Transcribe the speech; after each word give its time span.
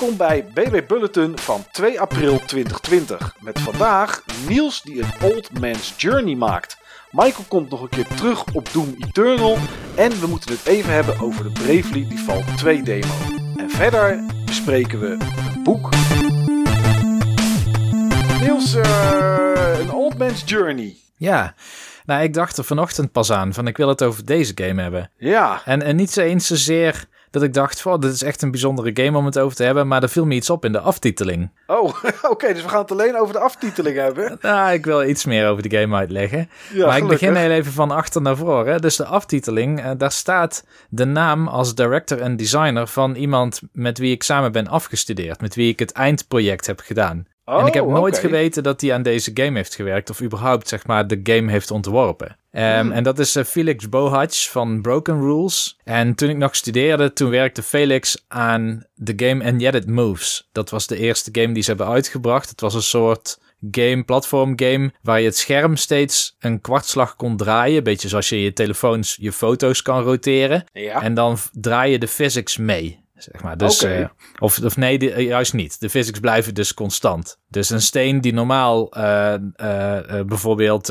Welkom 0.00 0.18
bij 0.18 0.44
BB 0.54 0.86
Bulletin 0.88 1.38
van 1.38 1.64
2 1.70 2.00
april 2.00 2.38
2020. 2.38 3.34
Met 3.40 3.60
vandaag 3.60 4.24
Niels 4.48 4.82
die 4.82 5.02
een 5.02 5.12
Old 5.22 5.60
Man's 5.60 5.94
Journey 5.96 6.34
maakt. 6.34 6.76
Michael 7.10 7.44
komt 7.48 7.70
nog 7.70 7.82
een 7.82 7.88
keer 7.88 8.06
terug 8.06 8.44
op 8.52 8.72
Doom 8.72 8.94
Eternal. 8.98 9.58
En 9.96 10.20
we 10.20 10.26
moeten 10.26 10.50
het 10.50 10.66
even 10.66 10.92
hebben 10.92 11.20
over 11.20 11.44
de 11.44 11.50
Bravely 11.50 12.08
Default 12.08 12.58
2 12.58 12.82
demo. 12.82 13.14
En 13.56 13.70
verder 13.70 14.24
bespreken 14.44 15.00
we 15.00 15.06
een 15.06 15.62
boek. 15.62 15.88
Niels, 18.40 18.74
uh, 18.74 19.78
een 19.78 19.92
Old 19.92 20.18
Man's 20.18 20.42
Journey. 20.46 20.96
Ja, 21.16 21.54
nou 22.04 22.22
ik 22.22 22.34
dacht 22.34 22.58
er 22.58 22.64
vanochtend 22.64 23.12
pas 23.12 23.32
aan 23.32 23.54
van 23.54 23.66
ik 23.66 23.76
wil 23.76 23.88
het 23.88 24.02
over 24.02 24.24
deze 24.24 24.52
game 24.54 24.82
hebben. 24.82 25.10
Ja. 25.16 25.62
En, 25.64 25.82
en 25.82 25.96
niet 25.96 26.10
zo 26.10 26.20
eens 26.20 26.46
zozeer 26.46 27.08
dat 27.30 27.42
ik 27.42 27.54
dacht 27.54 27.80
van 27.80 28.00
dit 28.00 28.12
is 28.12 28.22
echt 28.22 28.42
een 28.42 28.50
bijzondere 28.50 28.90
game 29.04 29.18
om 29.18 29.24
het 29.24 29.38
over 29.38 29.56
te 29.56 29.64
hebben, 29.64 29.88
maar 29.88 30.02
er 30.02 30.08
viel 30.08 30.26
me 30.26 30.34
iets 30.34 30.50
op 30.50 30.64
in 30.64 30.72
de 30.72 30.80
aftiteling. 30.80 31.50
Oh, 31.66 31.94
oké, 32.30 32.52
dus 32.52 32.62
we 32.62 32.68
gaan 32.68 32.80
het 32.80 32.90
alleen 32.90 33.16
over 33.18 33.32
de 33.34 33.40
aftiteling 33.40 33.96
hebben. 33.96 34.38
Nou, 34.50 34.72
ik 34.72 34.84
wil 34.84 35.04
iets 35.04 35.24
meer 35.24 35.48
over 35.48 35.68
de 35.68 35.78
game 35.78 35.96
uitleggen. 35.96 36.48
Ja, 36.72 36.86
maar 36.86 36.96
ik 36.96 37.06
begin 37.06 37.34
heel 37.34 37.50
even 37.50 37.72
van 37.72 37.90
achter 37.90 38.22
naar 38.22 38.36
voren. 38.36 38.80
Dus 38.80 38.96
de 38.96 39.04
aftiteling, 39.04 39.84
uh, 39.84 39.90
daar 39.96 40.12
staat 40.12 40.64
de 40.88 41.04
naam 41.04 41.48
als 41.48 41.74
director 41.74 42.20
en 42.20 42.36
designer 42.36 42.86
van 42.86 43.14
iemand 43.14 43.60
met 43.72 43.98
wie 43.98 44.12
ik 44.12 44.22
samen 44.22 44.52
ben 44.52 44.66
afgestudeerd, 44.68 45.40
met 45.40 45.54
wie 45.54 45.68
ik 45.72 45.78
het 45.78 45.92
eindproject 45.92 46.66
heb 46.66 46.80
gedaan. 46.80 47.26
en 47.44 47.66
ik 47.66 47.74
heb 47.74 47.84
Oh, 47.84 47.92
nooit 47.92 48.18
geweten 48.18 48.62
dat 48.62 48.80
hij 48.80 48.94
aan 48.94 49.02
deze 49.02 49.30
game 49.34 49.56
heeft 49.56 49.74
gewerkt 49.74 50.10
of 50.10 50.22
überhaupt 50.22 50.68
zeg 50.68 50.86
maar 50.86 51.06
de 51.06 51.20
game 51.22 51.50
heeft 51.50 51.70
ontworpen. 51.70 52.36
Ehm, 52.50 52.80
Hmm. 52.80 52.92
En 52.92 53.02
dat 53.02 53.18
is 53.18 53.36
eh, 53.36 53.44
Felix 53.44 53.88
Bohach 53.88 54.50
van 54.50 54.82
Broken 54.82 55.20
Rules. 55.20 55.78
En 55.84 56.14
toen 56.14 56.28
ik 56.28 56.36
nog 56.36 56.56
studeerde, 56.56 57.12
toen 57.12 57.30
werkte 57.30 57.62
Felix 57.62 58.24
aan 58.28 58.84
de 58.94 59.12
game 59.16 59.44
And 59.44 59.60
Yet 59.60 59.74
It 59.74 59.86
Moves. 59.86 60.48
Dat 60.52 60.70
was 60.70 60.86
de 60.86 60.96
eerste 60.96 61.30
game 61.32 61.54
die 61.54 61.62
ze 61.62 61.68
hebben 61.68 61.88
uitgebracht. 61.88 62.48
Het 62.50 62.60
was 62.60 62.74
een 62.74 62.82
soort 62.82 63.38
game, 63.70 64.02
platform 64.02 64.52
game, 64.56 64.92
waar 65.02 65.20
je 65.20 65.26
het 65.26 65.36
scherm 65.36 65.76
steeds 65.76 66.36
een 66.38 66.60
kwartslag 66.60 67.16
kon 67.16 67.36
draaien. 67.36 67.76
Een 67.76 67.82
beetje 67.82 68.08
zoals 68.08 68.28
je 68.28 68.42
je 68.42 68.52
telefoons 68.52 69.16
je 69.20 69.32
foto's 69.32 69.82
kan 69.82 70.02
roteren. 70.02 70.64
Ja. 70.72 71.02
En 71.02 71.14
dan 71.14 71.38
draai 71.52 71.90
je 71.90 71.98
de 71.98 72.08
physics 72.08 72.56
mee. 72.56 72.99
Zeg 73.22 73.42
maar. 73.42 73.56
Dus, 73.56 73.82
eh, 73.82 74.06
of, 74.38 74.64
of 74.64 74.76
nee, 74.76 74.98
de- 74.98 75.12
eh, 75.12 75.26
juist 75.26 75.52
niet. 75.52 75.80
De 75.80 75.90
physics 75.90 76.20
blijven 76.20 76.54
dus 76.54 76.74
constant. 76.74 77.38
Dus 77.48 77.70
een 77.70 77.80
steen 77.82 78.20
die 78.20 78.32
normaal 78.32 78.90
eh, 78.92 79.34
bijvoorbeeld 80.26 80.88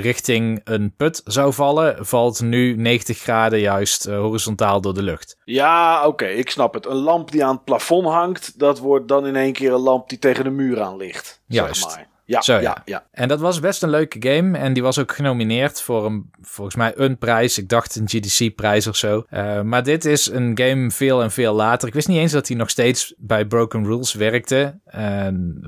richting 0.00 0.60
een 0.64 0.94
put 0.96 1.20
zou 1.24 1.52
vallen, 1.52 2.06
valt 2.06 2.40
nu 2.40 2.76
90 2.76 3.18
graden 3.18 3.58
juist 3.60 4.04
horizontaal 4.06 4.80
door 4.80 4.94
de 4.94 5.02
lucht. 5.02 5.36
Ja, 5.44 6.06
oké, 6.06 6.26
ik 6.26 6.50
snap 6.50 6.74
het. 6.74 6.86
Een 6.86 6.96
lamp 6.96 7.30
die 7.30 7.44
aan 7.44 7.54
het 7.54 7.64
plafond 7.64 8.06
hangt, 8.06 8.58
dat 8.58 8.78
wordt 8.78 9.08
dan 9.08 9.26
in 9.26 9.36
één 9.36 9.52
keer 9.52 9.72
een 9.72 9.80
lamp 9.80 10.08
die 10.08 10.18
tegen 10.18 10.44
de 10.44 10.50
muur 10.50 10.82
aan 10.82 10.96
ligt. 10.96 11.42
Juist. 11.46 11.80
Zeg 11.82 11.96
maar. 11.96 12.06
Ja, 12.28 12.40
Zo, 12.40 12.54
ja. 12.54 12.60
ja, 12.60 12.82
ja. 12.84 13.06
En 13.10 13.28
dat 13.28 13.40
was 13.40 13.60
best 13.60 13.82
een 13.82 13.90
leuke 13.90 14.28
game. 14.28 14.58
En 14.58 14.72
die 14.72 14.82
was 14.82 14.98
ook 14.98 15.14
genomineerd 15.14 15.82
voor 15.82 16.06
een, 16.06 16.30
volgens 16.40 16.76
mij 16.76 16.92
een 16.96 17.18
prijs. 17.18 17.58
Ik 17.58 17.68
dacht 17.68 17.96
een 17.96 18.08
GDC-prijs 18.08 18.86
of 18.86 18.96
zo. 18.96 19.24
Eh, 19.28 19.62
maar 19.62 19.82
dit 19.82 20.04
is 20.04 20.30
een 20.30 20.50
game 20.54 20.90
veel 20.90 21.22
en 21.22 21.30
veel 21.30 21.54
later. 21.54 21.88
Ik 21.88 21.94
wist 21.94 22.08
niet 22.08 22.18
eens 22.18 22.32
dat 22.32 22.48
hij 22.48 22.56
nog 22.56 22.70
steeds 22.70 23.14
bij 23.18 23.44
Broken 23.44 23.84
Rules 23.84 24.12
werkte. 24.12 24.78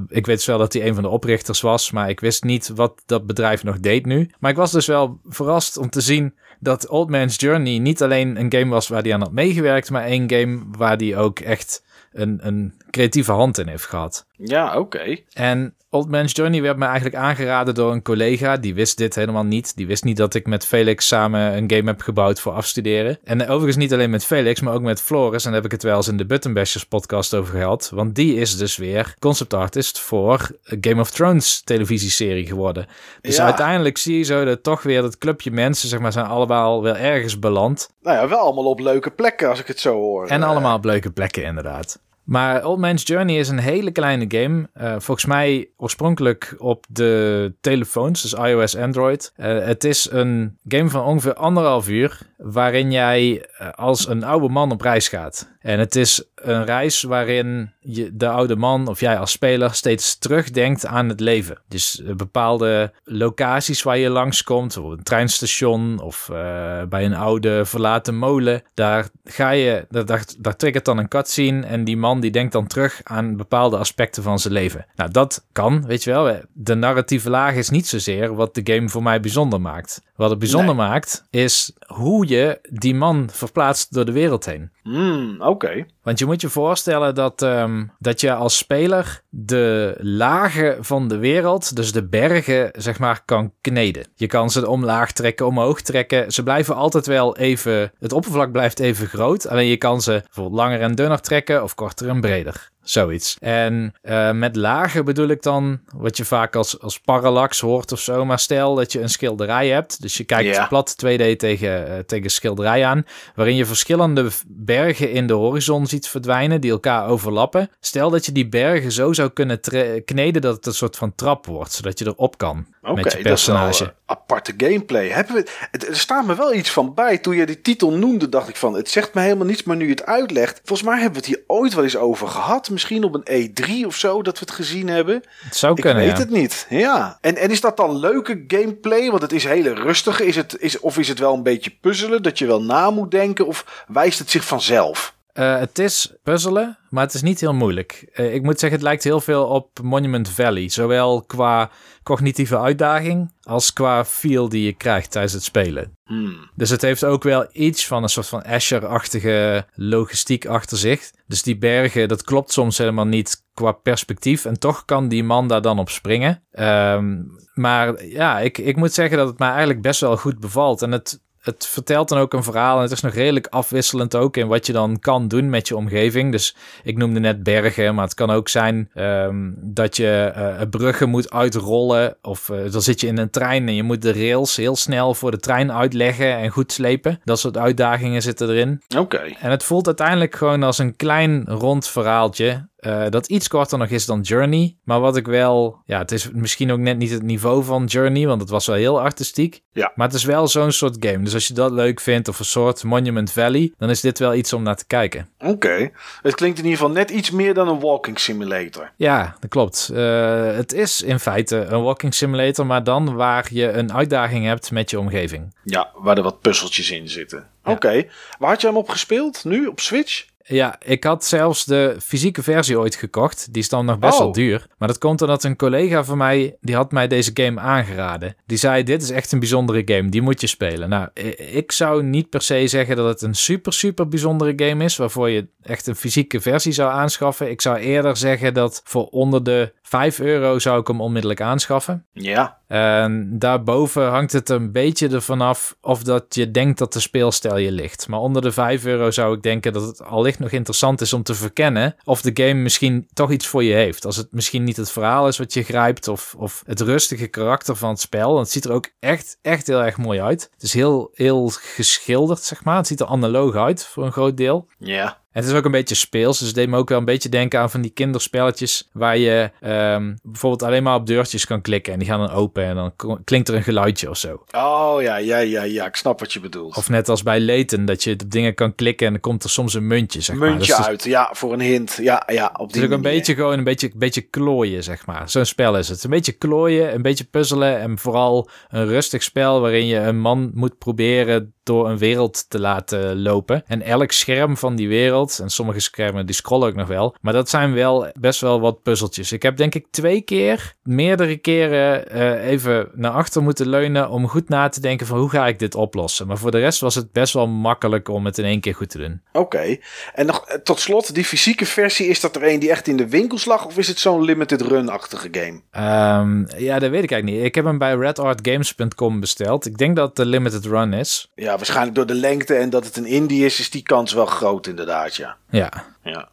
Ik 0.08 0.26
weet 0.26 0.44
wel 0.44 0.58
dat 0.58 0.72
hij 0.72 0.86
een 0.86 0.94
van 0.94 1.02
de 1.02 1.08
oprichters 1.08 1.60
was. 1.60 1.90
Maar 1.90 2.08
ik 2.08 2.20
wist 2.20 2.44
niet 2.44 2.68
wat 2.74 3.02
dat 3.06 3.26
bedrijf 3.26 3.64
nog 3.64 3.80
deed 3.80 4.06
nu. 4.06 4.30
Maar 4.38 4.50
ik 4.50 4.56
was 4.56 4.72
dus 4.72 4.86
wel 4.86 5.20
verrast 5.24 5.76
om 5.76 5.90
te 5.90 6.00
zien 6.00 6.34
dat 6.58 6.88
Old 6.88 7.10
Man's 7.10 7.36
Journey 7.36 7.78
niet 7.78 8.02
alleen 8.02 8.40
een 8.40 8.52
game 8.52 8.70
was 8.70 8.88
waar 8.88 9.02
hij 9.02 9.14
aan 9.14 9.20
had 9.20 9.32
meegewerkt. 9.32 9.90
Maar 9.90 10.06
een 10.06 10.30
game 10.30 10.60
waar 10.76 10.96
hij 10.96 11.16
ook 11.16 11.38
echt 11.38 11.82
een, 12.12 12.38
een 12.42 12.74
creatieve 12.90 13.32
hand 13.32 13.58
in 13.58 13.68
heeft 13.68 13.86
gehad. 13.86 14.26
Ja, 14.36 14.78
oké. 14.78 15.16
En 15.32 15.74
Old 15.90 16.08
Man's 16.10 16.32
Journey 16.34 16.62
werd 16.62 16.76
me 16.76 16.84
eigenlijk 16.84 17.16
aangeraden 17.16 17.74
door 17.74 17.92
een 17.92 18.02
collega. 18.02 18.56
Die 18.56 18.74
wist 18.74 18.96
dit 18.98 19.14
helemaal 19.14 19.44
niet. 19.44 19.76
Die 19.76 19.86
wist 19.86 20.04
niet 20.04 20.16
dat 20.16 20.34
ik 20.34 20.46
met 20.46 20.66
Felix 20.66 21.06
samen 21.06 21.56
een 21.56 21.70
game 21.70 21.90
heb 21.90 22.00
gebouwd 22.00 22.40
voor 22.40 22.52
afstuderen. 22.52 23.18
En 23.24 23.42
overigens 23.42 23.76
niet 23.76 23.92
alleen 23.92 24.10
met 24.10 24.24
Felix, 24.24 24.60
maar 24.60 24.74
ook 24.74 24.82
met 24.82 25.02
Floris. 25.02 25.44
En 25.44 25.52
daar 25.52 25.60
heb 25.62 25.64
ik 25.72 25.76
het 25.76 25.82
wel 25.82 25.96
eens 25.96 26.08
in 26.08 26.16
de 26.16 26.26
Button 26.26 26.52
Bashers 26.54 26.86
podcast 26.86 27.34
over 27.34 27.54
gehad. 27.58 27.90
Want 27.94 28.14
die 28.14 28.34
is 28.34 28.56
dus 28.56 28.76
weer 28.76 29.14
concept 29.18 29.54
artist 29.54 29.98
voor 30.00 30.50
Game 30.62 31.00
of 31.00 31.10
Thrones 31.10 31.60
televisieserie 31.64 32.46
geworden. 32.46 32.86
Dus 33.20 33.36
Ja. 33.36 33.44
uiteindelijk 33.44 33.98
zie 33.98 34.18
je 34.18 34.24
zo 34.24 34.44
dat 34.44 34.62
toch 34.62 34.82
weer 34.82 35.02
dat 35.02 35.18
clubje 35.18 35.50
mensen, 35.50 35.88
zeg 35.88 36.00
maar, 36.00 36.12
zijn 36.12 36.26
allemaal 36.26 36.82
wel 36.82 36.96
ergens 36.96 37.38
beland. 37.38 37.88
Nou 38.02 38.16
ja, 38.16 38.28
wel 38.28 38.38
allemaal 38.38 38.64
op 38.64 38.80
leuke 38.80 39.10
plekken 39.10 39.48
als 39.48 39.60
ik 39.60 39.66
het 39.66 39.80
zo 39.80 39.92
hoor. 39.94 40.26
En 40.26 40.42
Eh, 40.42 40.48
allemaal 40.48 40.76
op 40.76 40.84
leuke 40.84 41.10
plekken, 41.10 41.42
inderdaad. 41.44 41.99
Maar 42.30 42.64
Old 42.64 42.78
Man's 42.78 43.02
Journey 43.06 43.38
is 43.38 43.48
een 43.48 43.58
hele 43.58 43.90
kleine 43.90 44.24
game. 44.28 44.68
Eh, 44.72 44.94
volgens 44.98 45.26
mij 45.26 45.68
oorspronkelijk 45.76 46.54
op 46.58 46.86
de 46.88 47.52
telefoons, 47.60 48.22
dus 48.22 48.32
iOS, 48.32 48.76
Android. 48.76 49.32
Eh, 49.36 49.64
het 49.64 49.84
is 49.84 50.10
een 50.10 50.58
game 50.68 50.88
van 50.88 51.04
ongeveer 51.04 51.34
anderhalf 51.34 51.88
uur, 51.88 52.18
waarin 52.36 52.92
jij 52.92 53.46
eh, 53.58 53.70
als 53.70 54.08
een 54.08 54.24
oude 54.24 54.48
man 54.48 54.72
op 54.72 54.80
reis 54.80 55.08
gaat. 55.08 55.50
En 55.60 55.78
het 55.78 55.96
is 55.96 56.29
een 56.40 56.64
reis 56.64 57.02
waarin 57.02 57.72
je, 57.80 58.16
de 58.16 58.28
oude 58.28 58.56
man 58.56 58.88
of 58.88 59.00
jij 59.00 59.18
als 59.18 59.30
speler 59.30 59.74
steeds 59.74 60.18
terugdenkt 60.18 60.86
aan 60.86 61.08
het 61.08 61.20
leven. 61.20 61.58
Dus 61.68 62.02
eh, 62.02 62.14
bepaalde 62.14 62.92
locaties 63.04 63.82
waar 63.82 63.98
je 63.98 64.10
langskomt, 64.10 64.76
of 64.76 64.90
een 64.92 65.02
treinstation 65.02 66.00
of 66.00 66.28
eh, 66.32 66.82
bij 66.88 67.04
een 67.04 67.14
oude 67.14 67.64
verlaten 67.64 68.16
molen. 68.16 68.62
Daar 68.74 69.08
ga 69.24 69.50
je, 69.50 69.86
daar, 69.88 70.06
daar, 70.06 70.24
daar 70.38 70.56
triggert 70.56 70.84
dan 70.84 70.98
een 70.98 71.08
cutscene 71.08 71.66
en 71.66 71.84
die 71.84 71.96
man 71.96 72.20
die 72.20 72.30
denkt 72.30 72.52
dan 72.52 72.66
terug 72.66 73.00
aan 73.04 73.36
bepaalde 73.36 73.76
aspecten 73.76 74.22
van 74.22 74.38
zijn 74.38 74.52
leven. 74.52 74.86
Nou, 74.94 75.10
dat 75.10 75.46
kan, 75.52 75.86
weet 75.86 76.04
je 76.04 76.10
wel. 76.10 76.40
De 76.52 76.74
narratieve 76.74 77.30
laag 77.30 77.54
is 77.54 77.70
niet 77.70 77.86
zozeer 77.86 78.34
wat 78.34 78.54
de 78.54 78.74
game 78.74 78.88
voor 78.88 79.02
mij 79.02 79.20
bijzonder 79.20 79.60
maakt. 79.60 80.02
Wat 80.16 80.30
het 80.30 80.38
bijzonder 80.38 80.74
maakt, 80.74 81.24
is 81.30 81.72
hoe 81.86 82.28
je 82.28 82.58
die 82.70 82.94
man 82.94 83.28
verplaatst 83.32 83.94
door 83.94 84.04
de 84.04 84.12
wereld 84.12 84.44
heen. 84.44 84.70
Hmm, 84.82 85.42
oké. 85.42 85.86
Want 86.02 86.18
je 86.18 86.26
moet 86.26 86.40
je 86.40 86.48
voorstellen 86.48 87.14
dat, 87.14 87.42
ehm, 87.42 87.84
dat 87.98 88.20
je 88.20 88.34
als 88.34 88.56
speler 88.56 89.22
de 89.28 89.94
lagen 89.98 90.84
van 90.84 91.08
de 91.08 91.18
wereld, 91.18 91.76
dus 91.76 91.92
de 91.92 92.08
bergen, 92.08 92.70
zeg 92.76 92.98
maar, 92.98 93.22
kan 93.24 93.52
kneden. 93.60 94.06
Je 94.14 94.26
kan 94.26 94.50
ze 94.50 94.68
omlaag 94.68 95.12
trekken, 95.12 95.46
omhoog 95.46 95.80
trekken. 95.80 96.32
Ze 96.32 96.42
blijven 96.42 96.74
altijd 96.74 97.06
wel 97.06 97.36
even, 97.36 97.92
het 97.98 98.12
oppervlak 98.12 98.52
blijft 98.52 98.78
even 98.78 99.06
groot. 99.06 99.48
Alleen 99.48 99.68
je 99.68 99.76
kan 99.76 100.02
ze 100.02 100.20
bijvoorbeeld 100.24 100.56
langer 100.56 100.80
en 100.80 100.94
dunner 100.94 101.20
trekken 101.20 101.62
of 101.62 101.74
korter 101.74 102.08
en 102.08 102.20
breder. 102.20 102.70
Zoiets. 102.82 103.36
En 103.40 103.94
eh, 104.02 104.30
met 104.32 104.56
lagen 104.56 105.04
bedoel 105.04 105.28
ik 105.28 105.42
dan 105.42 105.80
wat 105.96 106.16
je 106.16 106.24
vaak 106.24 106.56
als, 106.56 106.80
als 106.80 107.00
parallax 107.00 107.60
hoort 107.60 107.92
of 107.92 108.00
zo. 108.00 108.24
Maar 108.24 108.38
stel 108.38 108.74
dat 108.74 108.92
je 108.92 109.00
een 109.00 109.08
schilderij 109.08 109.68
hebt. 109.68 110.02
Dus 110.02 110.16
je 110.16 110.24
kijkt 110.24 110.54
Ja. 110.54 110.66
plat 110.66 110.96
2D 111.04 111.36
tegen, 111.36 111.88
eh, 111.88 111.98
tegen 111.98 112.30
schilderij 112.30 112.84
aan. 112.84 113.04
Waarin 113.34 113.56
je 113.56 113.66
verschillende 113.66 114.28
bergen 114.46 115.10
in 115.10 115.26
de 115.26 115.32
horizon 115.32 115.86
ziet 115.86 116.08
verdwijnen. 116.08 116.60
Die 116.60 116.70
elkaar 116.70 117.08
overlappen. 117.08 117.70
Stel 117.80 118.10
dat 118.10 118.26
je 118.26 118.32
die 118.32 118.48
bergen 118.48 118.92
zo 118.92 119.12
zou 119.12 119.28
kunnen 119.30 119.60
kneden 120.04 120.42
dat 120.42 120.56
het 120.56 120.66
een 120.66 120.74
soort 120.74 120.96
van 120.96 121.14
trap 121.14 121.46
wordt. 121.46 121.72
Zodat 121.72 121.98
je 121.98 122.06
erop 122.06 122.38
kan 122.38 122.66
met 122.80 122.96
je 122.96 123.02
dat 123.02 123.16
is 123.16 123.22
personage. 123.22 123.84
eh, 123.84 123.90
aparte 124.06 124.54
gameplay. 124.56 125.08
Hebben 125.08 125.34
we, 125.34 125.46
er 125.88 125.96
staat 125.96 126.26
me 126.26 126.34
wel 126.34 126.54
iets 126.54 126.70
van 126.70 126.94
bij. 126.94 127.18
Toen 127.18 127.36
je 127.36 127.46
die 127.46 127.60
titel 127.60 127.92
noemde, 127.92 128.28
dacht 128.28 128.48
ik 128.48 128.56
van... 128.56 128.74
Het 128.74 128.90
zegt 128.90 129.14
me 129.14 129.20
helemaal 129.20 129.46
niets, 129.46 129.62
maar 129.62 129.76
nu 129.76 129.84
je 129.84 129.90
het 129.90 130.06
uitlegt... 130.06 130.60
Volgens 130.64 130.88
mij 130.88 131.00
hebben 131.00 131.20
we 131.20 131.26
het 131.26 131.36
hier 131.36 131.44
ooit 131.46 131.74
wel 131.74 131.84
eens 131.84 131.96
over 131.96 132.28
gehad. 132.28 132.69
Misschien 132.70 133.04
op 133.04 133.20
een 133.24 133.50
E3 133.50 133.86
of 133.86 133.96
zo, 133.96 134.22
dat 134.22 134.38
we 134.38 134.44
het 134.44 134.54
gezien 134.54 134.88
hebben. 134.88 135.22
het 135.44 135.56
zou 135.56 135.74
Ik 135.74 135.80
kunnen, 135.82 136.02
weet 136.02 136.12
ja. 136.12 136.18
het 136.18 136.30
niet. 136.30 136.66
Ja. 136.68 137.18
En, 137.20 137.36
en 137.36 137.50
is 137.50 137.60
dat 137.60 137.76
dan 137.76 137.98
leuke 137.98 138.44
gameplay? 138.46 139.10
Want 139.10 139.22
het 139.22 139.32
is 139.32 139.44
hele 139.44 139.74
rustige. 139.74 140.26
Is 140.26 140.36
het, 140.36 140.56
is, 140.58 140.80
of 140.80 140.98
is 140.98 141.08
het 141.08 141.18
wel 141.18 141.34
een 141.34 141.42
beetje 141.42 141.76
puzzelen? 141.80 142.22
Dat 142.22 142.38
je 142.38 142.46
wel 142.46 142.62
na 142.62 142.90
moet 142.90 143.10
denken? 143.10 143.46
Of 143.46 143.84
wijst 143.88 144.18
het 144.18 144.30
zich 144.30 144.44
vanzelf? 144.44 145.14
Eh, 145.32 145.58
het 145.58 145.78
is 145.78 146.12
puzzelen, 146.22 146.78
maar 146.88 147.04
het 147.04 147.14
is 147.14 147.22
niet 147.22 147.40
heel 147.40 147.54
moeilijk. 147.54 148.08
Eh, 148.12 148.34
ik 148.34 148.42
moet 148.42 148.58
zeggen, 148.58 148.78
het 148.78 148.88
lijkt 148.88 149.04
heel 149.04 149.20
veel 149.20 149.46
op 149.46 149.82
Monument 149.82 150.28
Valley. 150.28 150.68
Zowel 150.68 151.22
qua 151.22 151.70
cognitieve 152.02 152.58
uitdaging 152.58 153.32
als 153.42 153.72
qua 153.72 154.04
feel 154.04 154.48
die 154.48 154.64
je 154.64 154.72
krijgt 154.72 155.10
tijdens 155.10 155.32
het 155.32 155.42
spelen. 155.42 155.98
Hmm. 156.04 156.50
Dus 156.54 156.70
het 156.70 156.82
heeft 156.82 157.04
ook 157.04 157.22
wel 157.22 157.48
iets 157.52 157.86
van 157.86 158.02
een 158.02 158.08
soort 158.08 158.26
van 158.26 158.42
Asher-achtige 158.42 159.66
logistiek 159.74 160.46
achter 160.46 160.78
zich. 160.78 161.10
Dus 161.26 161.42
die 161.42 161.58
bergen, 161.58 162.08
dat 162.08 162.22
klopt 162.22 162.52
soms 162.52 162.78
helemaal 162.78 163.06
niet 163.06 163.44
qua 163.54 163.72
perspectief. 163.72 164.44
En 164.44 164.58
toch 164.58 164.84
kan 164.84 165.08
die 165.08 165.24
man 165.24 165.48
daar 165.48 165.62
dan 165.62 165.78
op 165.78 165.90
springen. 165.90 166.42
Ehm, 166.50 167.22
maar 167.54 168.04
ja, 168.06 168.38
ik, 168.38 168.58
ik 168.58 168.76
moet 168.76 168.92
zeggen 168.92 169.16
dat 169.16 169.28
het 169.28 169.38
mij 169.38 169.48
eigenlijk 169.48 169.82
best 169.82 170.00
wel 170.00 170.16
goed 170.16 170.40
bevalt. 170.40 170.82
En 170.82 170.92
het, 170.92 171.20
het 171.40 171.66
vertelt 171.66 172.08
dan 172.08 172.18
ook 172.18 172.32
een 172.32 172.42
verhaal. 172.42 172.76
En 172.76 172.82
het 172.82 172.90
is 172.90 173.00
nog 173.00 173.14
redelijk 173.14 173.46
afwisselend 173.46 174.16
ook 174.16 174.36
in 174.36 174.46
wat 174.46 174.66
je 174.66 174.72
dan 174.72 174.98
kan 174.98 175.28
doen 175.28 175.50
met 175.50 175.68
je 175.68 175.76
omgeving. 175.76 176.32
Dus 176.32 176.56
ik 176.82 176.96
noemde 176.96 177.20
net 177.20 177.42
bergen, 177.42 177.94
maar 177.94 178.04
het 178.04 178.14
kan 178.14 178.30
ook 178.30 178.48
zijn 178.48 178.90
ehm, 178.94 179.50
dat 179.56 179.96
je 179.96 180.32
eh, 180.34 180.68
bruggen 180.70 181.08
moet 181.08 181.30
uitrollen. 181.30 182.16
Of 182.22 182.48
eh, 182.48 182.70
dan 182.70 182.82
zit 182.82 183.00
je 183.00 183.06
in 183.06 183.18
een 183.18 183.30
trein 183.30 183.68
en 183.68 183.74
je 183.74 183.82
moet 183.82 184.02
de 184.02 184.12
rails 184.12 184.56
heel 184.56 184.76
snel 184.76 185.14
voor 185.14 185.30
de 185.30 185.38
trein 185.38 185.72
uitleggen 185.72 186.36
en 186.36 186.50
goed 186.50 186.72
slepen. 186.72 187.20
Dat 187.24 187.38
soort 187.38 187.56
uitdagingen 187.56 188.22
zitten 188.22 188.48
erin. 188.48 188.82
Oké. 188.98 189.20
En 189.40 189.50
het 189.50 189.64
voelt 189.64 189.86
uiteindelijk 189.86 190.34
gewoon 190.34 190.62
als 190.62 190.78
een 190.78 190.96
klein 190.96 191.44
rond 191.46 191.88
verhaaltje. 191.88 192.68
Uh, 192.80 193.04
dat 193.08 193.26
iets 193.26 193.48
korter 193.48 193.78
nog 193.78 193.88
is 193.88 194.06
dan 194.06 194.20
Journey. 194.20 194.76
Maar 194.84 195.00
wat 195.00 195.16
ik 195.16 195.26
wel, 195.26 195.82
ja, 195.84 195.98
het 195.98 196.12
is 196.12 196.30
misschien 196.30 196.72
ook 196.72 196.78
net 196.78 196.98
niet 196.98 197.10
het 197.10 197.22
niveau 197.22 197.64
van 197.64 197.84
Journey, 197.84 198.26
want 198.26 198.40
het 198.40 198.50
was 198.50 198.66
wel 198.66 198.76
heel 198.76 199.00
artistiek. 199.00 199.60
Ja. 199.72 199.92
Maar 199.94 200.06
het 200.06 200.16
is 200.16 200.24
wel 200.24 200.48
zo'n 200.48 200.72
soort 200.72 200.96
game. 201.00 201.24
Dus 201.24 201.34
als 201.34 201.48
je 201.48 201.54
dat 201.54 201.72
leuk 201.72 202.00
vindt 202.00 202.28
of 202.28 202.38
een 202.38 202.44
soort 202.44 202.84
Monument 202.84 203.32
Valley, 203.32 203.72
dan 203.78 203.90
is 203.90 204.00
dit 204.00 204.18
wel 204.18 204.34
iets 204.34 204.52
om 204.52 204.62
naar 204.62 204.76
te 204.76 204.86
kijken. 204.86 205.28
Oké. 205.38 205.90
Het 206.22 206.34
klinkt 206.34 206.58
in 206.58 206.64
ieder 206.64 206.78
geval 206.78 206.94
net 206.94 207.10
iets 207.10 207.30
meer 207.30 207.54
dan 207.54 207.68
een 207.68 207.80
walking 207.80 208.18
simulator. 208.18 208.92
Ja, 208.96 209.36
dat 209.40 209.50
klopt. 209.50 209.90
Uh, 209.92 210.54
het 210.54 210.72
is 210.72 211.02
in 211.02 211.18
feite 211.18 211.56
een 211.56 211.82
walking 211.82 212.14
simulator, 212.14 212.66
maar 212.66 212.84
dan 212.84 213.14
waar 213.14 213.46
je 213.50 213.70
een 213.70 213.92
uitdaging 213.92 214.44
hebt 214.44 214.70
met 214.70 214.90
je 214.90 214.98
omgeving. 214.98 215.54
Ja, 215.64 215.90
waar 215.94 216.16
er 216.16 216.22
wat 216.22 216.40
puzzeltjes 216.40 216.90
in 216.90 217.08
zitten. 217.08 217.48
Oké. 217.64 218.04
Waar 218.38 218.50
had 218.50 218.60
je 218.60 218.66
hem 218.66 218.76
op 218.76 218.88
gespeeld? 218.88 219.44
Nu 219.44 219.66
op 219.66 219.80
Switch? 219.80 220.28
Ja, 220.50 220.76
ik 220.84 221.04
had 221.04 221.24
zelfs 221.24 221.64
de 221.64 221.96
fysieke 222.02 222.42
versie 222.42 222.78
ooit 222.78 222.94
gekocht. 222.94 223.52
Die 223.52 223.62
is 223.62 223.68
dan 223.68 223.84
nog 223.84 223.98
best 223.98 224.18
wel 224.18 224.26
Oh. 224.26 224.32
duur. 224.32 224.66
Maar 224.78 224.88
dat 224.88 224.98
komt 224.98 225.22
omdat 225.22 225.44
een 225.44 225.56
collega 225.56 226.04
van 226.04 226.18
mij, 226.18 226.56
die 226.60 226.74
had 226.74 226.92
mij 226.92 227.06
deze 227.08 227.30
game 227.34 227.60
aangeraden. 227.60 228.36
Die 228.46 228.58
zei, 228.58 228.82
dit 228.82 229.02
is 229.02 229.10
echt 229.10 229.32
een 229.32 229.38
bijzondere 229.38 229.82
game, 229.84 230.08
die 230.08 230.22
moet 230.22 230.40
je 230.40 230.46
spelen. 230.46 230.88
Nou, 230.88 231.08
ik 231.52 231.72
zou 231.72 232.02
niet 232.02 232.28
per 232.30 232.42
se 232.42 232.66
zeggen 232.66 232.96
dat 232.96 233.06
het 233.06 233.22
een 233.22 233.34
super, 233.34 233.72
super 233.72 234.08
bijzondere 234.08 234.52
game 234.68 234.84
is, 234.84 234.96
waarvoor 234.96 235.30
je 235.30 235.46
echt 235.62 235.86
een 235.86 235.96
fysieke 235.96 236.40
versie 236.40 236.72
zou 236.72 236.92
aanschaffen. 236.92 237.50
Ik 237.50 237.60
zou 237.60 237.76
eerder 237.76 238.16
zeggen 238.16 238.54
dat 238.54 238.80
voor 238.84 239.06
onder 239.06 239.44
de 239.44 239.72
5 239.90 240.20
euro 240.20 240.58
zou 240.58 240.80
ik 240.80 240.86
hem 240.86 241.00
onmiddellijk 241.00 241.40
aanschaffen. 241.40 242.06
Ja. 242.12 242.58
En 242.66 243.38
daarboven 243.38 244.08
hangt 244.08 244.32
het 244.32 244.48
een 244.48 244.72
beetje 244.72 245.08
ervan 245.08 245.40
af 245.40 245.76
of 245.80 246.02
dat 246.02 246.34
je 246.34 246.50
denkt 246.50 246.78
dat 246.78 246.92
de 246.92 247.00
speelstijl 247.00 247.56
je 247.56 247.72
ligt. 247.72 248.08
Maar 248.08 248.20
onder 248.20 248.42
de 248.42 248.52
5 248.52 248.84
euro 248.84 249.10
zou 249.10 249.36
ik 249.36 249.42
denken 249.42 249.72
dat 249.72 249.86
het 249.86 250.02
allicht 250.02 250.38
nog 250.38 250.50
interessant 250.50 251.00
is 251.00 251.12
om 251.12 251.22
te 251.22 251.34
verkennen 251.34 251.96
of 252.04 252.22
de 252.22 252.44
game 252.44 252.60
misschien 252.60 253.08
toch 253.12 253.30
iets 253.30 253.46
voor 253.46 253.64
je 253.64 253.74
heeft. 253.74 254.06
Als 254.06 254.16
het 254.16 254.32
misschien 254.32 254.64
niet 254.64 254.76
het 254.76 254.90
verhaal 254.90 255.28
is 255.28 255.38
wat 255.38 255.54
je 255.54 255.62
grijpt 255.62 256.08
of, 256.08 256.34
of 256.38 256.62
het 256.66 256.80
rustige 256.80 257.26
karakter 257.26 257.76
van 257.76 257.90
het 257.90 258.00
spel. 258.00 258.28
Want 258.28 258.40
het 258.40 258.50
ziet 258.50 258.64
er 258.64 258.72
ook 258.72 258.90
echt, 259.00 259.38
echt 259.42 259.66
heel 259.66 259.82
erg 259.82 259.96
mooi 259.96 260.20
uit. 260.20 260.50
Het 260.52 260.62
is 260.62 260.72
heel, 260.72 261.10
heel 261.14 261.50
geschilderd, 261.54 262.42
zeg 262.42 262.64
maar. 262.64 262.76
Het 262.76 262.86
ziet 262.86 263.00
er 263.00 263.06
analoog 263.06 263.54
uit 263.54 263.86
voor 263.86 264.04
een 264.04 264.12
groot 264.12 264.36
deel. 264.36 264.66
Ja. 264.78 265.19
Het 265.32 265.44
is 265.44 265.52
ook 265.52 265.64
een 265.64 265.70
beetje 265.70 265.94
speels, 265.94 266.38
dus 266.38 266.46
het 266.46 266.56
deed 266.56 266.68
me 266.68 266.76
ook 266.76 266.88
wel 266.88 266.98
een 266.98 267.04
beetje 267.04 267.28
denken 267.28 267.60
aan 267.60 267.70
van 267.70 267.80
die 267.80 267.90
kinderspelletjes 267.90 268.88
waar 268.92 269.18
je 269.18 269.50
ehm, 269.60 270.14
bijvoorbeeld 270.22 270.62
alleen 270.62 270.82
maar 270.82 270.94
op 270.94 271.06
deurtjes 271.06 271.46
kan 271.46 271.60
klikken 271.60 271.92
en 271.92 271.98
die 271.98 272.08
gaan 272.08 272.18
dan 272.18 272.30
open 272.30 272.64
en 272.64 272.74
dan 272.74 272.92
klinkt 273.24 273.48
er 273.48 273.54
een 273.54 273.62
geluidje 273.62 274.10
of 274.10 274.16
zo. 274.16 274.44
Oh 274.52 274.96
ja, 275.00 275.16
ja, 275.16 275.38
ja, 275.38 275.62
ja. 275.62 275.86
Ik 275.86 275.96
snap 275.96 276.20
wat 276.20 276.32
je 276.32 276.40
bedoelt. 276.40 276.76
Of 276.76 276.88
net 276.88 277.08
als 277.08 277.22
bij 277.22 277.40
Leten, 277.40 277.84
dat 277.84 278.04
je 278.04 278.12
op 278.12 278.30
dingen 278.30 278.54
kan 278.54 278.74
klikken 278.74 279.06
en 279.06 279.12
dan 279.12 279.20
komt 279.20 279.44
er 279.44 279.50
soms 279.50 279.74
een 279.74 279.86
muntje, 279.86 280.20
zeg 280.20 280.36
maar. 280.36 280.50
Muntje 280.50 280.76
Dus 280.76 280.86
uit. 280.86 281.04
Ja, 281.04 281.30
voor 281.32 281.52
een 281.52 281.60
hint. 281.60 281.98
Ja, 282.02 282.22
ja. 282.26 282.50
Op 282.52 282.66
Het 282.66 282.72
die 282.72 282.82
is 282.82 282.88
ook 282.88 282.94
een 282.94 283.02
beetje 283.02 283.34
gewoon 283.34 283.58
een 283.58 283.64
beetje, 283.64 283.90
beetje 283.94 284.20
klooien, 284.20 284.82
zeg 284.82 285.06
maar. 285.06 285.30
Zo'n 285.30 285.44
spel 285.44 285.78
is 285.78 285.88
het. 285.88 286.04
Een 286.04 286.10
beetje 286.10 286.32
klooien, 286.32 286.94
een 286.94 287.02
beetje 287.02 287.24
puzzelen 287.24 287.78
en 287.78 287.98
vooral 287.98 288.48
een 288.68 288.86
rustig 288.86 289.22
spel 289.22 289.60
waarin 289.60 289.86
je 289.86 289.98
een 289.98 290.20
man 290.20 290.50
moet 290.54 290.78
proberen 290.78 291.54
door 291.62 291.88
een 291.88 291.98
wereld 291.98 292.50
te 292.50 292.60
laten 292.60 293.22
lopen. 293.22 293.62
En 293.66 293.82
elk 293.82 294.12
scherm 294.12 294.56
van 294.56 294.76
die 294.76 294.88
wereld, 294.88 295.38
en 295.42 295.50
sommige 295.50 295.80
schermen 295.80 296.26
die 296.26 296.34
scrollen 296.34 296.68
ook 296.68 296.74
nog 296.74 296.88
wel, 296.88 297.14
maar 297.20 297.32
dat 297.32 297.48
zijn 297.48 297.72
wel 297.72 298.10
best 298.20 298.40
wel 298.40 298.60
wat 298.60 298.82
puzzeltjes. 298.82 299.32
Ik 299.32 299.42
heb 299.42 299.56
denk 299.56 299.74
ik 299.74 299.86
twee 299.90 300.20
keer, 300.20 300.74
meerdere 300.82 301.36
keren 301.36 302.10
eh, 302.10 302.46
even 302.50 302.88
naar 302.94 303.10
achter 303.10 303.42
moeten 303.42 303.68
leunen 303.68 304.10
om 304.10 304.28
goed 304.28 304.48
na 304.48 304.68
te 304.68 304.80
denken 304.80 305.06
van 305.06 305.18
hoe 305.18 305.30
ga 305.30 305.46
ik 305.46 305.58
dit 305.58 305.74
oplossen. 305.74 306.26
Maar 306.26 306.38
voor 306.38 306.50
de 306.50 306.58
rest 306.58 306.80
was 306.80 306.94
het 306.94 307.12
best 307.12 307.32
wel 307.32 307.46
makkelijk 307.46 308.08
om 308.08 308.24
het 308.24 308.38
in 308.38 308.44
één 308.44 308.60
keer 308.60 308.74
goed 308.74 308.90
te 308.90 308.98
doen. 308.98 309.22
Oké. 309.32 309.76
En 310.14 310.26
nog 310.26 310.46
eh, 310.46 310.58
tot 310.58 310.80
slot, 310.80 311.14
die 311.14 311.24
fysieke 311.24 311.66
versie, 311.66 312.06
is 312.06 312.20
dat 312.20 312.36
er 312.36 312.48
een 312.48 312.58
die 312.58 312.70
echt 312.70 312.88
in 312.88 312.96
de 312.96 313.08
winkels 313.08 313.44
lag? 313.44 313.66
Of 313.66 313.78
is 313.78 313.88
het 313.88 313.98
zo'n 313.98 314.24
limited 314.24 314.60
run-achtige 314.60 315.28
game? 315.30 315.60
Ehm, 315.70 316.60
ja, 316.62 316.78
dat 316.78 316.90
weet 316.90 317.02
ik 317.02 317.10
eigenlijk 317.10 317.24
niet. 317.24 317.44
Ik 317.44 317.54
heb 317.54 317.64
hem 317.64 317.78
bij 317.78 317.94
redartgames.com 317.94 319.20
besteld. 319.20 319.66
Ik 319.66 319.78
denk 319.78 319.96
dat 319.96 320.06
het 320.06 320.16
de 320.16 320.26
limited 320.26 320.64
run 320.64 320.92
is. 320.92 321.30
Ja, 321.34 321.49
waarschijnlijk 321.56 321.94
door 321.94 322.06
de 322.06 322.14
lengte 322.14 322.54
en 322.54 322.70
dat 322.70 322.84
het 322.84 322.96
een 322.96 323.06
indie 323.06 323.44
is, 323.44 323.60
is 323.60 323.70
die 323.70 323.82
kans 323.82 324.12
wel 324.12 324.26
groot 324.26 324.66
inderdaad, 324.66 325.16
ja. 325.16 325.36
Ja. 325.50 325.72
Ja. 326.02 326.28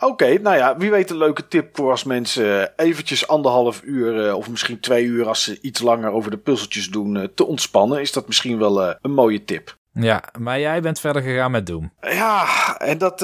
Oké, 0.00 0.38
nou 0.38 0.56
ja, 0.56 0.76
wie 0.76 0.90
weet 0.90 1.10
een 1.10 1.16
leuke 1.16 1.48
tip 1.48 1.76
voor 1.76 1.90
als 1.90 2.04
mensen 2.04 2.76
eh, 2.76 2.86
eventjes 2.86 3.28
anderhalf 3.28 3.82
uur 3.84 4.26
eh, 4.26 4.34
of 4.34 4.48
misschien 4.48 4.80
twee 4.80 5.04
uur 5.04 5.28
als 5.28 5.42
ze 5.42 5.58
iets 5.60 5.80
langer 5.80 6.10
over 6.10 6.30
de 6.30 6.36
puzzeltjes 6.36 6.90
doen 6.90 7.16
eh, 7.16 7.24
te 7.34 7.46
ontspannen. 7.46 8.00
Is 8.00 8.12
dat 8.12 8.26
misschien 8.26 8.58
wel 8.58 8.82
een 8.82 9.12
mooie 9.12 9.44
tip. 9.44 9.76
Ja, 10.00 10.22
maar 10.38 10.60
jij 10.60 10.80
bent 10.80 11.00
verder 11.00 11.22
gegaan 11.22 11.50
met 11.50 11.66
Doom. 11.66 11.92
Ja, 12.00 12.46
en 12.78 12.98
dat. 12.98 13.16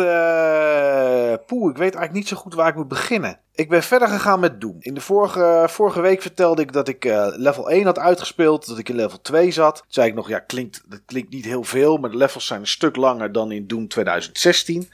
poeh, 1.47 1.71
ik 1.71 1.77
weet 1.77 1.95
eigenlijk 1.95 2.13
niet 2.13 2.29
zo 2.29 2.37
goed 2.37 2.55
waar 2.55 2.69
ik 2.69 2.75
moet 2.75 2.89
beginnen. 2.89 3.39
Ik 3.57 3.69
ben 3.69 3.83
verder 3.83 4.09
gegaan 4.09 4.41
met 4.41 4.61
Doom. 4.61 4.77
In 4.79 4.95
de 4.95 5.01
vorige, 5.01 5.67
vorige 5.69 6.01
week 6.01 6.23
vertelde 6.23 6.63
ik 6.63 6.73
dat 6.73 6.89
ik 6.89 7.05
eh, 7.05 7.27
level 7.31 7.71
1 7.71 7.85
had 7.85 7.99
uitgespeeld. 7.99 8.67
Dat 8.67 8.79
ik 8.79 8.89
in 8.89 8.95
level 8.95 9.21
2 9.21 9.51
zat. 9.51 9.77
Toen 9.77 9.87
zei 9.89 10.09
ik 10.09 10.15
nog, 10.15 10.29
ja, 10.29 10.39
klinkt, 10.39 10.83
dat 10.89 11.01
klinkt 11.07 11.33
niet 11.33 11.45
heel 11.45 11.65
veel. 11.65 11.97
Maar 11.97 12.11
de 12.11 12.17
levels 12.17 12.47
zijn 12.47 12.61
een 12.61 12.67
stuk 12.67 12.97
langer 12.97 13.33
dan 13.33 13.53
in 13.53 13.67
Doom 13.67 13.89
2016. 13.89 14.91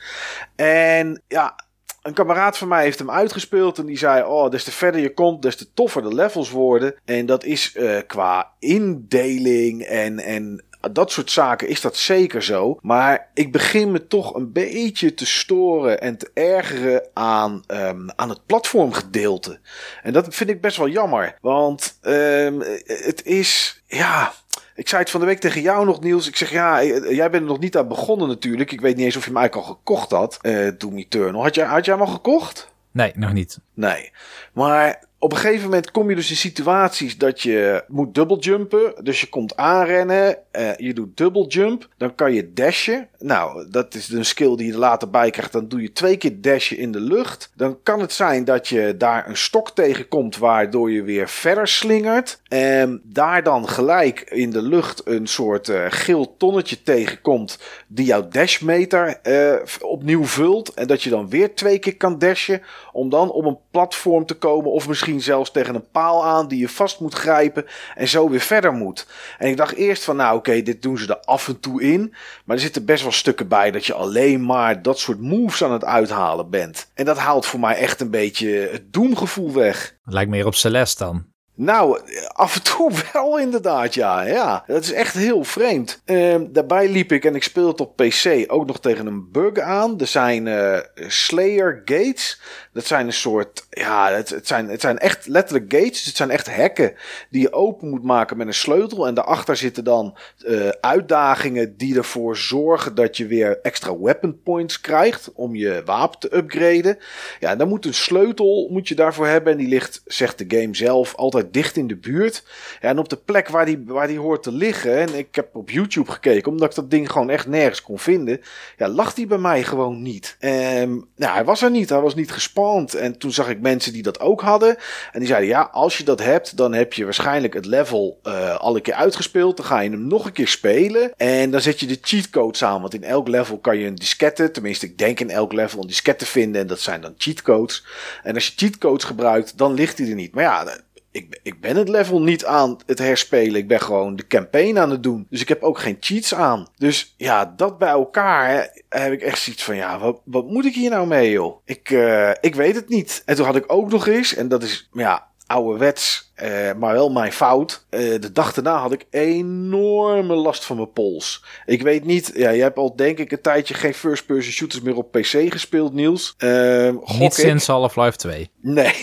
En 0.57 1.23
ja, 1.29 1.55
een 2.03 2.13
kameraad 2.13 2.59
van 2.59 2.69
mij 2.69 2.83
heeft 2.83 2.99
hem 2.99 3.11
uitgespeeld. 3.11 3.79
En 3.79 3.87
die 3.87 3.99
zei: 3.99 4.23
Oh, 4.23 4.51
des 4.51 4.65
te 4.65 4.73
verder 4.73 5.01
je 5.01 5.15
komt, 5.15 5.43
des 5.43 5.57
te 5.57 5.73
toffer 5.73 6.03
de 6.03 6.15
levels 6.15 6.51
worden. 6.51 6.95
En 7.05 7.27
dat 7.27 7.45
is 7.45 7.75
eh, 7.75 7.99
qua 8.07 8.53
indeling 8.59 9.83
en. 9.83 10.19
en 10.19 10.65
dat 10.93 11.13
soort 11.13 11.31
zaken 11.31 11.69
is 11.69 11.81
dat 11.81 11.97
zeker 11.97 12.43
zo. 12.43 12.79
Maar 12.83 13.29
ik 13.35 13.53
begin 13.53 13.91
me 13.91 14.07
toch 14.07 14.35
een 14.35 14.53
beetje 14.53 15.15
te 15.15 15.27
storen 15.27 16.01
en 16.01 16.17
te 16.17 16.31
ergeren 16.35 17.03
aan, 17.15 17.63
ehm, 17.67 18.09
aan 18.17 18.29
het 18.29 18.47
platformgedeelte. 18.47 19.61
En 20.03 20.13
dat 20.13 20.35
vind 20.35 20.51
ik 20.51 20.61
best 20.61 20.77
wel 20.77 20.89
jammer. 20.89 21.37
Want 21.41 21.99
ehm, 22.01 22.61
het 22.87 23.25
is. 23.25 23.83
Ja. 23.87 24.33
Ik 24.75 24.89
zei 24.89 25.03
het 25.03 25.11
van 25.11 25.21
de 25.21 25.27
week 25.27 25.41
tegen 25.41 25.63
jou 25.63 25.85
nog, 25.85 26.01
Niels. 26.01 26.29
Ik 26.29 26.37
zeg, 26.37 26.51
ja, 26.51 26.85
jij 26.85 27.31
bent 27.31 27.43
er 27.43 27.49
nog 27.49 27.59
niet 27.59 27.77
aan 27.77 27.89
begonnen 27.89 28.29
natuurlijk. 28.29 28.73
Ik 28.73 28.81
weet 28.81 28.97
niet 28.97 29.05
eens 29.05 29.17
of 29.17 29.25
je 29.25 29.31
hem 29.31 29.39
eigenlijk 29.39 29.69
al 29.69 29.75
gekocht 29.75 30.11
had, 30.11 30.39
eh 30.41 30.69
Doom 30.79 30.97
Eternal. 30.97 31.43
Had 31.43 31.55
jij, 31.55 31.67
had 31.67 31.85
jij 31.85 31.95
hem 31.95 32.05
al 32.05 32.13
gekocht? 32.13 32.73
Nee, 32.91 33.13
nog 33.15 33.33
niet. 33.33 33.59
Nee. 33.75 34.13
Maar 34.53 35.05
op 35.23 35.33
een 35.33 35.39
gegeven 35.39 35.65
moment 35.65 35.91
kom 35.91 36.09
je 36.09 36.17
dus 36.17 36.31
in 36.31 36.37
situaties 36.37 37.19
dat 37.19 37.41
je 37.41 37.85
moet 37.89 38.15
dubbeljumpen. 38.15 38.95
Dus 39.03 39.21
je 39.21 39.29
komt 39.29 39.57
aanrennen, 39.57 40.37
eh, 40.51 40.77
je 40.77 40.95
doet 40.95 41.17
dubbeljump. 41.17 41.89
Dan 41.97 42.15
kan 42.15 42.33
je 42.33 42.53
dashen. 42.53 43.09
Nou, 43.19 43.71
dat 43.71 43.95
is 43.95 44.09
een 44.09 44.25
skill 44.25 44.57
die 44.57 44.67
je 44.67 44.73
er 44.73 44.79
later 44.79 45.11
bij 45.11 45.31
krijgt. 45.31 45.53
Dan 45.53 45.69
doe 45.69 45.83
je 45.83 45.93
twee 45.93 46.17
keer 46.17 46.41
dashen 46.41 46.79
in 46.79 46.93
de 46.93 47.01
lucht. 47.01 47.53
Dan 47.57 47.83
kan 47.83 48.01
het 48.01 48.13
zijn 48.13 48.45
dat 48.45 48.69
je 48.69 48.95
daar 48.99 49.29
een 49.29 49.37
stok 49.37 49.71
tegenkomt 49.71 50.39
waardoor 50.39 50.91
je 50.91 51.03
weer 51.03 51.29
verder 51.29 51.69
slingert. 51.69 52.41
En 52.49 53.01
daar 53.05 53.43
dan 53.43 53.69
gelijk 53.69 54.21
in 54.21 54.51
de 54.51 54.63
lucht 54.63 55.03
een 55.05 55.27
soort 55.27 55.69
eh, 55.69 55.85
geel 55.89 56.37
tonnetje 56.37 56.83
tegenkomt 56.83 57.59
die 57.89 58.07
jouw 58.07 58.29
dashmeter 58.29 59.19
eh, 59.23 59.55
opnieuw 59.81 60.25
vult. 60.25 60.75
En 60.75 60.87
dat 60.87 61.03
je 61.03 61.11
dan 61.11 61.29
weer 61.29 61.55
twee 61.55 61.79
keer 61.79 61.97
kan 61.97 62.19
dashen 62.19 62.63
om 62.93 63.11
dan 63.11 63.31
op 63.31 63.45
een 63.45 63.59
platform 63.71 64.27
te 64.27 64.35
komen 64.35 64.71
of 64.71 64.89
misschien 64.89 65.09
zelfs 65.19 65.51
tegen 65.51 65.75
een 65.75 65.91
paal 65.91 66.27
aan 66.27 66.49
die 66.49 66.59
je 66.59 66.69
vast 66.69 67.01
moet 67.01 67.15
grijpen 67.15 67.67
en 67.95 68.09
zo 68.09 68.29
weer 68.29 68.41
verder 68.41 68.73
moet. 68.73 69.07
En 69.39 69.49
ik 69.49 69.57
dacht 69.57 69.75
eerst 69.75 70.05
van 70.05 70.17
nou 70.17 70.37
oké, 70.37 70.63
dit 70.63 70.83
doen 70.83 70.99
ze 70.99 71.07
er 71.09 71.21
af 71.21 71.49
en 71.49 71.61
toe 71.61 71.83
in, 71.83 72.15
maar 72.45 72.57
er 72.57 72.63
zitten 72.63 72.85
best 72.85 73.03
wel 73.03 73.13
stukken 73.13 73.49
bij 73.49 73.71
dat 73.71 73.87
je 73.87 73.95
alleen 73.95 74.45
maar 74.45 74.83
dat 74.83 74.99
soort 74.99 75.21
moves 75.21 75.65
aan 75.65 75.73
het 75.73 75.85
uithalen 75.85 76.51
bent. 76.51 76.91
En 76.95 77.05
dat 77.05 77.19
haalt 77.19 77.47
voor 77.47 77.61
mij 77.61 77.75
echt 77.75 78.01
een 78.01 78.11
beetje 78.11 78.69
het 78.73 78.93
doemgevoel 78.93 79.53
weg. 79.53 79.95
Lijkt 80.05 80.31
meer 80.31 80.47
op 80.47 80.55
Celeste 80.55 81.05
dan. 81.05 81.30
Nou, 81.63 82.01
af 82.33 82.55
en 82.57 82.63
toe 82.63 82.93
wel 83.13 83.39
inderdaad, 83.39 83.95
ja. 83.95 84.23
ja. 84.23 84.65
Dat 84.67 84.83
is 84.83 84.93
echt 84.93 85.15
heel 85.15 85.45
vreemd. 85.45 86.03
Ehm, 86.05 86.47
daarbij 86.49 86.89
liep 86.89 87.13
ik, 87.13 87.25
en 87.25 87.35
ik 87.35 87.43
speel 87.43 87.67
het 87.67 87.81
op 87.81 87.97
PC, 87.97 88.45
ook 88.47 88.67
nog 88.67 88.81
tegen 88.81 89.07
een 89.07 89.31
bug 89.31 89.59
aan. 89.59 90.01
Er 90.01 90.07
zijn 90.07 90.47
eh, 90.47 90.79
Slayer 90.95 91.83
Gates. 91.85 92.41
Dat 92.73 92.87
zijn 92.87 93.07
een 93.07 93.13
soort, 93.13 93.67
ja, 93.71 94.13
het, 94.13 94.29
het, 94.29 94.47
zijn, 94.47 94.69
het 94.69 94.81
zijn 94.81 94.99
echt 94.99 95.27
letterlijk 95.27 95.73
gates. 95.73 96.05
Het 96.05 96.17
zijn 96.17 96.31
echt 96.31 96.55
hekken 96.55 96.95
die 97.31 97.41
je 97.41 97.53
open 97.53 97.89
moet 97.89 98.05
maken 98.05 98.37
met 98.37 98.47
een 98.47 98.55
sleutel. 98.55 99.07
En 99.07 99.15
daarachter 99.15 99.57
zitten 99.57 99.85
dan 99.85 100.19
eh, 100.47 100.69
uitdagingen 100.81 101.77
die 101.77 101.97
ervoor 101.97 102.37
zorgen 102.37 102.95
dat 102.95 103.17
je 103.17 103.27
weer 103.27 103.59
extra 103.63 103.99
weapon 103.99 104.43
points 104.43 104.81
krijgt 104.81 105.33
om 105.35 105.55
je 105.55 105.83
wapen 105.85 106.19
te 106.19 106.37
upgraden. 106.37 106.99
Ja, 107.41 107.57
dan 107.57 107.69
moet 107.69 107.87
een 107.87 107.95
sleutel 107.95 108.69
moet 108.71 108.89
je 108.89 108.95
daarvoor 108.95 109.27
hebben. 109.27 109.53
En 109.53 109.59
die 109.59 109.69
ligt, 109.69 110.03
zegt 110.05 110.39
de 110.39 110.59
game 110.59 110.77
zelf, 110.77 111.15
altijd 111.15 111.49
dicht 111.53 111.77
in 111.77 111.87
de 111.87 111.97
buurt. 111.97 112.45
En 112.81 112.99
op 112.99 113.09
de 113.09 113.17
plek 113.17 113.49
waar 113.49 113.67
die, 113.67 113.83
waar 113.87 114.07
die 114.07 114.19
hoort 114.19 114.43
te 114.43 114.53
liggen, 114.53 114.99
en 114.99 115.15
ik 115.15 115.35
heb 115.35 115.57
op 115.57 115.71
YouTube 115.71 116.11
gekeken, 116.11 116.53
omdat 116.53 116.69
ik 116.69 116.75
dat 116.75 116.91
ding 116.91 117.11
gewoon 117.11 117.31
echt 117.31 117.47
nergens 117.47 117.83
kon 117.83 117.99
vinden, 117.99 118.41
ja, 118.77 118.89
lag 118.89 119.15
die 119.15 119.27
bij 119.27 119.39
mij 119.39 119.63
gewoon 119.63 120.03
niet. 120.03 120.37
Um, 120.41 121.09
nou, 121.17 121.33
hij 121.35 121.45
was 121.45 121.63
er 121.63 121.71
niet, 121.71 121.89
hij 121.89 122.01
was 122.01 122.15
niet 122.15 122.33
gespand. 122.33 122.95
En 122.95 123.19
toen 123.19 123.33
zag 123.33 123.49
ik 123.49 123.61
mensen 123.61 123.93
die 123.93 124.03
dat 124.03 124.21
ook 124.21 124.41
hadden. 124.41 124.77
En 125.13 125.19
die 125.19 125.29
zeiden, 125.29 125.49
ja, 125.49 125.69
als 125.73 125.99
je 125.99 126.05
dat 126.05 126.23
hebt, 126.23 126.57
dan 126.57 126.73
heb 126.73 126.93
je 126.93 127.05
waarschijnlijk 127.05 127.55
het 127.55 127.67
level 127.67 128.21
uh, 128.23 128.57
al 128.57 128.77
een 128.77 128.83
keer 128.83 128.95
uitgespeeld. 128.95 129.57
Dan 129.57 129.67
ga 129.67 129.81
je 129.81 129.91
hem 129.91 130.07
nog 130.07 130.25
een 130.25 130.33
keer 130.33 130.49
spelen. 130.49 131.13
En 131.17 131.51
dan 131.51 131.61
zet 131.61 131.81
je 131.81 131.87
de 131.87 131.99
cheatcodes 132.01 132.65
aan, 132.65 132.81
want 132.81 132.95
in 132.95 133.05
elk 133.05 133.29
level 133.29 133.59
kan 133.59 133.79
je 133.79 133.87
een 133.87 133.95
diskette, 133.95 134.51
tenminste 134.51 134.87
ik 134.87 134.99
denk 134.99 135.21
in 135.21 135.31
elk 135.31 135.53
level 135.53 135.81
een 135.81 135.87
diskette 135.87 136.27
vinden. 136.27 136.61
En 136.61 136.67
dat 136.67 136.81
zijn 136.81 137.01
dan 137.01 137.15
cheatcodes. 137.17 137.87
En 138.23 138.35
als 138.35 138.47
je 138.47 138.53
cheatcodes 138.57 139.05
gebruikt, 139.05 139.59
dan 139.59 139.75
ligt 139.75 139.99
hij 139.99 140.09
er 140.09 140.15
niet. 140.15 140.35
Maar 140.35 140.45
ja, 140.45 140.65
ik, 141.13 141.41
ik 141.43 141.61
ben 141.61 141.77
het 141.77 141.89
level 141.89 142.21
niet 142.21 142.45
aan 142.45 142.79
het 142.87 142.99
herspelen. 142.99 143.61
Ik 143.61 143.69
ben 143.69 143.81
gewoon 143.81 144.17
de 144.17 144.27
campaign 144.27 144.79
aan 144.79 144.91
het 144.91 145.03
doen. 145.03 145.27
Dus 145.31 145.41
ik 145.41 145.49
heb 145.49 145.63
ook 145.63 145.79
geen 145.79 145.97
cheats 146.01 146.35
aan. 146.35 146.67
Dus 146.77 147.15
ja, 147.17 147.53
dat 147.57 147.79
bij 147.79 147.89
elkaar 147.89 148.71
heb 148.89 149.13
ik 149.13 149.23
echt 149.23 149.39
zoiets 149.39 149.65
van: 149.65 149.77
ja, 149.77 149.99
wat, 149.99 150.21
wat 150.25 150.47
moet 150.47 150.65
ik 150.65 150.75
hier 150.75 150.91
nou 150.91 151.07
mee, 151.07 151.31
joh? 151.31 151.61
Ik, 151.65 151.91
uh, 151.91 152.31
ik 152.41 152.55
weet 152.55 152.75
het 152.75 152.89
niet. 152.89 153.23
En 153.25 153.37
toen 153.37 153.47
had 153.47 153.57
ik 153.57 153.73
ook 153.73 153.91
nog 153.91 154.07
eens, 154.07 154.35
en 154.35 154.49
dat 154.49 154.63
is 154.63 154.89
ja, 154.93 155.27
ouderwets 155.47 156.30
uh, 156.43 156.73
maar 156.79 156.93
wel 156.93 157.11
mijn 157.11 157.33
fout. 157.33 157.85
Uh, 157.91 158.01
de 158.21 158.33
dag 158.33 158.53
daarna 158.53 158.77
had 158.77 158.93
ik 158.93 159.07
enorme 159.11 160.35
last 160.35 160.65
van 160.65 160.77
mijn 160.77 160.93
pols. 160.93 161.45
Ik 161.67 161.83
weet 161.83 162.05
niet, 162.05 162.31
ja, 162.35 162.51
je 162.51 162.63
hebt 162.63 162.79
al 162.79 162.97
denk 162.97 163.19
ik 163.19 163.33
een 163.33 163.41
tijdje 163.41 163.75
geen 163.75 163.95
first-person 163.95 164.53
shooters 164.53 164.83
meer 164.83 164.97
op 164.97 165.13
PC 165.13 165.53
gespeeld, 165.53 165.93
Niels. 165.93 166.35
Uh, 166.39 166.91
niet 167.19 167.35
sinds 167.35 167.67
Half-Life 167.67 168.17
2. 168.17 168.51
Nee. 168.61 168.95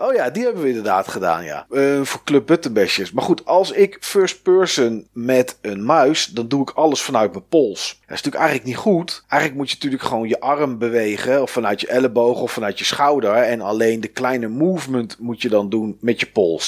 Oh 0.00 0.14
ja, 0.14 0.30
die 0.30 0.44
hebben 0.44 0.62
we 0.62 0.68
inderdaad 0.68 1.08
gedaan, 1.08 1.44
ja. 1.44 1.66
voor 2.02 2.20
Club 2.24 2.46
Buttonbashers. 2.46 3.12
Maar 3.12 3.24
goed, 3.24 3.44
als 3.44 3.70
ik 3.70 3.96
first-person 4.00 5.06
met 5.12 5.58
een 5.60 5.84
muis, 5.84 6.26
dan 6.26 6.48
doe 6.48 6.62
ik 6.62 6.70
alles 6.70 7.02
vanuit 7.02 7.32
mijn 7.32 7.48
pols. 7.48 7.88
Dat 7.88 8.16
is 8.16 8.22
natuurlijk 8.22 8.34
eigenlijk 8.34 8.64
niet 8.64 8.76
goed. 8.76 9.24
Eigenlijk 9.28 9.60
moet 9.60 9.68
je 9.68 9.74
natuurlijk 9.74 10.02
gewoon 10.02 10.28
je 10.28 10.40
arm 10.40 10.78
bewegen, 10.78 11.42
of 11.42 11.50
vanuit 11.50 11.80
je 11.80 11.86
elleboog 11.86 12.40
of 12.40 12.52
vanuit 12.52 12.78
je 12.78 12.84
schouder. 12.84 13.32
En 13.32 13.60
alleen 13.60 14.00
de 14.00 14.08
kleine 14.08 14.48
movement 14.48 15.16
moet 15.18 15.42
je 15.42 15.48
dan 15.48 15.68
doen 15.68 15.96
met 16.00 16.20
je 16.20 16.26
pols. 16.26 16.65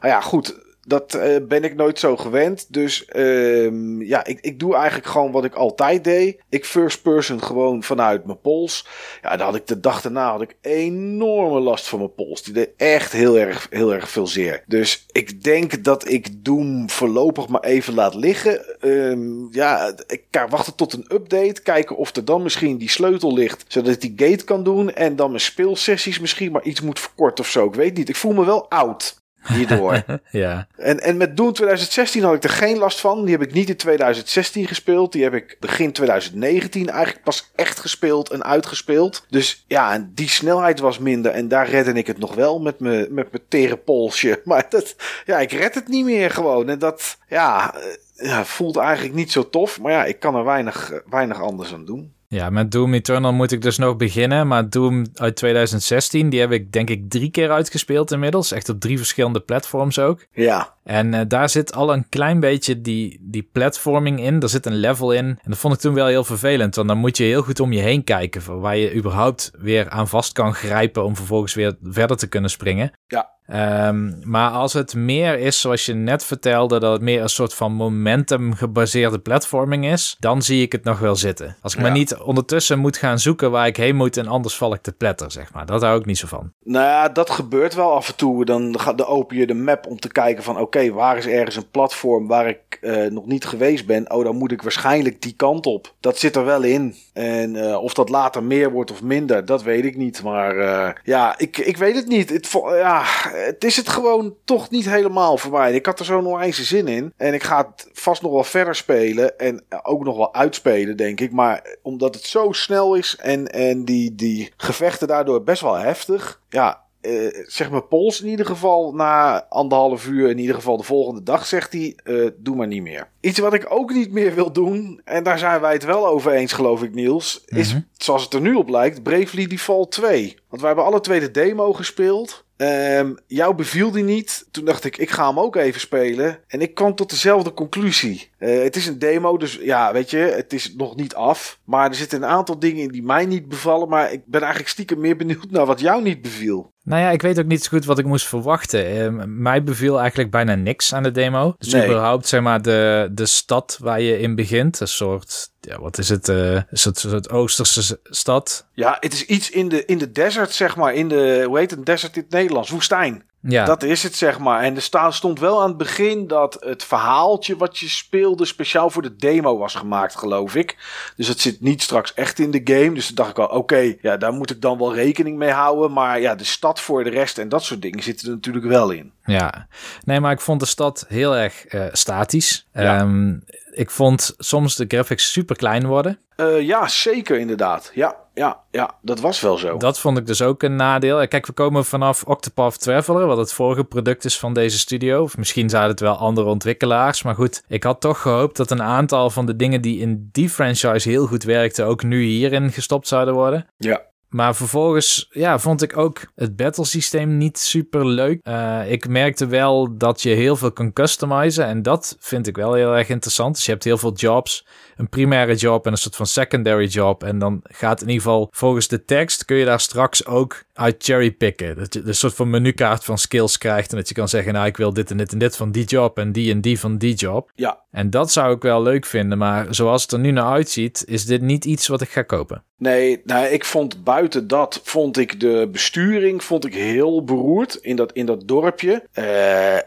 Nou 0.00 0.12
ja, 0.12 0.20
goed 0.20 0.68
dat 0.90 1.14
uh, 1.14 1.36
ben 1.48 1.64
ik 1.64 1.74
nooit 1.74 1.98
zo 1.98 2.16
gewend. 2.16 2.66
Dus 2.72 3.04
uh, 3.16 4.00
ja, 4.08 4.24
ik, 4.24 4.40
ik 4.40 4.58
doe 4.58 4.74
eigenlijk 4.74 5.06
gewoon 5.06 5.32
wat 5.32 5.44
ik 5.44 5.54
altijd 5.54 6.04
deed. 6.04 6.40
Ik 6.48 6.64
first 6.64 7.02
person 7.02 7.42
gewoon 7.42 7.82
vanuit 7.82 8.24
mijn 8.24 8.40
pols. 8.40 8.86
Ja, 9.22 9.36
dan 9.36 9.46
had 9.46 9.56
ik 9.56 9.66
de 9.66 9.80
dag 9.80 10.00
daarna 10.00 10.30
had 10.30 10.42
ik 10.42 10.56
enorme 10.60 11.60
last 11.60 11.88
van 11.88 11.98
mijn 11.98 12.14
pols. 12.14 12.42
Die 12.42 12.54
deed 12.54 12.70
echt 12.76 13.12
heel 13.12 13.38
erg, 13.38 13.66
heel 13.70 13.94
erg 13.94 14.10
veel 14.10 14.26
zeer. 14.26 14.64
Dus 14.66 15.06
ik 15.12 15.42
denk 15.42 15.84
dat 15.84 16.08
ik 16.08 16.44
Doom 16.44 16.90
voorlopig 16.90 17.48
maar 17.48 17.64
even 17.64 17.94
laat 17.94 18.14
liggen. 18.14 18.76
Um, 18.80 19.48
ja, 19.50 19.92
ik 20.06 20.22
ga 20.30 20.48
wachten 20.48 20.74
tot 20.74 20.92
een 20.92 21.06
update. 21.12 21.62
Kijken 21.62 21.96
of 21.96 22.16
er 22.16 22.24
dan 22.24 22.42
misschien 22.42 22.78
die 22.78 22.90
sleutel 22.90 23.34
ligt. 23.34 23.64
Zodat 23.68 23.92
ik 23.92 24.00
die 24.16 24.28
gate 24.28 24.44
kan 24.44 24.64
doen. 24.64 24.92
En 24.92 25.16
dan 25.16 25.28
mijn 25.28 25.40
speelsessies 25.40 26.20
misschien 26.20 26.52
maar 26.52 26.62
iets 26.62 26.80
moet 26.80 27.00
verkorten 27.00 27.44
of 27.44 27.50
zo. 27.50 27.66
Ik 27.66 27.74
weet 27.74 27.96
niet. 27.96 28.08
Ik 28.08 28.16
voel 28.16 28.32
me 28.32 28.44
wel 28.44 28.70
oud 28.70 29.19
hierdoor. 29.42 30.04
ja. 30.30 30.66
En, 30.76 31.00
en 31.00 31.16
met 31.16 31.36
Doom 31.36 31.52
2016 31.52 32.22
had 32.22 32.34
ik 32.34 32.44
er 32.44 32.50
geen 32.50 32.78
last 32.78 33.00
van. 33.00 33.24
Die 33.24 33.32
heb 33.36 33.42
ik 33.42 33.52
niet 33.52 33.68
in 33.68 33.76
2016 33.76 34.66
gespeeld. 34.66 35.12
Die 35.12 35.22
heb 35.22 35.34
ik 35.34 35.56
begin 35.60 35.92
2019 35.92 36.88
eigenlijk 36.88 37.24
pas 37.24 37.50
echt 37.54 37.80
gespeeld 37.80 38.30
en 38.30 38.44
uitgespeeld. 38.44 39.24
Dus 39.28 39.64
ja, 39.66 39.92
en 39.92 40.12
die 40.14 40.28
snelheid 40.28 40.80
was 40.80 40.98
minder. 40.98 41.32
En 41.32 41.48
daar 41.48 41.68
redde 41.68 41.92
ik 41.92 42.06
het 42.06 42.18
nog 42.18 42.34
wel 42.34 42.60
met 42.60 42.80
mijn 42.80 43.06
met 43.10 43.32
mijn 43.32 43.44
tere 43.48 43.76
polsje. 43.76 44.40
Maar 44.50 44.66
dat, 44.68 44.96
ja, 45.24 45.38
ik 45.38 45.52
red 45.52 45.74
het 45.74 45.88
niet 45.88 46.04
meer 46.04 46.30
gewoon. 46.30 46.68
En 46.68 46.78
dat, 46.78 47.18
ja, 47.28 47.74
ja, 48.14 48.44
voelt 48.44 48.76
eigenlijk 48.76 49.14
niet 49.14 49.32
zo 49.32 49.48
tof. 49.48 49.80
Maar 49.80 49.92
ja, 49.92 50.04
ik 50.04 50.20
kan 50.20 50.34
er 50.34 50.44
weinig, 50.44 51.02
weinig 51.10 51.42
anders 51.42 51.72
aan 51.72 51.84
doen. 51.84 52.14
Ja, 52.32 52.50
met 52.50 52.72
Doom 52.72 52.94
Eternal 52.94 53.32
moet 53.32 53.52
ik 53.52 53.62
dus 53.62 53.78
nog 53.78 53.96
beginnen. 53.96 54.46
Maar 54.46 54.70
Doom 54.70 55.06
uit 55.14 55.36
2016, 55.36 56.28
die 56.28 56.40
heb 56.40 56.52
ik 56.52 56.72
denk 56.72 56.90
ik 56.90 57.10
drie 57.10 57.30
keer 57.30 57.50
uitgespeeld 57.50 58.10
inmiddels. 58.10 58.52
Echt 58.52 58.68
op 58.68 58.80
drie 58.80 58.96
verschillende 58.96 59.40
platforms 59.40 59.98
ook. 59.98 60.26
Ja. 60.32 60.74
En 60.90 61.12
uh, 61.12 61.20
daar 61.28 61.48
zit 61.48 61.74
al 61.74 61.92
een 61.92 62.08
klein 62.08 62.40
beetje 62.40 62.80
die, 62.80 63.18
die 63.20 63.48
platforming 63.52 64.20
in. 64.20 64.40
Er 64.40 64.48
zit 64.48 64.66
een 64.66 64.76
level 64.76 65.12
in. 65.12 65.24
En 65.26 65.50
dat 65.50 65.58
vond 65.58 65.74
ik 65.74 65.80
toen 65.80 65.94
wel 65.94 66.06
heel 66.06 66.24
vervelend. 66.24 66.74
Want 66.74 66.88
dan 66.88 66.98
moet 66.98 67.16
je 67.16 67.24
heel 67.24 67.42
goed 67.42 67.60
om 67.60 67.72
je 67.72 67.80
heen 67.80 68.04
kijken. 68.04 68.42
Voor 68.42 68.60
waar 68.60 68.76
je 68.76 68.94
überhaupt 68.94 69.50
weer 69.58 69.88
aan 69.88 70.08
vast 70.08 70.32
kan 70.32 70.54
grijpen. 70.54 71.04
Om 71.04 71.16
vervolgens 71.16 71.54
weer 71.54 71.76
verder 71.82 72.16
te 72.16 72.28
kunnen 72.28 72.50
springen. 72.50 72.92
Ja. 73.06 73.38
Um, 73.52 74.20
maar 74.24 74.50
als 74.50 74.72
het 74.72 74.94
meer 74.94 75.38
is, 75.38 75.60
zoals 75.60 75.86
je 75.86 75.94
net 75.94 76.24
vertelde, 76.24 76.78
dat 76.78 76.92
het 76.92 77.00
meer 77.00 77.22
een 77.22 77.28
soort 77.28 77.54
van 77.54 77.72
momentum 77.72 78.54
gebaseerde 78.54 79.18
platforming 79.18 79.86
is, 79.86 80.16
dan 80.18 80.42
zie 80.42 80.62
ik 80.62 80.72
het 80.72 80.84
nog 80.84 80.98
wel 80.98 81.16
zitten. 81.16 81.56
Als 81.62 81.72
ik 81.72 81.78
ja. 81.78 81.84
maar 81.84 81.96
niet 81.96 82.16
ondertussen 82.16 82.78
moet 82.78 82.96
gaan 82.96 83.18
zoeken 83.18 83.50
waar 83.50 83.66
ik 83.66 83.76
heen 83.76 83.96
moet 83.96 84.16
en 84.16 84.26
anders 84.26 84.56
val 84.56 84.74
ik 84.74 84.80
te 84.80 84.92
pletter, 84.92 85.30
zeg 85.30 85.52
maar. 85.52 85.66
Dat 85.66 85.82
hou 85.82 85.98
ik 85.98 86.06
niet 86.06 86.18
zo 86.18 86.26
van. 86.26 86.52
Nou 86.64 86.84
ja, 86.84 87.08
dat 87.08 87.30
gebeurt 87.30 87.74
wel 87.74 87.92
af 87.92 88.08
en 88.08 88.16
toe. 88.16 88.44
Dan, 88.44 88.72
dan 88.72 89.06
open 89.06 89.36
je 89.36 89.46
de 89.46 89.54
map 89.54 89.86
om 89.86 90.00
te 90.00 90.12
kijken 90.12 90.42
van 90.42 90.58
oké, 90.58 90.79
waar 90.88 91.16
is 91.16 91.26
ergens 91.26 91.56
een 91.56 91.70
platform 91.70 92.26
waar 92.26 92.48
ik 92.48 92.78
uh, 92.80 93.10
nog 93.10 93.26
niet 93.26 93.44
geweest 93.44 93.86
ben? 93.86 94.12
Oh, 94.12 94.24
dan 94.24 94.36
moet 94.36 94.52
ik 94.52 94.62
waarschijnlijk 94.62 95.22
die 95.22 95.34
kant 95.36 95.66
op. 95.66 95.94
Dat 96.00 96.18
zit 96.18 96.36
er 96.36 96.44
wel 96.44 96.62
in. 96.62 96.94
En 97.12 97.54
uh, 97.54 97.82
of 97.82 97.94
dat 97.94 98.08
later 98.08 98.42
meer 98.42 98.70
wordt 98.70 98.90
of 98.90 99.02
minder, 99.02 99.44
dat 99.44 99.62
weet 99.62 99.84
ik 99.84 99.96
niet. 99.96 100.22
Maar 100.22 100.56
uh, 100.56 100.90
ja, 101.04 101.38
ik, 101.38 101.58
ik 101.58 101.76
weet 101.76 101.94
het 101.94 102.06
niet. 102.06 102.30
Het, 102.30 102.50
ja, 102.68 103.02
het 103.32 103.64
is 103.64 103.76
het 103.76 103.88
gewoon 103.88 104.34
toch 104.44 104.70
niet 104.70 104.88
helemaal 104.88 105.36
voor 105.36 105.50
mij. 105.50 105.72
Ik 105.72 105.86
had 105.86 105.98
er 105.98 106.04
zo 106.04 106.20
nog 106.20 106.40
eens 106.40 106.62
zin 106.62 106.88
in. 106.88 107.12
En 107.16 107.34
ik 107.34 107.42
ga 107.42 107.56
het 107.56 107.88
vast 107.92 108.22
nog 108.22 108.32
wel 108.32 108.44
verder 108.44 108.74
spelen. 108.74 109.38
En 109.38 109.64
ook 109.82 110.04
nog 110.04 110.16
wel 110.16 110.34
uitspelen, 110.34 110.96
denk 110.96 111.20
ik. 111.20 111.32
Maar 111.32 111.76
omdat 111.82 112.14
het 112.14 112.24
zo 112.24 112.52
snel 112.52 112.94
is 112.94 113.16
en, 113.16 113.46
en 113.46 113.84
die, 113.84 114.14
die 114.14 114.52
gevechten 114.56 115.08
daardoor 115.08 115.42
best 115.42 115.62
wel 115.62 115.74
heftig. 115.74 116.40
Ja, 116.48 116.79
uh, 117.02 117.44
zeg 117.46 117.70
maar 117.70 117.82
Pols 117.82 118.20
in 118.20 118.28
ieder 118.28 118.46
geval 118.46 118.92
na 118.92 119.44
anderhalf 119.48 120.06
uur, 120.06 120.30
in 120.30 120.38
ieder 120.38 120.54
geval 120.54 120.76
de 120.76 120.82
volgende 120.82 121.22
dag, 121.22 121.46
zegt 121.46 121.72
hij: 121.72 121.98
uh, 122.04 122.30
Doe 122.36 122.56
maar 122.56 122.66
niet 122.66 122.82
meer. 122.82 123.08
Iets 123.20 123.38
wat 123.38 123.54
ik 123.54 123.66
ook 123.68 123.92
niet 123.92 124.12
meer 124.12 124.34
wil 124.34 124.52
doen, 124.52 125.00
en 125.04 125.22
daar 125.22 125.38
zijn 125.38 125.60
wij 125.60 125.72
het 125.72 125.84
wel 125.84 126.06
over 126.06 126.32
eens, 126.32 126.52
geloof 126.52 126.82
ik, 126.82 126.94
Niels, 126.94 127.42
is 127.46 127.68
mm 127.68 127.74
-hmm. 127.74 127.86
zoals 127.96 128.22
het 128.22 128.34
er 128.34 128.40
nu 128.40 128.54
op 128.54 128.68
lijkt: 128.68 129.02
Bravely 129.02 129.46
Default 129.46 129.90
2. 129.90 130.36
Want 130.48 130.62
wij 130.62 130.70
hebben 130.70 130.84
alle 130.88 131.00
twee 131.00 131.20
de 131.20 131.30
demo 131.30 131.72
gespeeld. 131.72 132.44
Um, 132.62 133.16
jou 133.26 133.54
beviel 133.54 133.90
die 133.90 134.04
niet. 134.04 134.46
Toen 134.50 134.64
dacht 134.64 134.84
ik, 134.84 134.96
ik 134.96 135.10
ga 135.10 135.28
hem 135.28 135.38
ook 135.38 135.56
even 135.56 135.80
spelen. 135.80 136.38
En 136.46 136.60
ik 136.60 136.74
kwam 136.74 136.94
tot 136.94 137.10
dezelfde 137.10 137.52
conclusie. 137.52 138.30
Uh, 138.38 138.62
het 138.62 138.76
is 138.76 138.86
een 138.86 138.98
demo, 138.98 139.36
dus 139.36 139.58
ja, 139.62 139.92
weet 139.92 140.10
je, 140.10 140.16
het 140.16 140.52
is 140.52 140.74
nog 140.76 140.96
niet 140.96 141.14
af. 141.14 141.58
Maar 141.64 141.88
er 141.88 141.94
zitten 141.94 142.22
een 142.22 142.28
aantal 142.28 142.58
dingen 142.58 142.82
in 142.82 142.90
die 142.90 143.02
mij 143.02 143.26
niet 143.26 143.48
bevallen. 143.48 143.88
Maar 143.88 144.12
ik 144.12 144.22
ben 144.26 144.40
eigenlijk 144.40 144.70
stiekem 144.70 145.00
meer 145.00 145.16
benieuwd 145.16 145.50
naar 145.50 145.66
wat 145.66 145.80
jou 145.80 146.02
niet 146.02 146.22
beviel. 146.22 146.72
Nou 146.82 147.02
ja, 147.02 147.10
ik 147.10 147.22
weet 147.22 147.38
ook 147.38 147.46
niet 147.46 147.62
zo 147.62 147.68
goed 147.68 147.84
wat 147.84 147.98
ik 147.98 148.04
moest 148.04 148.26
verwachten. 148.26 148.96
Uh, 148.96 149.24
mij 149.26 149.62
beviel 149.62 150.00
eigenlijk 150.00 150.30
bijna 150.30 150.54
niks 150.54 150.94
aan 150.94 151.02
de 151.02 151.10
demo. 151.10 151.54
Dus 151.58 151.72
nee. 151.72 151.84
überhaupt, 151.84 152.26
zeg 152.26 152.40
maar, 152.40 152.62
de, 152.62 153.08
de 153.12 153.26
stad 153.26 153.78
waar 153.80 154.00
je 154.00 154.18
in 154.18 154.34
begint. 154.34 154.80
Een 154.80 154.88
soort, 154.88 155.50
ja, 155.60 155.80
wat 155.80 155.98
is 155.98 156.08
het? 156.08 156.28
Uh, 156.28 156.52
een 156.54 156.66
soort, 156.72 156.98
soort 156.98 157.30
Oosterse 157.30 158.00
stad. 158.02 158.66
Ja, 158.80 158.96
het 159.00 159.12
is 159.12 159.24
iets 159.26 159.50
in 159.50 159.68
de, 159.68 159.84
in 159.84 159.98
de 159.98 160.12
desert, 160.12 160.52
zeg 160.52 160.76
maar. 160.76 160.94
In 160.94 161.08
de, 161.08 161.44
hoe 161.46 161.58
heet 161.58 161.70
het, 161.70 161.86
desert 161.86 162.16
in 162.16 162.22
het 162.22 162.30
Nederlands? 162.30 162.70
Woestijn. 162.70 163.29
Ja. 163.42 163.64
Dat 163.64 163.82
is 163.82 164.02
het, 164.02 164.14
zeg 164.14 164.38
maar. 164.38 164.62
En 164.62 164.76
er 164.76 165.12
stond 165.12 165.40
wel 165.40 165.62
aan 165.62 165.68
het 165.68 165.76
begin 165.76 166.26
dat 166.26 166.56
het 166.60 166.84
verhaaltje 166.84 167.56
wat 167.56 167.78
je 167.78 167.88
speelde 167.88 168.44
speciaal 168.44 168.90
voor 168.90 169.02
de 169.02 169.16
demo 169.16 169.58
was 169.58 169.74
gemaakt, 169.74 170.16
geloof 170.16 170.54
ik. 170.54 170.76
Dus 171.16 171.28
het 171.28 171.40
zit 171.40 171.60
niet 171.60 171.82
straks 171.82 172.14
echt 172.14 172.38
in 172.38 172.50
de 172.50 172.60
game. 172.64 172.92
Dus 172.92 173.06
toen 173.06 173.14
dacht 173.14 173.30
ik 173.30 173.38
al, 173.38 173.44
oké, 173.44 173.56
okay, 173.56 173.98
ja, 174.02 174.16
daar 174.16 174.32
moet 174.32 174.50
ik 174.50 174.60
dan 174.60 174.78
wel 174.78 174.94
rekening 174.94 175.36
mee 175.36 175.50
houden. 175.50 175.92
Maar 175.92 176.20
ja, 176.20 176.34
de 176.34 176.44
stad 176.44 176.80
voor 176.80 177.04
de 177.04 177.10
rest 177.10 177.38
en 177.38 177.48
dat 177.48 177.62
soort 177.62 177.82
dingen 177.82 178.02
zitten 178.02 178.28
er 178.28 178.34
natuurlijk 178.34 178.66
wel 178.66 178.90
in. 178.90 179.12
Ja, 179.24 179.66
nee, 180.04 180.20
maar 180.20 180.32
ik 180.32 180.40
vond 180.40 180.60
de 180.60 180.66
stad 180.66 181.04
heel 181.08 181.36
erg 181.36 181.72
uh, 181.72 181.84
statisch. 181.92 182.66
Ja. 182.72 183.00
Um, 183.00 183.44
ik 183.72 183.90
vond 183.90 184.34
soms 184.38 184.76
de 184.76 184.84
graphics 184.88 185.32
super 185.32 185.56
klein 185.56 185.86
worden. 185.86 186.18
Uh, 186.36 186.60
ja, 186.60 186.88
zeker 186.88 187.38
inderdaad. 187.38 187.90
Ja, 187.94 188.16
ja, 188.34 188.58
ja, 188.70 188.94
dat 189.02 189.20
was 189.20 189.40
wel 189.40 189.58
zo. 189.58 189.76
Dat 189.76 189.98
vond 189.98 190.18
ik 190.18 190.26
dus 190.26 190.42
ook 190.42 190.62
een 190.62 190.76
nadeel. 190.76 191.28
Kijk, 191.28 191.46
we 191.46 191.52
komen 191.52 191.84
vanaf 191.84 192.22
Octopath 192.22 192.80
Traveler, 192.80 193.26
wat 193.30 193.38
het 193.38 193.52
vorige 193.52 193.84
product 193.84 194.24
is 194.24 194.38
van 194.38 194.54
deze 194.54 194.78
studio. 194.78 195.22
Of 195.22 195.36
misschien 195.36 195.68
zijn 195.68 195.88
het 195.88 196.00
wel 196.00 196.16
andere 196.16 196.46
ontwikkelaars. 196.46 197.22
Maar 197.22 197.34
goed, 197.34 197.62
ik 197.68 197.82
had 197.82 198.00
toch 198.00 198.20
gehoopt 198.20 198.56
dat 198.56 198.70
een 198.70 198.82
aantal 198.82 199.30
van 199.30 199.46
de 199.46 199.56
dingen 199.56 199.80
die 199.80 200.00
in 200.00 200.28
die 200.32 200.48
franchise 200.48 201.08
heel 201.08 201.26
goed 201.26 201.42
werkten, 201.42 201.86
ook 201.86 202.02
nu 202.02 202.22
hierin 202.22 202.72
gestopt 202.72 203.08
zouden 203.08 203.34
worden. 203.34 203.66
Ja. 203.76 204.08
Maar 204.30 204.56
vervolgens 204.56 205.28
ja, 205.30 205.58
vond 205.58 205.82
ik 205.82 205.96
ook 205.96 206.20
het 206.34 206.56
battle 206.56 206.84
systeem 206.84 207.36
niet 207.36 207.58
super 207.58 208.06
leuk. 208.06 208.40
Uh, 208.48 208.90
ik 208.90 209.08
merkte 209.08 209.46
wel 209.46 209.96
dat 209.96 210.22
je 210.22 210.30
heel 210.30 210.56
veel 210.56 210.72
kan 210.72 210.92
customizen. 210.92 211.66
En 211.66 211.82
dat 211.82 212.16
vind 212.18 212.46
ik 212.46 212.56
wel 212.56 212.74
heel 212.74 212.96
erg 212.96 213.08
interessant. 213.08 213.54
Dus 213.54 213.64
je 213.64 213.70
hebt 213.70 213.84
heel 213.84 213.98
veel 213.98 214.12
jobs. 214.12 214.66
Een 215.00 215.08
primaire 215.08 215.54
job 215.54 215.86
en 215.86 215.92
een 215.92 215.98
soort 215.98 216.16
van 216.16 216.26
secondary 216.26 216.86
job. 216.86 217.24
En 217.24 217.38
dan 217.38 217.60
gaat 217.62 218.00
in 218.00 218.08
ieder 218.08 218.22
geval 218.22 218.48
volgens 218.50 218.88
de 218.88 219.04
tekst 219.04 219.44
kun 219.44 219.56
je 219.56 219.64
daar 219.64 219.80
straks 219.80 220.26
ook 220.26 220.64
uit 220.72 221.04
cherrypicken. 221.04 221.76
Dat 221.76 221.94
je 221.94 222.02
een 222.04 222.14
soort 222.14 222.34
van 222.34 222.50
menukaart 222.50 223.04
van 223.04 223.18
skills 223.18 223.58
krijgt. 223.58 223.90
En 223.90 223.96
dat 223.96 224.08
je 224.08 224.14
kan 224.14 224.28
zeggen, 224.28 224.52
nou 224.52 224.66
ik 224.66 224.76
wil 224.76 224.92
dit 224.92 225.10
en 225.10 225.16
dit 225.16 225.32
en 225.32 225.38
dit 225.38 225.56
van 225.56 225.70
die 225.70 225.84
job. 225.84 226.18
En 226.18 226.32
die 226.32 226.52
en 226.52 226.60
die 226.60 226.80
van 226.80 226.98
die 226.98 227.14
job. 227.14 227.50
Ja. 227.54 227.80
En 227.90 228.10
dat 228.10 228.32
zou 228.32 228.54
ik 228.54 228.62
wel 228.62 228.82
leuk 228.82 229.06
vinden. 229.06 229.38
Maar 229.38 229.66
zoals 229.74 230.02
het 230.02 230.12
er 230.12 230.18
nu 230.18 230.30
naar 230.30 230.52
uitziet, 230.52 231.04
is 231.06 231.24
dit 231.24 231.40
niet 231.40 231.64
iets 231.64 231.86
wat 231.86 232.00
ik 232.00 232.08
ga 232.08 232.22
kopen. 232.22 232.64
Nee, 232.80 233.20
nou, 233.24 233.46
ik 233.46 233.64
vond 233.64 234.04
buiten 234.04 234.48
dat, 234.48 234.80
vond 234.84 235.18
ik 235.18 235.40
de 235.40 235.68
besturing 235.72 236.44
vond 236.44 236.64
ik 236.64 236.74
heel 236.74 237.24
beroerd 237.24 237.74
in 237.74 237.96
dat, 237.96 238.12
in 238.12 238.26
dat 238.26 238.48
dorpje. 238.48 239.02
Uh, 239.14 239.24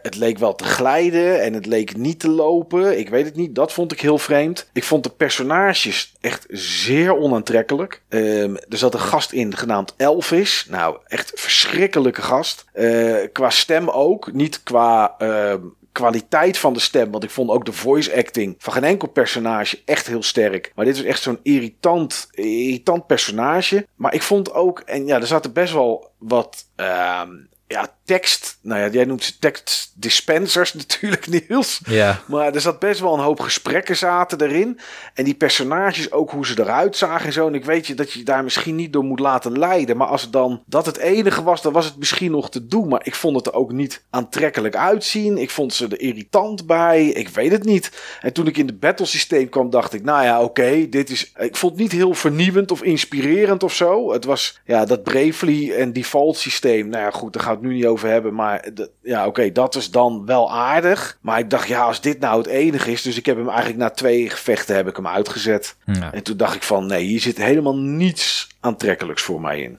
het 0.02 0.16
leek 0.16 0.38
wel 0.38 0.54
te 0.54 0.64
glijden 0.64 1.42
en 1.42 1.52
het 1.52 1.66
leek 1.66 1.96
niet 1.96 2.20
te 2.20 2.28
lopen. 2.28 2.98
Ik 2.98 3.08
weet 3.08 3.24
het 3.24 3.36
niet, 3.36 3.54
dat 3.54 3.72
vond 3.72 3.92
ik 3.92 4.00
heel 4.00 4.18
vreemd. 4.18 4.70
Ik 4.72 4.84
vond 4.84 5.03
de 5.04 5.10
personages 5.10 6.14
echt 6.20 6.46
zeer 6.48 7.16
onaantrekkelijk. 7.16 8.02
Um, 8.08 8.56
er 8.56 8.78
zat 8.78 8.94
een 8.94 9.00
gast 9.00 9.32
in 9.32 9.56
genaamd 9.56 9.94
Elvis. 9.96 10.66
Nou, 10.68 10.96
echt 11.06 11.32
verschrikkelijke 11.34 12.22
gast. 12.22 12.64
Uh, 12.74 13.16
qua 13.32 13.50
stem 13.50 13.88
ook, 13.88 14.32
niet 14.32 14.62
qua... 14.62 15.14
Uh, 15.18 15.54
kwaliteit 15.92 16.58
van 16.58 16.72
de 16.72 16.80
stem. 16.80 17.10
Want 17.10 17.24
ik 17.24 17.30
vond 17.30 17.50
ook 17.50 17.64
de 17.64 17.72
voice 17.72 18.16
acting 18.16 18.54
van 18.58 18.72
geen 18.72 18.84
enkel 18.84 19.08
personage 19.08 19.82
echt 19.84 20.06
heel 20.06 20.22
sterk. 20.22 20.72
Maar 20.74 20.84
dit 20.84 20.96
was 20.96 21.06
echt 21.06 21.22
zo'n 21.22 21.38
irritant, 21.42 22.28
irritant 22.30 23.06
personage. 23.06 23.86
Maar 23.94 24.14
ik 24.14 24.22
vond 24.22 24.52
ook, 24.52 24.80
en 24.80 25.06
ja, 25.06 25.20
er 25.20 25.26
zaten 25.26 25.52
best 25.52 25.72
wel 25.72 26.10
wat 26.18 26.66
uh, 26.76 27.22
ja, 27.66 27.96
tekst. 28.04 28.58
Nou 28.60 28.80
ja, 28.80 28.88
jij 28.88 29.04
noemt 29.04 29.24
ze 29.24 29.38
tekstdispensers 29.38 30.74
natuurlijk, 30.84 31.26
Niels. 31.26 31.80
Ja. 31.86 32.20
Maar 32.26 32.54
er 32.54 32.60
zat 32.60 32.78
best 32.78 33.00
wel 33.00 33.14
een 33.14 33.20
hoop 33.20 33.40
gesprekken 33.40 33.96
zaten 33.96 34.40
erin. 34.40 34.80
En 35.14 35.24
die 35.24 35.34
personages, 35.34 36.12
ook 36.12 36.30
hoe 36.30 36.46
ze 36.46 36.60
eruit 36.60 36.96
zagen 36.96 37.26
en 37.26 37.32
zo. 37.32 37.46
En 37.46 37.54
ik 37.54 37.64
weet 37.64 37.86
je 37.86 37.94
dat 37.94 38.12
je 38.12 38.22
daar 38.22 38.44
misschien 38.44 38.74
niet 38.74 38.92
door 38.92 39.04
moet 39.04 39.20
laten 39.20 39.58
leiden. 39.58 39.96
Maar 39.96 40.06
als 40.06 40.22
het 40.22 40.32
dan 40.32 40.62
dat 40.66 40.86
het 40.86 40.96
enige 40.96 41.42
was, 41.42 41.62
dan 41.62 41.72
was 41.72 41.84
het 41.84 41.96
misschien 41.96 42.30
nog 42.30 42.50
te 42.50 42.66
doen. 42.66 42.88
Maar 42.88 43.06
ik 43.06 43.14
vond 43.14 43.36
het 43.36 43.46
er 43.46 43.54
ook 43.54 43.72
niet 43.72 44.04
aantrekkelijk 44.10 44.76
uitzien. 44.76 45.38
Ik 45.38 45.50
vond 45.50 45.74
ze 45.74 45.86
er 45.88 46.00
irritant 46.00 46.66
bij. 46.66 47.06
Ik 47.06 47.28
weet 47.28 47.52
het 47.52 47.64
niet. 47.64 47.90
En 48.20 48.32
toen 48.32 48.46
ik 48.46 48.56
in 48.56 48.66
het 48.66 48.80
battle 48.80 49.06
systeem 49.06 49.48
kwam, 49.48 49.70
dacht 49.70 49.92
ik, 49.92 50.02
nou 50.02 50.24
ja, 50.24 50.42
oké, 50.42 50.88
dit 50.88 51.10
is. 51.10 51.32
Ik 51.38 51.56
vond 51.56 51.72
het 51.72 51.80
niet 51.80 51.92
heel 51.92 52.14
vernieuwend 52.14 52.70
of 52.70 52.82
inspirerend 52.82 53.62
of 53.62 53.74
zo. 53.74 54.12
Het 54.12 54.24
was 54.24 54.60
ja, 54.64 54.84
dat 54.84 55.02
Bravely 55.02 55.72
en 55.72 55.92
default 55.92 56.36
systeem. 56.36 56.88
Nou 56.88 57.02
ja, 57.02 57.10
goed, 57.10 57.32
daar 57.32 57.42
gaat 57.42 57.54
het 57.54 57.62
nu 57.62 57.74
niet 57.74 57.86
over 57.86 57.93
over 57.94 58.08
hebben. 58.08 58.34
Maar 58.34 58.68
ja, 59.02 59.26
oké, 59.26 59.52
dat 59.52 59.74
is 59.74 59.90
dan 59.90 60.26
wel 60.26 60.52
aardig. 60.52 61.18
Maar 61.20 61.38
ik 61.38 61.50
dacht, 61.50 61.68
ja, 61.68 61.84
als 61.84 62.00
dit 62.00 62.20
nou 62.20 62.38
het 62.38 62.46
enige 62.46 62.92
is. 62.92 63.02
Dus 63.02 63.16
ik 63.16 63.26
heb 63.26 63.36
hem 63.36 63.48
eigenlijk 63.48 63.78
na 63.78 63.90
twee 63.90 64.30
gevechten 64.30 64.76
heb 64.76 64.88
ik 64.88 64.96
hem 64.96 65.06
uitgezet. 65.06 65.76
En 66.12 66.22
toen 66.22 66.36
dacht 66.36 66.54
ik 66.54 66.62
van, 66.62 66.86
nee, 66.86 67.04
hier 67.04 67.20
zit 67.20 67.36
helemaal 67.36 67.76
niets 67.76 68.48
aantrekkelijks 68.60 69.22
voor 69.22 69.40
mij 69.40 69.60
in. 69.60 69.78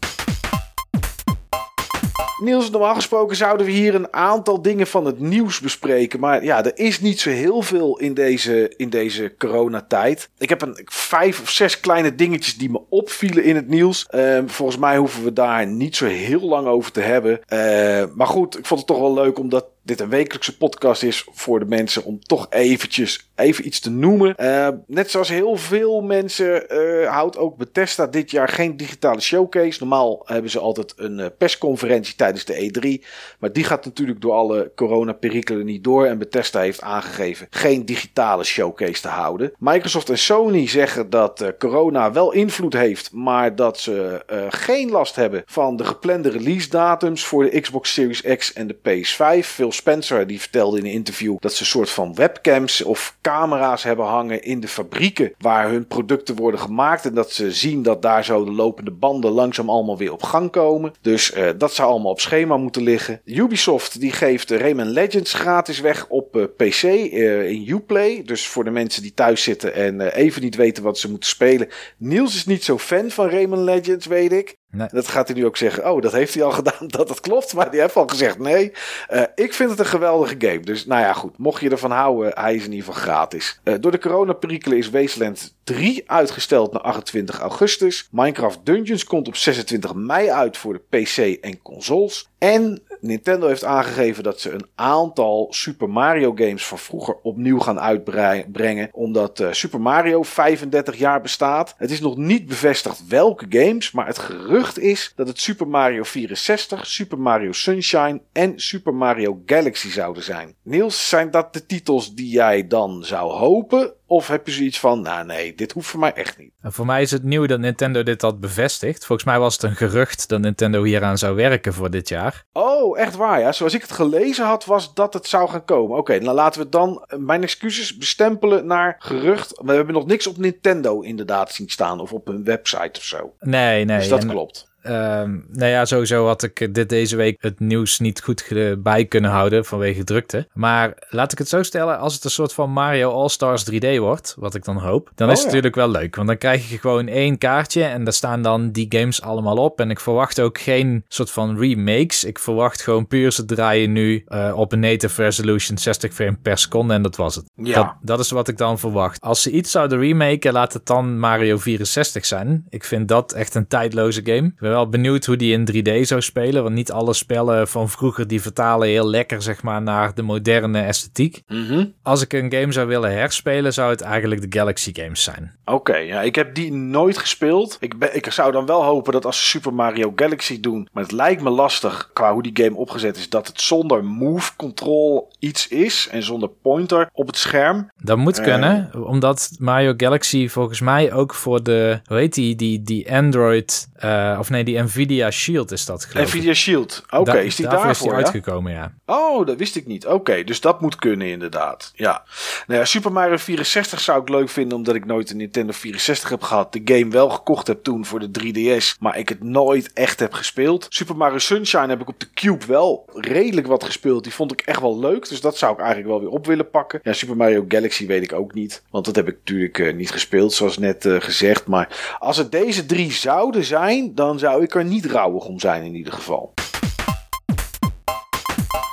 Niels, 2.42 2.70
normaal 2.70 2.96
gesproken 2.96 3.36
zouden 3.36 3.66
we 3.66 3.72
hier 3.72 3.96
een 3.96 4.14
aantal 4.14 4.62
dingen 4.62 4.88
van 4.88 5.06
het 5.06 5.20
nieuws 5.20 5.60
bespreken. 5.60 6.20
Maar 6.20 6.44
ja, 6.44 6.64
er 6.64 6.78
is 6.78 7.02
niet 7.02 7.20
zo 7.20 7.30
heel 7.30 7.62
veel 7.62 8.00
in 8.00 8.14
deze, 8.14 8.74
in 8.78 8.90
deze 8.90 9.34
coronatijd. 9.38 10.30
Ik 10.38 10.50
heb 10.50 10.62
een 10.62 10.82
vijf 10.86 11.42
of 11.42 11.50
zes 11.50 11.80
kleine 11.80 12.16
dingetjes 12.16 12.58
die 12.58 12.70
me 12.70 12.82
opvielen 12.90 13.44
in 13.44 13.56
het 13.56 13.68
nieuws. 13.68 14.08
Uh, 14.16 14.40
volgens 14.46 14.78
mij 14.78 14.98
hoeven 14.98 15.24
we 15.24 15.34
daar 15.34 15.68
niet 15.68 15.96
zo 15.96 16.06
heel 16.06 16.42
lang 16.42 16.68
over 16.68 16.92
te 16.92 17.02
hebben. 17.02 17.40
Uh, 17.50 18.04
maar 18.16 18.28
goed, 18.28 18.58
ik 18.58 18.66
vond 18.66 18.80
het 18.80 18.90
toch 18.90 19.00
wel 19.00 19.14
leuk 19.14 19.40
omdat 19.40 19.66
dit 19.86 20.00
een 20.00 20.10
wekelijkse 20.10 20.58
podcast 20.58 21.04
is 21.04 21.28
voor 21.32 21.60
de 21.60 21.66
mensen 21.66 22.04
om 22.04 22.20
toch 22.20 22.48
eventjes 22.50 23.30
even 23.36 23.66
iets 23.66 23.80
te 23.80 23.90
noemen. 23.90 24.34
Uh, 24.38 24.68
net 24.88 25.12
zoals 25.12 25.30
heel 25.30 25.56
veel 25.56 26.02
mensen 26.02 26.66
uh, 26.74 27.10
houdt 27.10 27.38
ook 27.38 27.58
Bethesda 27.58 28.08
dit 28.08 28.32
jaar 28.32 28.48
geen 28.48 28.78
digitale 28.78 29.22
showcase. 29.22 29.80
Normaal 29.80 30.22
hebben 30.26 30.52
ze 30.52 30.60
altijd 30.60 30.94
een 30.98 31.20
uh, 31.20 31.26
persconferentie 31.38 32.16
tijdens 32.16 32.46
de 32.46 33.00
E3. 33.00 33.06
Maar 33.40 33.52
die 33.52 33.64
gaat 33.64 33.86
natuurlijk 33.86 34.22
door 34.22 34.34
alle 34.34 34.72
coronaperikelen 34.76 35.66
niet 35.66 35.84
door. 35.84 36.06
En 36.06 36.18
Bethesda 36.18 36.60
heeft 36.60 36.82
aangegeven 36.82 37.48
geen 37.50 37.86
digitale 37.86 38.44
showcase 38.44 39.02
te 39.02 39.08
houden. 39.08 39.54
Microsoft 39.58 40.10
en 40.10 40.18
Sony 40.18 40.68
zeggen 40.68 41.10
dat 41.10 41.54
corona 41.58 42.12
wel 42.12 42.32
invloed 42.32 42.74
heeft. 42.74 43.12
Maar 43.12 43.56
dat 43.56 43.80
ze 43.80 44.24
geen 44.50 44.90
last 44.90 45.16
hebben 45.16 45.44
van 45.46 45.78
de 45.78 45.84
geplande 45.86 46.30
release 46.30 46.70
datums 46.70 47.26
voor 47.26 47.44
de 47.44 47.60
Xbox 47.60 47.94
Series 47.94 48.22
X 48.22 48.54
en 48.54 48.68
de 48.68 48.76
PS5. 48.76 49.40
Veel 49.40 49.72
Spencer 49.76 50.28
die 50.28 50.40
vertelde 50.40 50.78
in 50.78 50.86
een 50.86 50.92
interview 50.92 51.36
dat 51.40 51.54
ze 51.54 51.62
een 51.62 51.68
soort 51.68 51.90
van 51.90 52.16
webcams 52.16 52.84
of 52.84 53.18
camera's 53.22 53.84
hebben 53.84 54.06
hangen 54.06 54.44
in 54.44 54.60
de 54.60 54.68
fabrieken 54.68 55.34
waar 55.38 55.70
hun 55.70 55.88
producten 55.88 56.36
worden 56.36 56.60
gemaakt. 56.60 57.06
En 57.06 57.14
dat 57.14 57.32
ze 57.32 57.52
zien 57.52 57.84
dat 57.84 58.02
daar 58.02 58.26
zo 58.26 58.46
de 58.46 58.52
lopende 58.52 58.92
banden 58.92 59.32
langzaam 59.32 59.70
allemaal 59.70 59.98
weer 59.98 60.12
op 60.12 60.24
gang 60.24 60.52
komen. 60.52 60.94
Dus 61.02 61.36
uh, 61.36 61.50
dat 61.58 61.74
zou 61.74 61.90
allemaal 61.90 62.12
op 62.12 62.20
schema 62.20 62.58
moeten 62.58 62.84
liggen. 62.84 63.22
Ubisoft 63.26 64.00
die 64.00 64.12
geeft 64.12 64.52
Rayman 64.52 64.90
Legends 64.90 65.34
gratis 65.34 65.80
weg 65.80 66.08
op 66.08 66.36
uh, 66.36 66.44
PC 66.58 66.84
uh, 66.84 67.50
in 67.50 67.70
Uplay. 67.70 68.22
Dus 68.26 68.48
voor 68.48 68.64
de 68.64 68.72
mensen 68.72 69.02
die 69.02 69.14
thuis 69.14 69.44
zitten 69.44 69.74
en 69.74 70.02
even 70.02 70.42
niet 70.42 70.56
weten 70.56 70.84
wat 70.84 70.98
ze 70.98 71.10
moeten 71.10 71.30
spelen. 71.30 71.70
Niels 71.98 72.36
is 72.36 72.46
niet 72.46 72.64
zo 72.64 72.78
fan 72.78 73.10
van 73.10 73.30
Rayman 73.30 73.64
Legends, 73.64 74.06
weet 74.06 74.32
ik. 74.32 74.56
Dat 74.92 75.08
gaat 75.08 75.28
hij 75.28 75.38
nu 75.38 75.46
ook 75.46 75.58
zeggen. 75.58 75.92
Oh, 75.92 76.02
dat 76.02 76.12
heeft 76.12 76.34
hij 76.34 76.44
al 76.44 76.52
gedaan. 76.62 76.88
Dat 76.88 77.10
het 77.10 77.20
klopt. 77.20 77.54
Maar 77.54 77.72
die 77.72 77.80
heeft 77.80 77.96
al 77.96 78.08
gezegd 78.08 78.40
nee. 78.40 78.72
Uh, 79.14 79.22
ik 79.36 79.54
vind 79.54 79.70
het 79.70 79.80
een 79.80 79.86
geweldige 79.86 80.36
game. 80.38 80.60
Dus 80.60 80.86
nou 80.86 81.02
ja, 81.02 81.14
goed. 81.14 81.38
Mocht 81.38 81.62
je 81.62 81.70
ervan 81.70 81.92
houden, 81.92 82.32
hij 82.34 82.56
is 82.56 82.66
in 82.66 82.72
ieder 82.72 82.86
geval 82.86 83.02
gratis. 83.02 83.60
Uh, 83.64 83.74
door 83.80 83.92
de 83.92 84.00
coronaperikelen 84.00 84.78
is 84.78 84.90
Wasteland 84.90 85.56
3 85.64 86.04
uitgesteld 86.06 86.72
naar 86.72 86.82
28 86.82 87.40
augustus. 87.40 88.08
Minecraft 88.12 88.60
Dungeons 88.64 89.04
komt 89.04 89.28
op 89.28 89.36
26 89.36 89.94
mei 89.94 90.30
uit 90.30 90.58
voor 90.58 90.74
de 90.74 91.00
PC 91.00 91.18
en 91.42 91.62
consoles. 91.62 92.30
En 92.38 92.82
Nintendo 93.00 93.48
heeft 93.48 93.64
aangegeven 93.64 94.24
dat 94.24 94.40
ze 94.40 94.52
een 94.52 94.68
aantal 94.76 95.48
Super 95.50 95.90
Mario 95.90 96.32
games 96.36 96.66
van 96.66 96.78
vroeger 96.78 97.16
opnieuw 97.24 97.60
gaan 97.60 97.80
uitbrengen. 97.80 98.90
Omdat 98.92 99.40
uh, 99.40 99.52
Super 99.52 99.82
Mario 99.82 100.24
35 100.24 100.98
jaar 100.98 101.22
bestaat. 101.22 101.76
Het 101.78 101.92
is 101.92 102.00
nog 102.00 102.18
niet 102.18 102.46
bevestigd 102.46 103.08
welke 103.08 103.46
games, 103.50 103.92
maar 103.92 104.08
het 104.08 104.18
gerucht 104.18 104.65
is 104.74 105.14
dat 105.16 105.28
het 105.28 105.40
Super 105.40 105.68
Mario 105.68 106.04
64, 106.04 106.88
Super 106.88 107.20
Mario 107.20 107.52
Sunshine 107.52 108.22
en 108.32 108.60
Super 108.60 108.94
Mario 108.94 109.42
Galaxy 109.46 109.90
zouden 109.90 110.24
zijn. 110.24 110.56
Niels, 110.62 111.10
zijn 111.10 111.32
dat 111.32 111.54
de 111.54 111.66
titels 111.66 112.14
die 112.14 112.30
jij 112.30 112.68
dan 112.68 113.04
zou 113.04 113.32
hopen? 113.32 113.94
Of 114.08 114.28
heb 114.28 114.46
je 114.46 114.52
zoiets 114.52 114.80
van, 114.80 115.02
nou 115.02 115.26
nee, 115.26 115.56
dit 115.56 115.72
hoeft 115.72 115.88
voor 115.88 116.00
mij 116.00 116.14
echt 116.14 116.38
niet. 116.38 116.52
En 116.62 116.74
voor 116.74 116.86
mij 116.86 117.02
is 117.02 117.12
het 117.12 117.24
nieuw 117.24 117.46
dat 117.46 117.60
Nintendo 117.60 118.04
dit 118.04 118.22
had 118.22 118.40
bevestigd. 118.40 119.06
Volgens 119.06 119.28
mij 119.28 119.40
was 119.40 119.54
het 119.54 119.64
een 119.64 119.76
gerucht 119.76 120.30
dat 120.30 120.40
Nintendo 120.40 120.84
hieraan 120.84 121.18
zou 121.18 121.36
werken 121.36 121.74
voor 121.74 121.90
dit 121.90 122.10
jaar. 122.10 122.46
Oh, 122.54 123.00
echt 123.00 123.16
waar 123.16 123.40
ja. 123.40 123.52
Zoals 123.52 123.74
ik 123.74 123.82
het 123.82 123.92
gelezen 123.92 124.46
had, 124.46 124.66
was 124.66 124.94
dat 124.94 125.14
het 125.14 125.28
zou 125.28 125.50
gaan 125.50 125.66
komen. 125.66 125.90
Oké, 125.90 126.00
okay, 126.00 126.20
dan 126.20 126.34
laten 126.34 126.62
we 126.62 126.70
dan 126.70 127.06
eh, 127.08 127.18
mijn 127.20 127.44
excuses 127.44 127.98
bestempelen 127.98 128.66
naar 128.66 128.96
gerucht. 129.00 129.62
We 129.64 129.74
hebben 129.74 129.94
nog 129.94 130.06
niks 130.06 130.28
op 130.28 130.38
Nintendo 130.38 131.02
inderdaad 131.02 131.52
zien 131.52 131.70
staan 131.70 132.00
of 132.00 132.14
op 132.14 132.28
hun 132.28 132.44
website 132.44 133.00
of 133.00 133.04
zo. 133.04 133.34
Nee, 133.40 133.86
nee. 133.86 133.98
Dus 133.98 134.10
dat 134.10 134.22
en... 134.22 134.30
klopt. 134.30 134.74
Um, 134.88 135.46
nou 135.52 135.72
ja, 135.72 135.86
sowieso 135.86 136.26
had 136.26 136.44
ik 136.44 136.74
dit 136.74 136.90
deze 136.90 137.16
week 137.16 137.38
het 137.40 137.60
nieuws 137.60 138.00
niet 138.00 138.22
goed 138.22 138.54
bij 138.78 139.06
kunnen 139.06 139.32
houden 139.32 139.66
vanwege 139.66 140.04
drukte. 140.04 140.48
Maar 140.54 140.94
laat 141.10 141.32
ik 141.32 141.38
het 141.38 141.50
zo 141.50 141.64
stellen, 141.64 142.00
als 142.00 142.14
het 142.14 142.24
een 142.24 142.30
soort 142.30 142.54
van 142.54 142.72
Mario 142.72 143.12
All-Stars 143.12 143.72
3D 143.72 143.98
wordt, 143.98 144.36
wat 144.40 144.56
ik 144.56 144.64
dan 144.64 144.78
hoop, 144.78 145.12
dan 145.16 145.28
Oh, 145.28 145.34
is 145.34 145.40
het 145.40 145.48
natuurlijk 145.48 145.76
wel 145.76 145.90
leuk. 145.90 146.16
Want 146.16 146.28
dan 146.28 146.38
krijg 146.38 146.70
je 146.70 146.78
gewoon 146.78 147.08
één 147.08 147.38
kaartje 147.38 147.84
en 147.84 148.04
daar 148.04 148.14
staan 148.14 148.42
dan 148.42 148.72
die 148.72 148.86
games 148.90 149.22
allemaal 149.22 149.58
op. 149.58 149.80
En 149.80 149.90
ik 149.90 150.00
verwacht 150.00 150.40
ook 150.40 150.60
geen 150.60 151.04
soort 151.08 151.32
van 151.32 151.60
remakes. 151.60 152.24
Ik 152.24 152.40
verwacht 152.40 152.82
gewoon 152.82 153.08
puur 153.08 153.32
ze 153.32 153.46
draaien 153.46 153.92
nu 153.92 154.26
uh, 154.28 154.54
op 154.56 154.72
een 154.72 154.80
native 154.80 155.24
resolution 155.24 155.78
60 155.78 156.14
frame 156.14 156.38
per 156.42 156.58
seconde 156.58 156.94
en 156.94 157.02
dat 157.02 157.16
was 157.16 157.36
het. 157.36 157.46
Ja. 157.56 157.76
Dat, 157.76 157.94
dat 158.02 158.20
is 158.20 158.32
wat 158.32 158.48
ik 158.48 158.58
dan 158.58 158.80
verwacht. 158.80 159.22
Als 159.22 159.42
ze 159.42 159.52
iets 159.52 159.72
zouden 159.72 160.00
remaken, 160.00 160.54
laat 160.54 160.74
het 160.74 160.86
dan 160.86 161.20
Mario 161.20 161.58
64 161.58 162.26
zijn. 162.26 162.66
Ik 162.70 162.84
vind 162.84 163.08
dat 163.08 163.32
echt 163.32 163.56
een 163.56 163.68
tijdloze 163.68 164.22
game. 164.24 164.54
Wel 164.76 164.90
benieuwd 164.90 165.26
hoe 165.26 165.36
die 165.36 165.54
in 165.54 165.68
3D 165.72 166.02
zou 166.08 166.22
spelen. 166.22 166.64
Want 166.64 166.76
niet 166.76 166.92
alle 166.92 167.14
spellen 167.14 167.68
van 167.68 167.90
vroeger 167.90 168.28
die 168.28 168.42
vertalen 168.42 168.88
heel 168.88 169.08
lekker 169.08 169.42
zeg 169.42 169.64
maar, 169.64 169.82
naar 169.82 170.14
de 170.16 170.22
moderne 170.22 170.80
esthetiek. 170.82 171.42
Mhm. 171.48 171.86
Als 172.04 172.22
ik 172.22 172.34
een 172.34 172.52
game 172.54 172.72
zou 172.72 172.88
willen 172.88 173.12
herspelen, 173.12 173.74
zou 173.74 173.90
het 173.90 174.02
eigenlijk 174.02 174.42
de 174.52 174.58
Galaxy 174.60 174.90
games 174.94 175.24
zijn. 175.24 175.54
Oké, 175.66 175.96
ja, 175.96 176.22
ik 176.22 176.36
heb 176.36 176.56
die 176.56 176.74
nooit 176.74 177.18
gespeeld. 177.18 177.78
Ik, 177.80 178.00
ben, 178.00 178.16
ik 178.16 178.32
zou 178.32 178.52
dan 178.52 178.66
wel 178.66 178.84
hopen 178.84 179.14
dat 179.14 179.26
als 179.26 179.40
ze 179.40 179.46
Super 179.46 179.74
Mario 179.74 180.14
Galaxy 180.16 180.60
doen, 180.60 180.88
maar 180.92 181.04
het 181.04 181.12
lijkt 181.12 181.42
me 181.42 181.50
lastig 181.50 182.10
qua 182.14 182.34
hoe 182.34 182.44
die 182.44 182.64
game 182.66 182.76
opgezet 182.76 183.18
is, 183.18 183.30
dat 183.30 183.48
het 183.48 183.62
zonder 183.62 184.04
move 184.04 184.52
control 184.56 185.32
iets 185.40 185.68
is 185.68 186.08
en 186.12 186.24
zonder 186.24 186.50
pointer 186.50 187.10
op 187.14 187.28
het 187.28 187.38
scherm. 187.38 187.90
Dat 188.02 188.18
moet 188.18 188.38
Eh. 188.38 188.44
kunnen, 188.44 188.90
omdat 189.08 189.52
Mario 189.60 189.94
Galaxy 189.98 190.48
volgens 190.48 190.82
mij 190.82 191.14
ook 191.14 191.34
voor 191.34 191.64
de, 191.64 192.00
hoe 192.06 192.18
heet 192.18 192.34
die, 192.34 192.56
die, 192.56 192.82
die 192.82 193.14
Android, 193.14 193.88
eh, 193.96 194.36
of 194.40 194.50
nee, 194.50 194.64
die 194.66 194.82
Nvidia 194.82 195.32
Shield 195.32 195.72
is 195.72 195.86
dat 195.86 196.06
geloof 196.06 196.28
ik. 196.28 196.34
Nvidia 196.34 196.54
Shield. 196.54 197.04
Oké, 197.10 197.32
Da- 197.32 197.38
is 197.38 197.56
die 197.56 197.68
daarvoor 197.68 197.90
is 197.90 198.00
die 198.00 198.10
ja? 198.10 198.16
uitgekomen, 198.16 198.72
ja. 198.72 198.94
Oh, 199.06 199.46
dat 199.46 199.58
wist 199.58 199.76
ik 199.76 199.86
niet. 199.86 200.06
Oké, 200.06 200.44
dus 200.44 200.62
dat 200.62 200.82
moet 200.82 200.96
kunnen 200.96 201.28
inderdaad. 201.28 201.92
Ja. 201.96 202.24
Nou 202.68 202.80
ja, 202.80 202.86
Super 202.86 203.12
Mario 203.12 203.38
64 203.38 204.00
zou 204.00 204.22
ik 204.22 204.30
leuk 204.30 204.50
vinden 204.50 204.78
omdat 204.78 204.96
ik 204.96 205.06
nooit 205.06 205.30
een 205.30 205.38
Nintendo 205.38 205.72
64 205.72 206.30
heb 206.30 206.42
gehad. 206.42 206.74
De 206.74 206.82
game 206.86 207.10
wel 207.12 207.30
gekocht 207.30 207.68
heb 207.68 207.84
toen 207.84 208.06
voor 208.06 208.20
de 208.20 208.30
3DS, 208.40 208.98
maar 209.00 209.18
ik 209.18 209.30
het 209.30 209.44
nooit 209.44 209.94
echt 209.94 210.20
heb 210.20 210.34
gespeeld. 210.34 210.86
Super 210.90 211.16
Mario 211.16 211.38
Sunshine 211.38 211.88
heb 211.88 212.02
ik 212.02 212.08
op 212.08 212.20
de 212.20 212.28
Cube 212.34 212.66
wel 212.66 213.10
redelijk 213.14 213.68
wat 213.68 213.84
gespeeld. 213.84 214.24
Die 214.24 214.34
vond 214.34 214.52
ik 214.52 214.62
echt 214.62 214.80
wel 214.82 215.00
leuk, 215.00 215.30
dus 215.30 215.42
dat 215.42 215.58
zou 215.58 215.74
ik 215.74 215.80
eigenlijk 215.80 216.10
wel 216.10 216.20
weer 216.20 216.30
op 216.30 216.46
willen 216.46 216.70
pakken. 216.70 217.00
Ja, 217.04 217.14
Super 217.14 217.36
Mario 217.38 217.66
Galaxy 217.68 218.08
weet 218.08 218.24
ik 218.24 218.34
ook 218.34 218.54
niet, 218.54 218.84
want 218.90 219.06
dat 219.06 219.16
heb 219.16 219.28
ik 219.28 219.36
natuurlijk 219.38 219.80
eh, 219.80 219.94
niet 219.94 220.12
gespeeld 220.12 220.54
zoals 220.54 220.78
net 220.78 221.06
eh, 221.06 221.16
gezegd. 221.20 221.68
Maar 221.68 222.16
als 222.20 222.38
het 222.38 222.52
deze 222.52 222.86
drie 222.86 223.12
zouden 223.12 223.64
zijn, 223.64 224.16
dan 224.16 224.40
zou 224.46 224.64
ik 224.64 224.76
er 224.76 224.86
niet 224.86 225.06
rouwig 225.06 225.46
om 225.46 225.60
zijn 225.60 225.84
in 225.84 225.96
ieder 225.96 226.14
geval. 226.14 226.54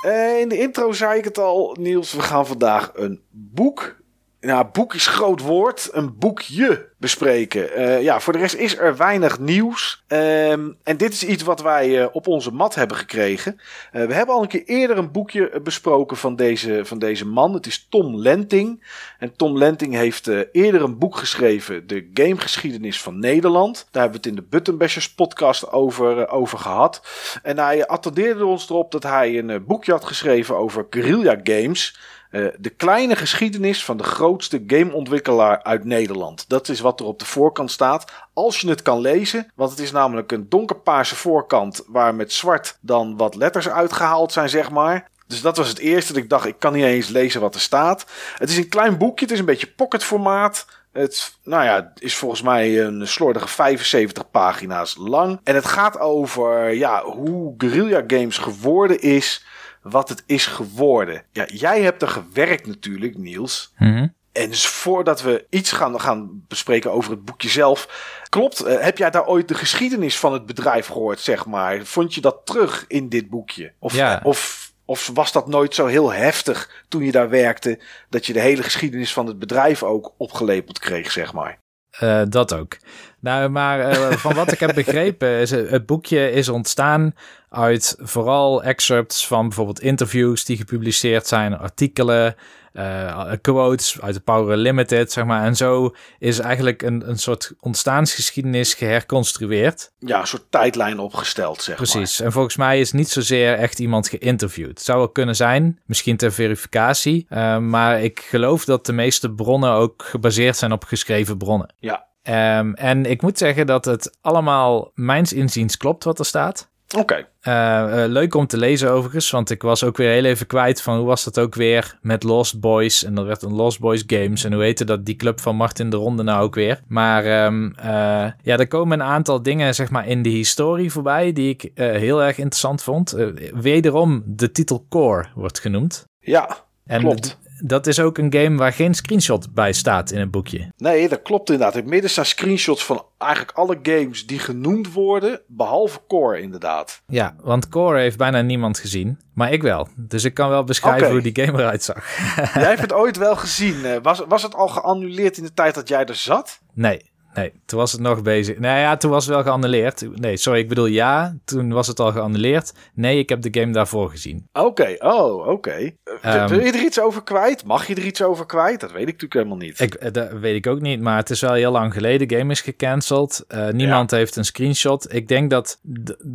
Eh, 0.05 0.39
in 0.39 0.49
de 0.49 0.57
intro 0.57 0.91
zei 0.91 1.17
ik 1.17 1.23
het 1.23 1.37
al, 1.37 1.77
Niels. 1.79 2.13
We 2.13 2.21
gaan 2.21 2.47
vandaag 2.47 2.91
een 2.93 3.21
boek. 3.29 4.01
Nou, 4.43 4.65
boek 4.71 4.93
is 4.93 5.07
groot 5.07 5.41
woord. 5.41 5.89
Een 5.91 6.17
boekje 6.17 6.89
bespreken. 6.97 7.73
Eh, 7.73 8.01
ja, 8.01 8.19
voor 8.19 8.33
de 8.33 8.39
rest 8.39 8.55
is 8.55 8.77
er 8.77 8.97
weinig 8.97 9.39
nieuws. 9.39 10.03
Ehm, 10.07 10.71
en 10.83 10.97
dit 10.97 11.13
is 11.13 11.23
iets 11.23 11.43
wat 11.43 11.61
wij 11.61 12.01
eh, 12.01 12.07
op 12.11 12.27
onze 12.27 12.51
mat 12.51 12.75
hebben 12.75 12.97
gekregen. 12.97 13.59
Eh, 13.91 14.05
we 14.05 14.13
hebben 14.13 14.35
al 14.35 14.41
een 14.41 14.47
keer 14.47 14.63
eerder 14.65 14.97
een 14.97 15.11
boekje 15.11 15.61
besproken 15.63 16.17
van 16.17 16.35
deze, 16.35 16.81
van 16.85 16.99
deze 16.99 17.25
man. 17.25 17.53
Het 17.53 17.65
is 17.65 17.87
Tom 17.89 18.17
Lenting. 18.17 18.87
En 19.19 19.35
Tom 19.35 19.57
Lenting 19.57 19.93
heeft 19.93 20.27
eerder 20.51 20.81
een 20.81 20.97
boek 20.97 21.15
geschreven. 21.15 21.87
De 21.87 22.09
gamegeschiedenis 22.13 23.01
van 23.01 23.19
Nederland. 23.19 23.87
Daar 23.91 24.01
hebben 24.01 24.21
we 24.21 24.27
het 24.27 24.37
in 24.37 24.43
de 24.43 24.49
Buttonbashers 24.49 25.13
podcast 25.13 25.71
over, 25.71 26.29
over 26.29 26.57
gehad. 26.57 27.01
En 27.43 27.59
hij 27.59 27.87
attendeerde 27.87 28.45
ons 28.45 28.69
erop 28.69 28.91
dat 28.91 29.03
hij 29.03 29.37
een 29.37 29.65
boekje 29.65 29.91
had 29.91 30.05
geschreven 30.05 30.57
over 30.57 30.87
guerrilla 30.89 31.39
games. 31.43 31.95
Eh, 32.33 32.45
de 32.57 32.69
kleine 32.69 33.15
geschiedenis 33.15 33.85
van 33.85 33.97
de 33.97 34.03
grootste 34.03 34.63
gameontwikkelaar 34.67 35.63
uit 35.63 35.83
Nederland. 35.83 36.49
Dat 36.49 36.69
is 36.69 36.79
wat 36.79 36.99
er 36.99 37.05
op 37.05 37.19
de 37.19 37.25
voorkant 37.25 37.71
staat. 37.71 38.11
Als 38.33 38.59
je 38.59 38.69
het 38.69 38.81
kan 38.81 38.99
lezen, 38.99 39.51
want 39.55 39.71
het 39.71 39.79
is 39.79 39.91
namelijk 39.91 40.31
een 40.31 40.49
donkerpaarse 40.49 41.15
voorkant 41.15 41.83
waar 41.87 42.15
met 42.15 42.33
zwart 42.33 42.77
dan 42.81 43.17
wat 43.17 43.35
letters 43.35 43.69
uitgehaald 43.69 44.31
zijn, 44.31 44.49
zeg 44.49 44.69
maar. 44.69 45.09
Dus 45.27 45.41
dat 45.41 45.57
was 45.57 45.67
het 45.67 45.77
eerste 45.79 46.13
dat 46.13 46.23
ik 46.23 46.29
dacht, 46.29 46.45
ik 46.45 46.59
kan 46.59 46.73
niet 46.73 46.83
eens 46.83 47.07
lezen 47.07 47.41
wat 47.41 47.55
er 47.55 47.61
staat. 47.61 48.05
Het 48.37 48.49
is 48.49 48.57
een 48.57 48.69
klein 48.69 48.97
boekje, 48.97 49.25
het 49.25 49.33
is 49.33 49.39
een 49.39 49.45
beetje 49.45 49.71
pocketformaat. 49.71 50.65
Het 50.91 51.37
nou 51.43 51.63
ja, 51.63 51.93
is 51.99 52.15
volgens 52.15 52.41
mij 52.41 52.83
een 52.83 53.07
slordige 53.07 53.47
75 53.47 54.31
pagina's 54.31 54.95
lang. 54.99 55.39
En 55.43 55.55
het 55.55 55.65
gaat 55.65 55.99
over 55.99 56.73
ja, 56.73 57.03
hoe 57.03 57.53
guerrilla 57.57 58.03
games 58.07 58.37
geworden 58.37 59.01
is 59.01 59.45
wat 59.83 60.09
het 60.09 60.23
is 60.25 60.45
geworden. 60.45 61.23
Ja, 61.31 61.45
jij 61.47 61.81
hebt 61.81 62.01
er 62.01 62.07
gewerkt 62.07 62.67
natuurlijk, 62.67 63.17
Niels. 63.17 63.73
Mhm. 63.77 64.07
En 64.31 64.49
dus 64.49 64.67
voordat 64.67 65.21
we 65.21 65.45
iets 65.49 65.71
gaan, 65.71 66.01
gaan 66.01 66.45
bespreken 66.47 66.91
over 66.91 67.11
het 67.11 67.25
boekje 67.25 67.49
zelf. 67.49 67.87
Klopt, 68.29 68.61
eh, 68.63 68.79
heb 68.79 68.97
jij 68.97 69.09
daar 69.09 69.25
ooit 69.27 69.47
de 69.47 69.53
geschiedenis 69.53 70.19
van 70.19 70.33
het 70.33 70.45
bedrijf 70.45 70.87
gehoord, 70.87 71.19
zeg 71.19 71.45
maar? 71.45 71.85
Vond 71.85 72.13
je 72.15 72.21
dat 72.21 72.41
terug 72.43 72.85
in 72.87 73.09
dit 73.09 73.29
boekje? 73.29 73.73
Of, 73.79 73.93
Ja. 73.95 74.19
of, 74.23 74.71
of 74.85 75.09
was 75.13 75.31
dat 75.31 75.47
nooit 75.47 75.75
zo 75.75 75.85
heel 75.85 76.11
heftig 76.11 76.83
toen 76.87 77.03
je 77.03 77.11
daar 77.11 77.29
werkte... 77.29 77.79
dat 78.09 78.25
je 78.25 78.33
de 78.33 78.39
hele 78.39 78.63
geschiedenis 78.63 79.13
van 79.13 79.27
het 79.27 79.39
bedrijf 79.39 79.83
ook 79.83 80.13
opgelepeld 80.17 80.79
kreeg, 80.79 81.11
zeg 81.11 81.33
maar? 81.33 81.57
Eh, 81.99 82.21
dat 82.29 82.53
ook. 82.53 82.77
Nou, 83.19 83.49
maar 83.49 83.79
eh, 83.79 84.11
van 84.25 84.33
wat 84.33 84.51
ik 84.51 84.59
heb 84.59 84.75
begrepen 84.75 85.29
is 85.29 85.51
het, 85.51 85.69
het 85.69 85.85
boekje 85.85 86.31
is 86.31 86.49
ontstaan 86.49 87.13
uit 87.49 87.95
vooral 87.99 88.63
excerpts 88.63 89.27
van 89.27 89.47
bijvoorbeeld 89.47 89.81
interviews 89.81 90.45
die 90.45 90.57
gepubliceerd 90.57 91.27
zijn, 91.27 91.57
artikelen, 91.57 92.35
eh, 92.73 93.31
quotes 93.41 94.01
uit 94.01 94.13
de 94.13 94.19
Power 94.19 94.57
Limited, 94.57 95.11
zeg 95.11 95.25
maar. 95.25 95.43
En 95.43 95.55
zo 95.55 95.95
is 96.19 96.39
eigenlijk 96.39 96.81
een, 96.81 97.09
een 97.09 97.17
soort 97.19 97.53
ontstaansgeschiedenis 97.59 98.73
geherconstrueerd. 98.73 99.91
Ja, 99.99 100.19
een 100.19 100.27
soort 100.27 100.45
tijdlijn 100.51 100.99
opgesteld, 100.99 101.61
zeg 101.61 101.77
maar. 101.79 101.87
Precies. 101.87 102.19
En 102.19 102.31
volgens 102.31 102.55
mij 102.55 102.79
is 102.79 102.91
niet 102.91 103.09
zozeer 103.09 103.53
echt 103.53 103.79
iemand 103.79 104.07
geïnterviewd. 104.09 104.67
Het 104.69 104.81
zou 104.81 104.97
wel 104.97 105.09
kunnen 105.09 105.35
zijn, 105.35 105.79
misschien 105.85 106.17
ter 106.17 106.31
verificatie. 106.33 107.25
eh, 107.29 107.57
maar 107.57 108.01
ik 108.01 108.19
geloof 108.29 108.65
dat 108.65 108.85
de 108.85 108.93
meeste 108.93 109.31
bronnen 109.31 109.71
ook 109.71 110.03
gebaseerd 110.03 110.57
zijn 110.57 110.71
op 110.71 110.83
geschreven 110.83 111.37
bronnen. 111.37 111.73
Ja, 111.79 112.11
Ehm, 112.23 112.73
en 112.73 113.05
ik 113.05 113.21
moet 113.21 113.37
zeggen 113.37 113.65
dat 113.65 113.85
het 113.85 114.17
allemaal 114.21 114.91
mijns 114.93 115.33
inziens 115.33 115.77
klopt 115.77 116.03
wat 116.03 116.19
er 116.19 116.25
staat. 116.25 116.69
Oké. 116.97 117.27
Eh, 117.41 118.03
eh, 118.03 118.11
leuk 118.11 118.35
om 118.35 118.47
te 118.47 118.57
lezen 118.57 118.91
overigens, 118.91 119.29
want 119.31 119.49
ik 119.49 119.61
was 119.61 119.83
ook 119.83 119.97
weer 119.97 120.09
heel 120.09 120.23
even 120.23 120.47
kwijt 120.47 120.81
van 120.81 120.97
hoe 120.97 121.05
was 121.05 121.23
dat 121.23 121.39
ook 121.39 121.55
weer 121.55 121.97
met 122.01 122.23
Lost 122.23 122.59
Boys. 122.59 123.03
En 123.03 123.15
dat 123.15 123.25
werd 123.25 123.41
een 123.41 123.53
Lost 123.53 123.79
Boys 123.79 124.03
Games. 124.07 124.43
En 124.43 124.53
hoe 124.53 124.63
heette 124.63 124.85
dat 124.85 125.05
die 125.05 125.15
club 125.15 125.39
van 125.39 125.55
Martin 125.55 125.89
de 125.89 125.97
Ronde 125.97 126.23
nou 126.23 126.43
ook 126.43 126.55
weer. 126.55 126.81
Maar 126.87 127.25
ehm, 127.25 127.71
eh, 127.75 128.31
ja, 128.41 128.57
er 128.57 128.67
komen 128.67 128.99
een 128.99 129.05
aantal 129.05 129.41
dingen 129.41 129.75
zeg 129.75 129.89
maar 129.89 130.07
in 130.07 130.21
de 130.21 130.29
historie 130.29 130.91
voorbij 130.91 131.33
die 131.33 131.49
ik 131.49 131.71
heel 131.73 132.23
erg 132.23 132.37
interessant 132.37 132.83
vond. 132.83 133.15
Wederom 133.53 134.23
de 134.25 134.51
titel 134.51 134.85
Core 134.89 135.25
wordt 135.35 135.59
genoemd. 135.59 136.05
Ja, 136.19 136.57
En 136.85 136.99
Klopt. 136.99 137.37
Dat 137.65 137.87
is 137.87 137.99
ook 137.99 138.17
een 138.17 138.33
game 138.33 138.57
waar 138.57 138.73
geen 138.73 138.93
screenshot 138.93 139.53
bij 139.53 139.73
staat 139.73 140.11
in 140.11 140.19
het 140.19 140.31
boekje. 140.31 140.71
Nee, 140.77 141.09
dat 141.09 141.21
klopt 141.21 141.49
inderdaad. 141.49 141.75
In 141.75 141.81
het 141.81 141.89
midden 141.89 142.09
staan 142.09 142.25
screenshots 142.25 142.85
van 142.85 143.05
eigenlijk 143.17 143.57
alle 143.57 143.79
games 143.83 144.25
die 144.25 144.39
genoemd 144.39 144.93
worden, 144.93 145.41
behalve 145.47 145.99
Core 146.07 146.41
inderdaad. 146.41 147.01
Ja, 147.07 147.35
want 147.41 147.69
Core 147.69 147.99
heeft 147.99 148.17
bijna 148.17 148.41
niemand 148.41 148.79
gezien, 148.79 149.19
maar 149.33 149.51
ik 149.51 149.61
wel. 149.61 149.87
Dus 149.95 150.23
ik 150.23 150.33
kan 150.33 150.49
wel 150.49 150.63
beschrijven 150.63 151.11
hoe 151.11 151.21
die 151.21 151.45
game 151.45 151.57
eruit 151.57 151.83
zag. 151.83 152.17
Jij 152.35 152.63
hebt 152.63 152.81
het 152.87 152.93
ooit 152.93 153.17
wel 153.17 153.35
gezien. 153.35 153.85
Eh, 153.85 153.97
Was, 154.01 154.23
was 154.27 154.43
het 154.43 154.55
al 154.55 154.67
geannuleerd 154.67 155.37
in 155.37 155.43
de 155.43 155.53
tijd 155.53 155.75
dat 155.75 155.87
jij 155.87 156.05
er 156.05 156.15
zat? 156.15 156.59
Nee, 156.73 157.11
nee, 157.33 157.51
toen 157.65 157.79
was 157.79 157.91
het 157.91 158.01
nog 158.01 158.21
bezig. 158.21 158.59
Nou 158.59 158.79
ja, 158.79 158.97
toen 158.97 159.11
was 159.11 159.25
het 159.25 159.33
wel 159.33 159.43
geannuleerd. 159.43 160.19
Nee, 160.19 160.37
sorry, 160.37 160.59
ik 160.59 160.69
bedoel 160.69 160.85
ja, 160.85 161.35
toen 161.45 161.73
was 161.73 161.87
het 161.87 161.99
al 161.99 162.11
geannuleerd. 162.11 162.73
Nee, 162.93 163.17
ik 163.19 163.29
heb 163.29 163.41
de 163.41 163.59
game 163.59 163.73
daarvoor 163.73 164.09
gezien. 164.09 164.47
Oké, 164.53 164.95
oh, 164.99 165.47
oké. 165.47 165.91
Eh, 166.21 166.35
Ehm. 166.35 166.47
Wil 166.47 166.59
je 166.65 166.71
er 166.71 166.83
iets 166.83 166.99
over 166.99 167.23
kwijt? 167.23 167.65
Mag 167.65 167.87
je 167.87 167.95
er 167.95 168.05
iets 168.05 168.21
over 168.21 168.45
kwijt? 168.45 168.79
Dat 168.79 168.91
weet 168.91 169.01
ik 169.01 169.05
natuurlijk 169.05 169.33
helemaal 169.33 169.57
niet. 169.57 169.79
Ik, 169.79 169.93
eh, 169.93 170.11
dat 170.11 170.31
weet 170.31 170.55
ik 170.55 170.67
ook 170.67 170.81
niet, 170.81 171.01
maar 171.01 171.17
het 171.17 171.29
is 171.29 171.41
wel 171.41 171.53
heel 171.53 171.71
lang 171.71 171.93
geleden. 171.93 172.27
De 172.27 172.37
game 172.37 172.51
is 172.51 172.61
gecanceld. 172.61 173.43
Eh, 173.47 173.69
niemand 173.69 174.11
heeft 174.11 174.35
een 174.35 174.45
screenshot. 174.45 175.13
Ik 175.13 175.27
denk 175.27 175.49
dat 175.49 175.79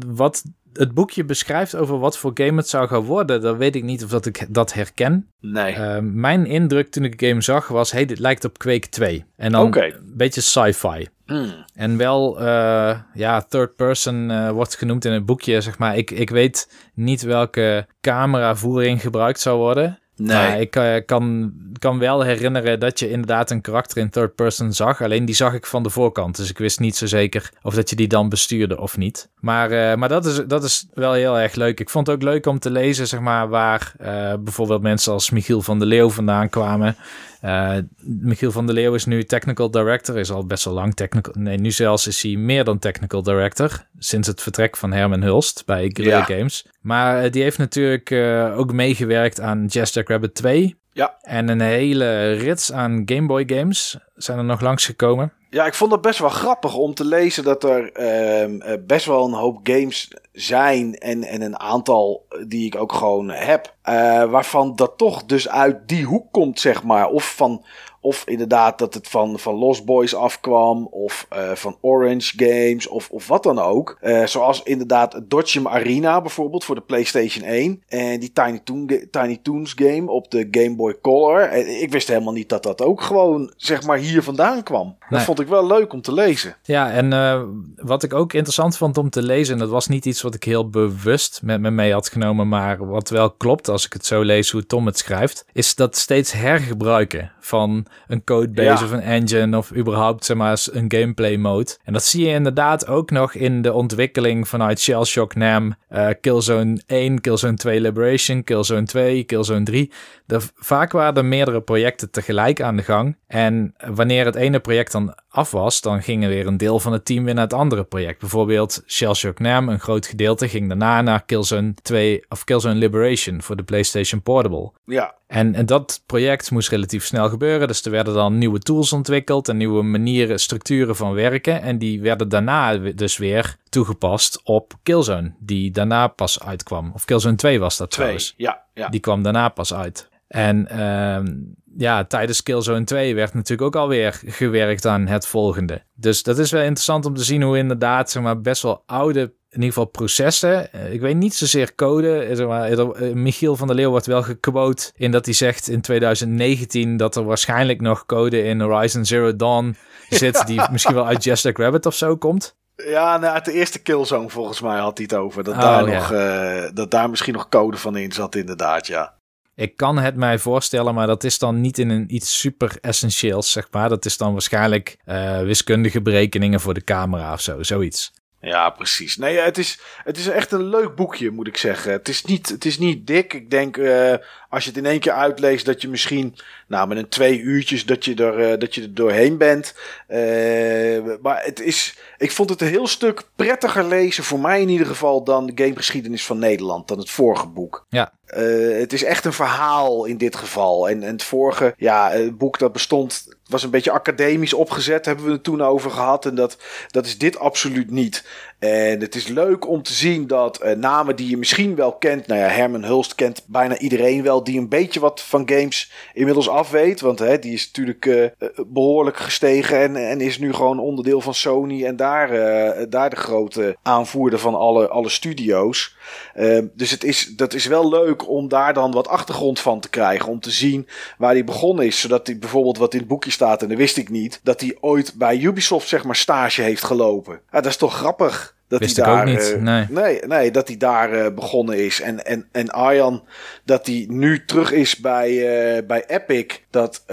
wat 0.07 0.43
het 0.79 0.95
boekje 0.95 1.25
beschrijft 1.25 1.77
over 1.77 1.99
wat 1.99 2.19
voor 2.19 2.31
game 2.35 2.57
het 2.57 2.69
zou 2.69 2.89
gaan 2.89 3.03
worden, 3.03 3.41
dan 3.41 3.57
weet 3.57 3.77
ik 3.77 3.83
niet 3.83 4.05
of 4.05 4.11
dat 4.11 4.27
ik 4.27 4.47
dat 4.49 4.73
herken. 4.73 5.31
Nee. 5.41 5.73
Eh, 5.73 5.99
mijn 6.01 6.47
indruk 6.47 6.91
toen 6.91 7.05
ik 7.05 7.19
de 7.19 7.27
game 7.27 7.41
zag 7.41 7.69
was, 7.69 7.91
hey, 7.91 8.05
dit 8.05 8.19
lijkt 8.19 8.45
op 8.45 8.59
Quake 8.59 8.89
2. 8.89 9.25
En 9.37 9.53
dan 9.53 9.77
een 9.77 10.13
beetje 10.17 10.41
sci-fi. 10.41 11.09
Hmm. 11.27 11.65
En 11.75 11.97
wel, 11.97 12.41
eh, 12.41 13.01
ja, 13.15 13.43
third 13.43 13.77
person 13.77 14.31
eh, 14.31 14.51
wordt 14.51 14.77
genoemd 14.77 15.05
in 15.05 15.13
het 15.13 15.27
boekje, 15.27 15.61
zeg 15.61 15.79
maar. 15.79 15.97
Ik, 15.97 16.11
ik 16.11 16.31
weet 16.31 16.73
niet 16.95 17.23
welke 17.23 17.87
cameravoering 18.01 19.01
gebruikt 19.01 19.41
zou 19.41 19.59
worden. 19.59 19.99
Nee. 20.19 20.61
Ik 20.61 20.77
eh, 20.77 20.95
kan, 21.07 21.53
kan 21.79 21.99
wel 21.99 22.23
herinneren 22.23 22.81
dat 22.81 22.99
je 22.99 23.11
inderdaad 23.11 23.51
een 23.51 23.61
karakter 23.61 23.99
in 23.99 24.11
third 24.11 24.35
person 24.35 24.73
zag. 24.73 25.03
Alleen 25.03 25.25
die 25.25 25.35
zag 25.35 25.55
ik 25.55 25.67
van 25.67 25.83
de 25.83 25.91
voorkant. 25.91 26.37
Dus 26.37 26.51
ik 26.51 26.59
wist 26.59 26.81
niet 26.81 26.97
zo 26.97 27.07
zeker 27.07 27.51
of 27.63 27.75
dat 27.75 27.91
je 27.91 27.97
die 27.97 28.09
dan 28.09 28.29
bestuurde 28.29 28.81
of 28.81 28.97
niet. 28.97 29.29
Maar, 29.41 29.71
eh, 29.71 29.97
maar 29.97 30.09
dat, 30.09 30.27
is, 30.27 30.43
dat 30.47 30.65
is 30.65 30.87
wel 30.95 31.13
heel 31.13 31.39
erg 31.39 31.55
leuk. 31.55 31.81
Ik 31.81 31.91
vond 31.91 32.07
het 32.07 32.17
ook 32.17 32.23
leuk 32.23 32.47
om 32.47 32.59
te 32.59 32.71
lezen, 32.71 33.07
zeg 33.07 33.21
maar, 33.21 33.49
waar 33.49 33.93
eh, 33.99 34.35
bijvoorbeeld 34.39 34.83
mensen 34.83 35.13
als 35.13 35.31
Michiel 35.31 35.63
van 35.63 35.79
der 35.79 35.89
Leeuw 35.89 36.11
vandaan 36.11 36.49
kwamen. 36.49 36.97
Eh, 37.41 37.77
Michiel 38.03 38.53
van 38.53 38.67
der 38.67 38.75
Leeuw 38.75 38.95
is 38.95 39.05
nu 39.05 39.25
technical 39.25 39.71
director, 39.71 40.19
is 40.19 40.31
al 40.31 40.47
best 40.47 40.65
wel 40.65 40.75
lang 40.75 40.95
technical. 40.95 41.33
Nee, 41.37 41.57
nu 41.57 41.71
zelfs 41.71 42.07
is 42.07 42.23
hij 42.23 42.37
meer 42.37 42.65
dan 42.65 42.79
technical 42.79 43.23
director. 43.23 43.87
Sinds 43.99 44.29
het 44.29 44.43
vertrek 44.43 44.77
van 44.77 44.93
Herman 44.93 45.23
Hulst 45.23 45.63
bij 45.67 45.91
Guerrilla 45.93 46.19
Ja. 46.29 46.37
Games. 46.37 46.67
Maar 46.81 47.23
eh, 47.25 47.33
die 47.33 47.43
heeft 47.43 47.59
natuurlijk 47.59 48.11
eh, 48.11 48.59
ook 48.59 48.73
meegewerkt 48.73 49.41
aan 49.41 49.67
Jazz 49.67 49.95
Jack 49.95 50.09
Rabbit 50.09 50.35
2. 50.35 50.77
Ja. 50.99 51.17
En 51.23 51.49
een 51.49 51.61
hele 51.61 52.33
rits 52.33 52.73
aan 52.73 53.03
Game 53.05 53.27
Boy 53.27 53.45
games 53.47 53.99
zijn 54.15 54.39
er 54.39 54.45
nog 54.45 54.61
langsgekomen. 54.61 55.33
Ja, 55.51 55.67
ik 55.67 55.75
vond 55.75 55.93
het 55.93 56.01
best 56.01 56.19
wel 56.19 56.29
grappig 56.29 56.75
om 56.75 56.95
te 56.95 57.05
lezen 57.05 57.45
dat 57.45 57.65
er 57.65 57.93
ehm, 57.93 58.61
eh, 58.61 58.79
best 58.87 59.07
wel 59.07 59.27
een 59.27 59.33
hoop 59.33 59.61
games 59.63 60.13
zijn. 60.33 60.95
En, 60.95 61.25
en 61.25 61.43
een 61.43 61.59
aantal 61.59 62.27
die 62.47 62.67
ik 62.67 62.77
ook 62.77 62.93
gewoon 62.93 63.31
heb. 63.31 63.75
Uh, 63.85 64.25
waarvan 64.25 64.77
dat 64.77 64.93
toch 64.97 65.25
dus 65.25 65.49
uit 65.49 65.89
die 65.89 66.05
hoek 66.05 66.33
komt, 66.33 66.61
zeg 66.61 66.83
maar. 66.83 67.07
Of 67.07 67.35
van 67.35 67.65
of 68.09 68.23
inderdaad 68.27 68.79
dat 68.79 68.95
het 68.95 69.09
van, 69.09 69.39
van 69.39 69.55
Lost 69.55 69.85
Boys 69.85 70.15
afkwam. 70.15 70.87
Of 70.91 71.27
uh, 71.33 71.51
van 71.55 71.77
Orange 71.81 72.33
Games. 72.37 72.89
Of, 72.89 73.11
of 73.11 73.29
wat 73.29 73.43
dan 73.43 73.59
ook. 73.59 73.99
Uh, 74.03 74.27
zoals 74.27 74.63
inderdaad 74.63 75.21
Dodgem 75.25 75.69
Arena 75.69 76.21
bijvoorbeeld 76.21 76.65
voor 76.65 76.75
de 76.75 76.81
PlayStation 76.81 77.45
1. 77.45 77.83
En 77.89 78.21
die 78.21 78.33
Tiny, 78.33 78.61
Toon, 78.65 78.91
Tiny 79.11 79.39
Toons 79.43 79.73
game 79.77 80.11
op 80.11 80.31
de 80.31 80.49
Game 80.51 80.77
Boy 80.77 80.97
Color. 81.03 81.41
En 81.41 81.81
ik 81.81 81.93
wist 81.93 82.09
helemaal 82.09 82.33
niet 82.33 82.49
dat 82.49 82.63
dat 82.63 82.83
ook 82.83 83.03
gewoon 83.03 83.53
zeg 83.57 83.83
maar 83.83 83.99
hier 83.99 84.23
vandaan 84.23 84.63
kwam. 84.63 84.87
Nee. 84.87 84.97
Dat 85.09 85.23
vond 85.23 85.41
ik 85.41 85.49
wel 85.49 85.67
leuk 85.67 85.93
om 85.93 86.03
te 86.03 86.13
lezen. 86.13 86.57
Ja, 86.63 86.91
en 86.91 87.13
uh, 87.13 87.43
wat 87.77 88.03
ik 88.03 88.15
ook 88.15 88.33
interessant 88.33 88.77
vond 88.77 88.99
om 88.99 89.11
te 89.11 89.23
lezen. 89.23 89.55
En 89.55 89.61
dat 89.61 89.71
was 89.71 89.87
niet 89.87 90.07
iets 90.07 90.23
wat 90.23 90.35
ik 90.35 90.45
heel 90.45 90.69
bewust 90.69 91.41
met 91.43 91.61
me 91.61 91.71
mee 91.71 91.93
had 91.93 92.09
genomen. 92.09 92.49
Maar 92.49 92.87
wat 92.87 93.11
wel 93.11 93.31
klopt 93.31 93.69
als 93.69 93.87
ik 93.87 93.93
het 93.93 94.07
zo 94.07 94.23
lees 94.23 94.51
hoe 94.51 94.67
Tom 94.67 94.87
het 94.87 94.99
schrijft. 94.99 95.45
Is 95.53 95.75
dat 95.75 95.97
steeds 95.97 96.33
hergebruiken 96.33 97.33
van 97.49 97.87
een 98.07 98.25
codebase 98.25 98.85
ja. 98.85 98.85
of 98.85 98.91
een 98.91 99.01
engine 99.01 99.57
of 99.57 99.75
überhaupt 99.77 100.25
zeg 100.25 100.37
maar 100.37 100.67
een 100.73 100.93
gameplay 100.93 101.37
mode. 101.37 101.77
En 101.85 101.93
dat 101.93 102.05
zie 102.05 102.27
je 102.27 102.33
inderdaad 102.33 102.87
ook 102.87 103.11
nog 103.11 103.35
in 103.35 103.63
de 103.63 103.73
ontwikkeling 103.73 104.49
vanuit 104.49 104.81
Shell 104.81 105.05
Shock 105.05 105.35
NAM, 105.35 105.75
uh, 105.93 106.09
Killzone 106.21 106.81
1, 106.87 107.21
Killzone 107.21 107.57
2 107.57 107.81
Liberation, 107.81 108.45
Killzone 108.45 108.87
2, 108.87 109.25
Killzone 109.25 109.65
3. 109.65 109.93
Er, 110.29 110.51
vaak 110.55 110.93
waren 110.93 111.15
er 111.15 111.25
meerdere 111.25 111.61
projecten 111.61 112.11
tegelijk 112.11 112.63
aan 112.63 112.77
de 112.77 112.83
gang. 112.83 113.17
En 113.27 113.75
wanneer 113.87 114.25
het 114.25 114.35
ene 114.35 114.61
project 114.61 114.93
dan 114.93 115.15
af 115.29 115.51
was, 115.51 115.81
dan 115.81 116.03
ging 116.03 116.23
er 116.23 116.29
weer 116.29 116.47
een 116.47 116.57
deel 116.57 116.81
van 116.81 116.93
het 116.93 117.05
team 117.05 117.25
weer 117.25 117.35
naar 117.35 117.45
het 117.45 117.53
andere 117.53 117.85
project. 117.85 118.21
Bijvoorbeeld 118.21 118.83
Shell 118.87 119.15
Shock 119.15 119.39
NAM, 119.39 119.69
een 119.69 119.81
groot 119.81 120.07
gedeelte, 120.07 120.49
ging 120.49 120.69
daarna 120.69 121.03
naar 121.03 121.25
Killzone 121.25 121.75
2 121.83 122.25
of 122.29 122.45
Killzone 122.45 122.75
Liberation 122.75 123.43
voor 123.43 123.57
de 123.57 123.63
PlayStation 123.63 124.23
Portable. 124.23 124.73
Ja. 124.85 125.15
En, 125.27 125.55
en 125.55 125.67
dat 125.67 126.03
project 126.07 126.51
moest 126.51 126.69
relatief 126.69 127.05
snel 127.05 127.29
gebeuren. 127.29 127.69
Dus 127.69 127.85
er 127.85 127.91
werden 127.91 128.15
dan 128.15 128.39
nieuwe 128.39 128.59
tools 128.59 128.93
ontwikkeld 128.93 129.49
en 129.49 129.57
nieuwe 129.57 129.83
manieren, 129.83 130.41
structuren 130.41 130.97
van 130.97 131.13
werken. 131.13 131.63
En 131.63 131.79
die 131.79 132.01
werden 132.01 132.29
daarna 132.29 132.77
dus 132.77 133.17
weer 133.17 133.57
toegepast 133.69 134.41
op 134.45 134.73
Killzone, 134.83 135.33
die 135.39 135.71
daarna 135.71 136.07
pas 136.07 136.43
uitkwam. 136.43 136.91
Of 136.95 137.05
Killzone 137.05 137.37
2 137.37 137.61
was 137.61 137.77
dat 137.77 137.91
2, 137.91 138.01
trouwens. 138.01 138.35
Ja, 138.37 138.63
ja. 138.75 138.89
Die 138.89 139.01
kwam 139.01 139.23
daarna 139.23 139.49
pas 139.49 139.75
uit. 139.75 140.09
En 140.29 140.69
uh, 140.73 141.35
ja, 141.77 142.05
tijdens 142.05 142.43
Killzone 142.43 142.85
2 142.85 143.15
werd 143.15 143.35
natuurlijk 143.35 143.63
ook 143.63 143.83
alweer 143.83 144.21
gewerkt 144.27 144.87
aan 144.87 145.07
het 145.07 145.27
volgende. 145.27 145.83
Dus 145.95 146.23
dat 146.23 146.39
is 146.39 146.51
wel 146.51 146.63
interessant 146.63 147.07
om 147.07 147.15
te 147.15 147.25
zien 147.25 147.43
hoe 147.43 147.59
inderdaad 147.59 148.11
zeg 148.11 148.23
maar, 148.23 148.41
best 148.41 148.63
wel 148.63 148.83
oude 148.87 149.21
in 149.51 149.65
ieder 149.65 149.69
geval 149.69 149.85
processen. 149.85 150.69
Ik 150.93 151.01
weet 151.01 151.17
niet 151.17 151.35
zozeer 151.35 151.75
code. 151.75 152.29
Zeg 152.33 152.47
maar, 152.47 152.87
Michiel 153.17 153.57
van 153.57 153.67
der 153.67 153.77
Leeuw 153.77 153.91
wordt 153.91 154.07
wel 154.07 154.23
gequote 154.23 154.91
in 154.95 155.11
dat 155.11 155.25
hij 155.25 155.35
zegt 155.35 155.69
in 155.69 155.81
2019 155.81 156.97
dat 156.97 157.17
er 157.17 157.25
waarschijnlijk 157.25 157.81
nog 157.81 158.07
code 158.07 158.43
in 158.43 158.61
Horizon 158.61 159.05
Zero 159.05 159.37
Dawn 159.37 159.77
zit 160.09 160.37
ja. 160.37 160.45
die 160.45 160.63
misschien 160.71 160.95
wel 160.95 161.07
uit 161.07 161.25
Just 161.25 161.45
Like 161.45 161.63
Rabbit 161.63 161.87
of 161.87 161.95
zo 161.95 162.17
komt. 162.17 162.57
Ja, 162.77 163.19
nou, 163.19 163.35
uit 163.35 163.45
de 163.45 163.53
eerste 163.53 163.79
Killzone 163.79 164.29
volgens 164.29 164.61
mij 164.61 164.79
had 164.79 164.99
hij 164.99 165.07
het 165.11 165.19
over. 165.19 165.45
Dat, 165.45 165.55
oh, 165.55 165.61
daar, 165.61 165.89
ja. 165.89 165.99
nog, 165.99 166.13
uh, 166.13 166.71
dat 166.75 166.91
daar 166.91 167.11
misschien 167.11 167.35
nog 167.35 167.49
code 167.49 167.77
van 167.77 167.97
in 167.97 168.13
zat 168.13 168.35
inderdaad, 168.35 168.87
ja. 168.87 169.18
Ik 169.59 169.77
kan 169.77 169.99
het 169.99 170.17
mij 170.17 170.39
voorstellen, 170.39 170.95
maar 170.95 171.07
dat 171.07 171.25
is 171.25 171.39
dan 171.39 171.61
niet 171.61 171.79
in 171.79 171.91
een 171.91 172.15
iets 172.15 172.39
super 172.39 172.79
essentieels, 172.81 173.53
zeg 173.53 173.69
maar. 173.71 173.89
Dat 173.89 174.05
is 174.05 174.17
dan 174.17 174.33
waarschijnlijk 174.33 174.97
uh, 175.07 175.41
wiskundige 175.41 176.03
berekeningen 176.03 176.61
voor 176.61 176.75
de 176.75 176.85
camera 176.85 177.33
of 177.33 177.41
zo, 177.41 177.63
zoiets. 177.63 178.13
Ja, 178.41 178.71
precies. 178.71 179.17
Nee, 179.17 179.39
het 179.39 179.59
is, 179.59 179.81
het 180.05 180.19
is 180.19 180.29
echt 180.29 180.53
een 180.53 180.65
leuk 180.65 180.95
boekje, 180.95 181.31
moet 181.31 181.47
ik 181.47 181.57
zeggen. 181.57 181.93
Het 181.93 182.09
is 182.09 182.25
niet, 182.25 182.49
het 182.49 182.65
is 182.65 182.79
niet 182.79 183.07
dik. 183.07 183.33
Ik 183.35 183.51
denk, 183.51 183.77
uh, 183.77 184.15
als 184.49 184.65
je 184.65 184.71
het 184.71 184.79
in 184.79 184.87
één 184.87 185.01
keer 185.01 185.13
uitleest, 185.13 185.67
dat 185.67 185.83
je 185.83 185.89
misschien, 185.89 186.37
nou, 186.67 186.89
met 186.89 186.99
een 186.99 187.09
twee 187.09 187.41
uurtjes, 187.41 187.87
dat 187.87 188.05
je 188.05 188.15
er, 188.15 188.53
uh, 188.53 188.59
dat 188.59 188.75
je 188.75 188.83
er 188.83 188.95
doorheen 188.95 189.37
bent. 189.37 189.75
Uh, 190.09 191.17
maar 191.23 191.43
het 191.45 191.61
is, 191.61 191.99
ik 192.19 192.33
vond 192.33 192.51
het 192.51 192.61
een 192.61 192.69
heel 192.69 192.87
stuk 192.87 193.23
prettiger 193.37 193.85
lezen, 193.85 194.25
voor 194.25 194.41
mij 194.41 194.61
in 194.61 194.69
ieder 194.69 194.87
geval, 194.87 195.25
dan 195.25 195.47
de 195.47 195.65
gamegeschiedenis 195.65 196.27
van 196.27 196.39
Nederland, 196.39 196.89
dan 196.89 196.99
het 196.99 197.11
vorige 197.11 197.47
boek. 197.47 197.87
Ja. 197.89 198.13
Uh, 198.37 198.79
het 198.79 198.93
is 198.93 199.05
echt 199.05 199.25
een 199.25 199.33
verhaal 199.33 200.05
in 200.05 200.17
dit 200.17 200.37
geval. 200.37 200.89
En, 200.89 201.03
en 201.03 201.13
het 201.13 201.23
vorige, 201.23 201.75
ja, 201.77 202.11
het 202.11 202.39
boek 202.39 202.59
dat 202.59 202.73
bestond, 202.73 203.29
was 203.47 203.63
een 203.63 203.71
beetje 203.71 203.91
academisch 203.91 204.53
opgezet, 204.53 205.05
hebben 205.05 205.25
we 205.25 205.31
het 205.31 205.43
toen 205.43 205.63
over 205.63 205.91
gehad. 205.91 206.27
En 206.27 206.35
dat, 206.35 206.57
dat 206.89 207.07
is 207.07 207.19
dit 207.19 207.39
absoluut 207.39 207.91
niet. 207.91 208.25
En 208.59 209.01
het 209.01 209.15
is 209.15 209.27
leuk 209.27 209.69
om 209.69 209.83
te 209.83 209.93
zien 209.93 210.27
dat 210.27 210.65
namen 210.77 211.17
die 211.17 211.31
je 211.31 211.37
misschien 211.37 211.75
wel 211.75 211.93
kent. 211.93 212.27
Nou 212.27 212.41
ja, 212.41 212.49
Herman 212.49 212.85
Hulst 212.85 213.15
kent 213.15 213.43
bijna 213.47 213.79
iedereen 213.79 214.23
wel. 214.23 214.38
Die 214.43 214.59
een 214.59 214.69
beetje 214.69 215.01
wat 215.01 215.21
van 215.21 215.49
games 215.49 215.93
inmiddels 216.13 216.49
afweet. 216.49 217.01
Want 217.01 217.19
hè, 217.19 217.39
die 217.39 217.53
is 217.53 217.67
natuurlijk 217.67 218.05
uh, 218.07 218.27
behoorlijk 218.67 219.17
gestegen. 219.17 219.79
En, 219.79 219.97
en 220.09 220.21
is 220.21 220.39
nu 220.39 220.53
gewoon 220.53 220.79
onderdeel 220.79 221.21
van 221.21 221.35
Sony. 221.35 221.85
En 221.85 221.97
daar, 221.97 222.33
uh, 222.33 222.85
daar 222.89 223.11
de 223.11 223.17
grote 223.17 223.77
aanvoerder 223.83 224.39
van 224.39 224.55
alle, 224.55 224.89
alle 224.89 225.09
studio's. 225.09 225.97
Uh, 226.37 226.59
dus 226.75 226.91
het 226.91 227.05
is, 227.05 227.27
dat 227.37 227.55
is 227.55 227.67
wel 227.67 227.89
leuk 227.89 228.29
om 228.29 228.49
daar 228.49 228.75
dan 228.75 228.93
wat 228.93 229.09
achtergrond 229.09 229.61
van 229.61 229.81
te 229.81 229.91
krijgen. 229.91 230.29
Om 230.29 230.41
te 230.41 230.51
zien 230.51 230.89
waar 231.19 231.33
hij 231.33 231.45
begonnen 231.45 231.87
is. 231.87 232.01
Zodat 232.01 232.27
hij 232.27 232.39
bijvoorbeeld 232.39 232.79
wat 232.79 232.93
in 232.93 232.99
het 232.99 233.09
boekje 233.09 233.31
staat. 233.31 233.63
En 233.63 233.69
dat 233.69 233.79
wist 233.79 233.97
ik 233.97 234.09
niet. 234.09 234.41
Dat 234.43 234.61
hij 234.61 234.77
ooit 234.81 235.15
bij 235.15 235.39
Ubisoft 235.39 235.89
zeg 235.89 236.05
maar 236.05 236.17
stage 236.17 236.63
heeft 236.63 236.85
gelopen. 236.85 237.41
Ja, 237.51 237.61
dat 237.61 237.67
is 237.71 237.77
toch 237.77 237.95
grappig. 237.95 238.57
Dat 238.69 238.81
Wist 238.81 238.97
hij 238.97 239.05
daar, 239.05 239.21
ook 239.21 239.27
niet, 239.27 239.55
uh, 239.57 239.63
nee. 239.63 239.87
nee. 239.89 240.21
Nee, 240.27 240.51
dat 240.51 240.69
hij 240.69 240.77
daar 240.77 241.15
uh, 241.15 241.35
begonnen 241.35 241.85
is. 241.85 242.01
En, 242.01 242.25
en, 242.25 242.49
en 242.53 242.71
Arjan, 242.71 243.25
dat 243.65 243.87
hij 243.87 244.07
nu 244.09 244.45
terug 244.45 244.73
is 244.73 244.97
bij, 244.97 245.31
uh, 245.31 245.87
bij 245.87 246.05
Epic. 246.07 246.47
Dat 246.71 247.05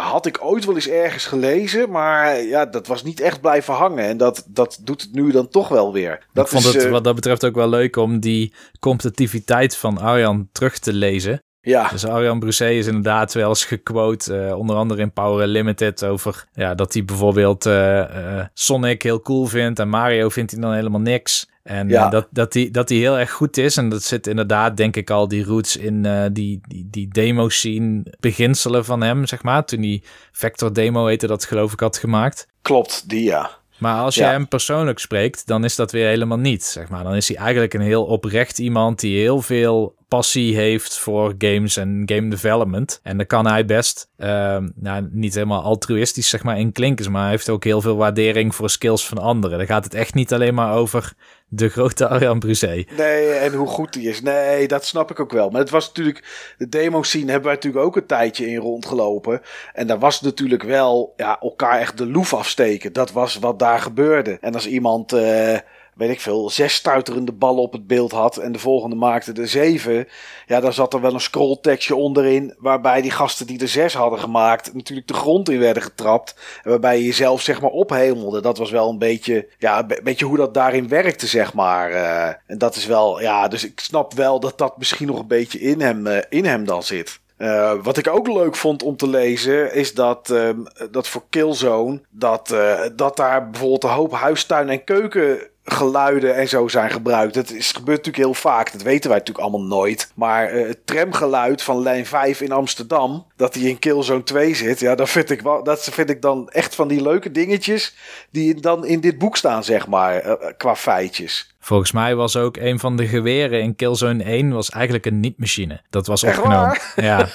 had 0.00 0.26
ik 0.26 0.44
ooit 0.44 0.64
wel 0.64 0.74
eens 0.74 0.88
ergens 0.88 1.26
gelezen. 1.26 1.90
Maar 1.90 2.42
ja, 2.42 2.66
dat 2.66 2.86
was 2.86 3.02
niet 3.02 3.20
echt 3.20 3.40
blijven 3.40 3.74
hangen. 3.74 4.04
En 4.04 4.16
dat, 4.16 4.44
dat 4.48 4.78
doet 4.82 5.02
het 5.02 5.12
nu 5.12 5.30
dan 5.30 5.48
toch 5.48 5.68
wel 5.68 5.92
weer. 5.92 6.26
Dat 6.32 6.44
ik 6.44 6.50
vond 6.50 6.64
is, 6.64 6.82
het 6.82 6.90
wat 6.90 7.04
dat 7.04 7.14
betreft 7.14 7.44
ook 7.44 7.54
wel 7.54 7.68
leuk 7.68 7.96
om 7.96 8.20
die 8.20 8.54
competitiviteit 8.80 9.76
van 9.76 9.98
Arjan 9.98 10.48
terug 10.52 10.78
te 10.78 10.92
lezen. 10.92 11.42
Ja. 11.64 11.88
Dus 11.88 12.06
Arjan 12.06 12.38
Brousset 12.38 12.70
is 12.70 12.86
inderdaad 12.86 13.32
wel 13.32 13.48
eens 13.48 13.64
gequote, 13.64 14.46
uh, 14.46 14.58
onder 14.58 14.76
andere 14.76 15.00
in 15.00 15.12
Power 15.12 15.46
Limited, 15.46 16.04
over 16.04 16.44
ja, 16.54 16.74
dat 16.74 16.92
hij 16.92 17.04
bijvoorbeeld 17.04 17.66
uh, 17.66 17.98
uh, 17.98 18.44
Sonic 18.54 19.02
heel 19.02 19.20
cool 19.20 19.46
vindt 19.46 19.78
en 19.78 19.88
Mario 19.88 20.28
vindt 20.28 20.50
hij 20.50 20.60
dan 20.60 20.72
helemaal 20.72 21.00
niks. 21.00 21.46
En 21.62 21.88
Ja. 21.88 22.08
dat, 22.08 22.26
dat, 22.30 22.52
die, 22.52 22.70
dat 22.70 22.88
die 22.88 23.00
heel 23.00 23.18
erg 23.18 23.30
goed 23.30 23.56
is. 23.56 23.76
En 23.76 23.88
dat 23.88 24.02
zit 24.02 24.26
inderdaad, 24.26 24.76
denk 24.76 24.96
ik, 24.96 25.10
al 25.10 25.28
die 25.28 25.44
roots 25.44 25.76
in 25.76 26.06
eh, 26.06 26.24
die, 26.32 26.60
die, 26.68 26.88
die 26.90 27.08
demo-scene 27.08 28.02
beginselen 28.20 28.84
van 28.84 29.02
hem, 29.02 29.26
zeg 29.26 29.42
maar. 29.42 29.64
Toen 29.64 29.80
die 29.80 30.02
Vector 30.32 30.72
Demo 30.72 31.06
heette, 31.06 31.26
dat 31.26 31.44
geloof 31.44 31.72
ik 31.72 31.80
had 31.80 31.98
gemaakt. 31.98 32.48
Klopt, 32.62 33.08
die 33.08 33.24
ja. 33.24 33.50
Maar 33.78 34.00
als 34.00 34.14
je 34.14 34.20
Ja. 34.20 34.30
hem 34.30 34.48
persoonlijk 34.48 34.98
spreekt, 34.98 35.46
dan 35.46 35.64
is 35.64 35.76
dat 35.76 35.92
weer 35.92 36.06
helemaal 36.06 36.38
niet, 36.38 36.64
zeg 36.64 36.88
maar. 36.88 37.04
Dan 37.04 37.14
is 37.14 37.28
hij 37.28 37.36
eigenlijk 37.36 37.74
een 37.74 37.80
heel 37.80 38.04
oprecht 38.04 38.58
iemand 38.58 39.00
die 39.00 39.18
heel 39.18 39.42
veel 39.42 39.94
passie 40.08 40.56
heeft 40.56 40.98
voor 40.98 41.34
games 41.38 41.76
en 41.76 42.02
game 42.06 42.28
development. 42.28 43.00
En 43.02 43.16
dan 43.16 43.26
kan 43.26 43.46
hij 43.46 43.64
best, 43.64 44.08
ehm, 44.16 44.68
nou, 44.74 45.08
niet 45.10 45.34
helemaal 45.34 45.62
altruïstisch, 45.62 46.28
zeg 46.28 46.42
maar, 46.42 46.58
in 46.58 46.72
klinken, 46.72 47.10
maar 47.12 47.22
hij 47.22 47.30
heeft 47.30 47.48
ook 47.50 47.64
heel 47.64 47.80
veel 47.80 47.96
waardering 47.96 48.54
voor 48.54 48.70
skills 48.70 49.06
van 49.06 49.18
anderen. 49.18 49.58
Dan 49.58 49.66
gaat 49.66 49.84
het 49.84 49.94
echt 49.94 50.14
niet 50.14 50.32
alleen 50.32 50.54
maar 50.54 50.74
over 50.74 51.12
de 51.54 51.68
grote 51.68 52.08
Arjan 52.08 52.38
Brousset. 52.38 52.96
Nee, 52.96 53.28
en 53.30 53.52
hoe 53.52 53.66
goed 53.66 53.92
die 53.92 54.08
is. 54.08 54.22
Nee, 54.22 54.68
dat 54.68 54.84
snap 54.84 55.10
ik 55.10 55.20
ook 55.20 55.32
wel. 55.32 55.50
Maar 55.50 55.60
het 55.60 55.70
was 55.70 55.86
natuurlijk, 55.86 56.52
de 56.58 56.68
demo 56.68 57.02
scene 57.02 57.30
hebben 57.30 57.44
wij 57.44 57.54
natuurlijk 57.54 57.84
ook 57.84 57.96
een 57.96 58.06
tijdje 58.06 58.46
in 58.46 58.56
rondgelopen. 58.56 59.40
En 59.72 59.86
daar 59.86 59.98
was 59.98 60.20
natuurlijk 60.20 60.62
wel, 60.62 61.12
ja, 61.16 61.40
elkaar 61.40 61.78
echt 61.78 61.98
de 61.98 62.06
loef 62.06 62.34
afsteken. 62.34 62.92
Dat 62.92 63.12
was 63.12 63.38
wat 63.38 63.58
daar 63.58 63.80
gebeurde. 63.80 64.38
En 64.40 64.54
als 64.54 64.66
iemand, 64.66 65.12
eh, 65.12 65.58
weet 65.94 66.10
ik 66.10 66.20
veel, 66.20 66.50
zes 66.50 66.74
stuiterende 66.74 67.32
ballen 67.32 67.62
op 67.62 67.72
het 67.72 67.86
beeld 67.86 68.12
had 68.12 68.36
en 68.36 68.52
de 68.52 68.58
volgende 68.58 68.96
maakte 68.96 69.32
er 69.32 69.48
zeven. 69.48 70.08
Ja, 70.46 70.60
dan 70.60 70.72
zat 70.72 70.94
er 70.94 71.00
wel 71.00 71.14
een 71.14 71.20
scrolltekstje 71.20 71.96
onderin 71.96 72.54
waarbij 72.58 73.02
die 73.02 73.10
gasten 73.10 73.46
die 73.46 73.60
er 73.60 73.68
zes 73.68 73.94
hadden 73.94 74.18
gemaakt 74.18 74.74
natuurlijk 74.74 75.08
de 75.08 75.14
grond 75.14 75.48
in 75.48 75.58
werden 75.58 75.82
getrapt. 75.82 76.34
En 76.62 76.70
waarbij 76.70 76.98
je 76.98 77.04
jezelf 77.04 77.42
zeg 77.42 77.60
maar 77.60 77.70
ophemelde. 77.70 78.40
Dat 78.40 78.58
was 78.58 78.70
wel 78.70 78.88
een 78.90 78.98
beetje, 78.98 79.48
ja, 79.58 79.78
een 79.78 79.86
be- 79.86 80.00
beetje 80.02 80.24
hoe 80.24 80.36
dat 80.36 80.54
daarin 80.54 80.88
werkte 80.88 81.26
zeg 81.26 81.54
maar. 81.54 81.90
Eh, 81.90 82.34
en 82.46 82.58
dat 82.58 82.76
is 82.76 82.86
wel, 82.86 83.20
ja, 83.20 83.48
dus 83.48 83.64
ik 83.64 83.80
snap 83.80 84.14
wel 84.14 84.40
dat 84.40 84.58
dat 84.58 84.78
misschien 84.78 85.06
nog 85.06 85.18
een 85.18 85.26
beetje 85.26 85.60
in 85.60 85.80
hem, 85.80 86.06
eh, 86.06 86.22
in 86.28 86.44
hem 86.44 86.64
dan 86.64 86.82
zit. 86.82 87.22
Uh, 87.38 87.72
wat 87.82 87.96
ik 87.96 88.08
ook 88.08 88.28
leuk 88.28 88.56
vond 88.56 88.82
om 88.82 88.96
te 88.96 89.08
lezen 89.08 89.74
is 89.74 89.94
dat, 89.94 90.28
um, 90.30 90.66
dat 90.90 91.08
voor 91.08 91.22
Killzone 91.30 92.00
dat, 92.10 92.54
dat 92.96 93.16
daar 93.16 93.50
bijvoorbeeld 93.50 93.84
een 93.84 93.90
hoop 93.90 94.12
huistuin 94.12 94.68
en 94.68 94.84
keuken 94.84 95.38
tramgeluiden 95.64 96.34
en 96.36 96.48
zo 96.48 96.68
zijn 96.68 96.90
gebruikt. 96.90 97.34
Dat 97.34 97.50
is, 97.50 97.72
gebeurt 97.72 97.96
natuurlijk 97.96 98.24
heel 98.24 98.34
vaak. 98.34 98.72
Dat 98.72 98.82
weten 98.82 99.10
wij 99.10 99.18
natuurlijk 99.18 99.46
allemaal 99.46 99.66
nooit. 99.66 100.12
Maar 100.14 100.54
uh, 100.54 100.66
het 100.68 100.86
tramgeluid 100.86 101.62
van 101.62 101.82
lijn 101.82 102.06
5 102.06 102.40
in 102.40 102.52
Amsterdam, 102.52 103.26
dat 103.36 103.52
die 103.52 103.68
in 103.68 103.78
Killzone 103.78 104.22
2 104.22 104.54
zit, 104.54 104.80
ja, 104.80 104.94
dat 104.94 105.08
vind 105.08 105.30
ik, 105.30 105.40
wel, 105.40 105.62
dat 105.62 105.84
vind 105.84 106.10
ik 106.10 106.22
dan 106.22 106.48
echt 106.48 106.74
van 106.74 106.88
die 106.88 107.02
leuke 107.02 107.30
dingetjes 107.30 107.94
die 108.30 108.60
dan 108.60 108.86
in 108.86 109.00
dit 109.00 109.18
boek 109.18 109.36
staan, 109.36 109.64
zeg 109.64 109.86
maar, 109.86 110.26
uh, 110.26 110.32
qua 110.56 110.76
feitjes. 110.76 111.54
Volgens 111.60 111.92
mij 111.92 112.14
was 112.14 112.36
ook 112.36 112.56
een 112.56 112.78
van 112.78 112.96
de 112.96 113.06
geweren 113.06 113.62
in 113.62 113.76
Killzone 113.76 114.24
1 114.24 114.52
was 114.52 114.70
eigenlijk 114.70 115.06
een 115.06 115.20
niet-machine. 115.20 115.80
Dat 115.90 116.06
was 116.06 116.24
opgenomen. 116.24 116.78
Ja. 116.96 117.28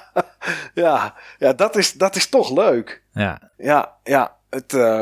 ja, 0.74 1.14
ja 1.38 1.52
dat, 1.52 1.76
is, 1.76 1.92
dat 1.92 2.16
is 2.16 2.28
toch 2.28 2.50
leuk. 2.50 3.02
Ja, 3.12 3.50
ja. 3.56 3.94
ja. 4.04 4.38
Het, 4.50 4.72
uh, 4.72 5.00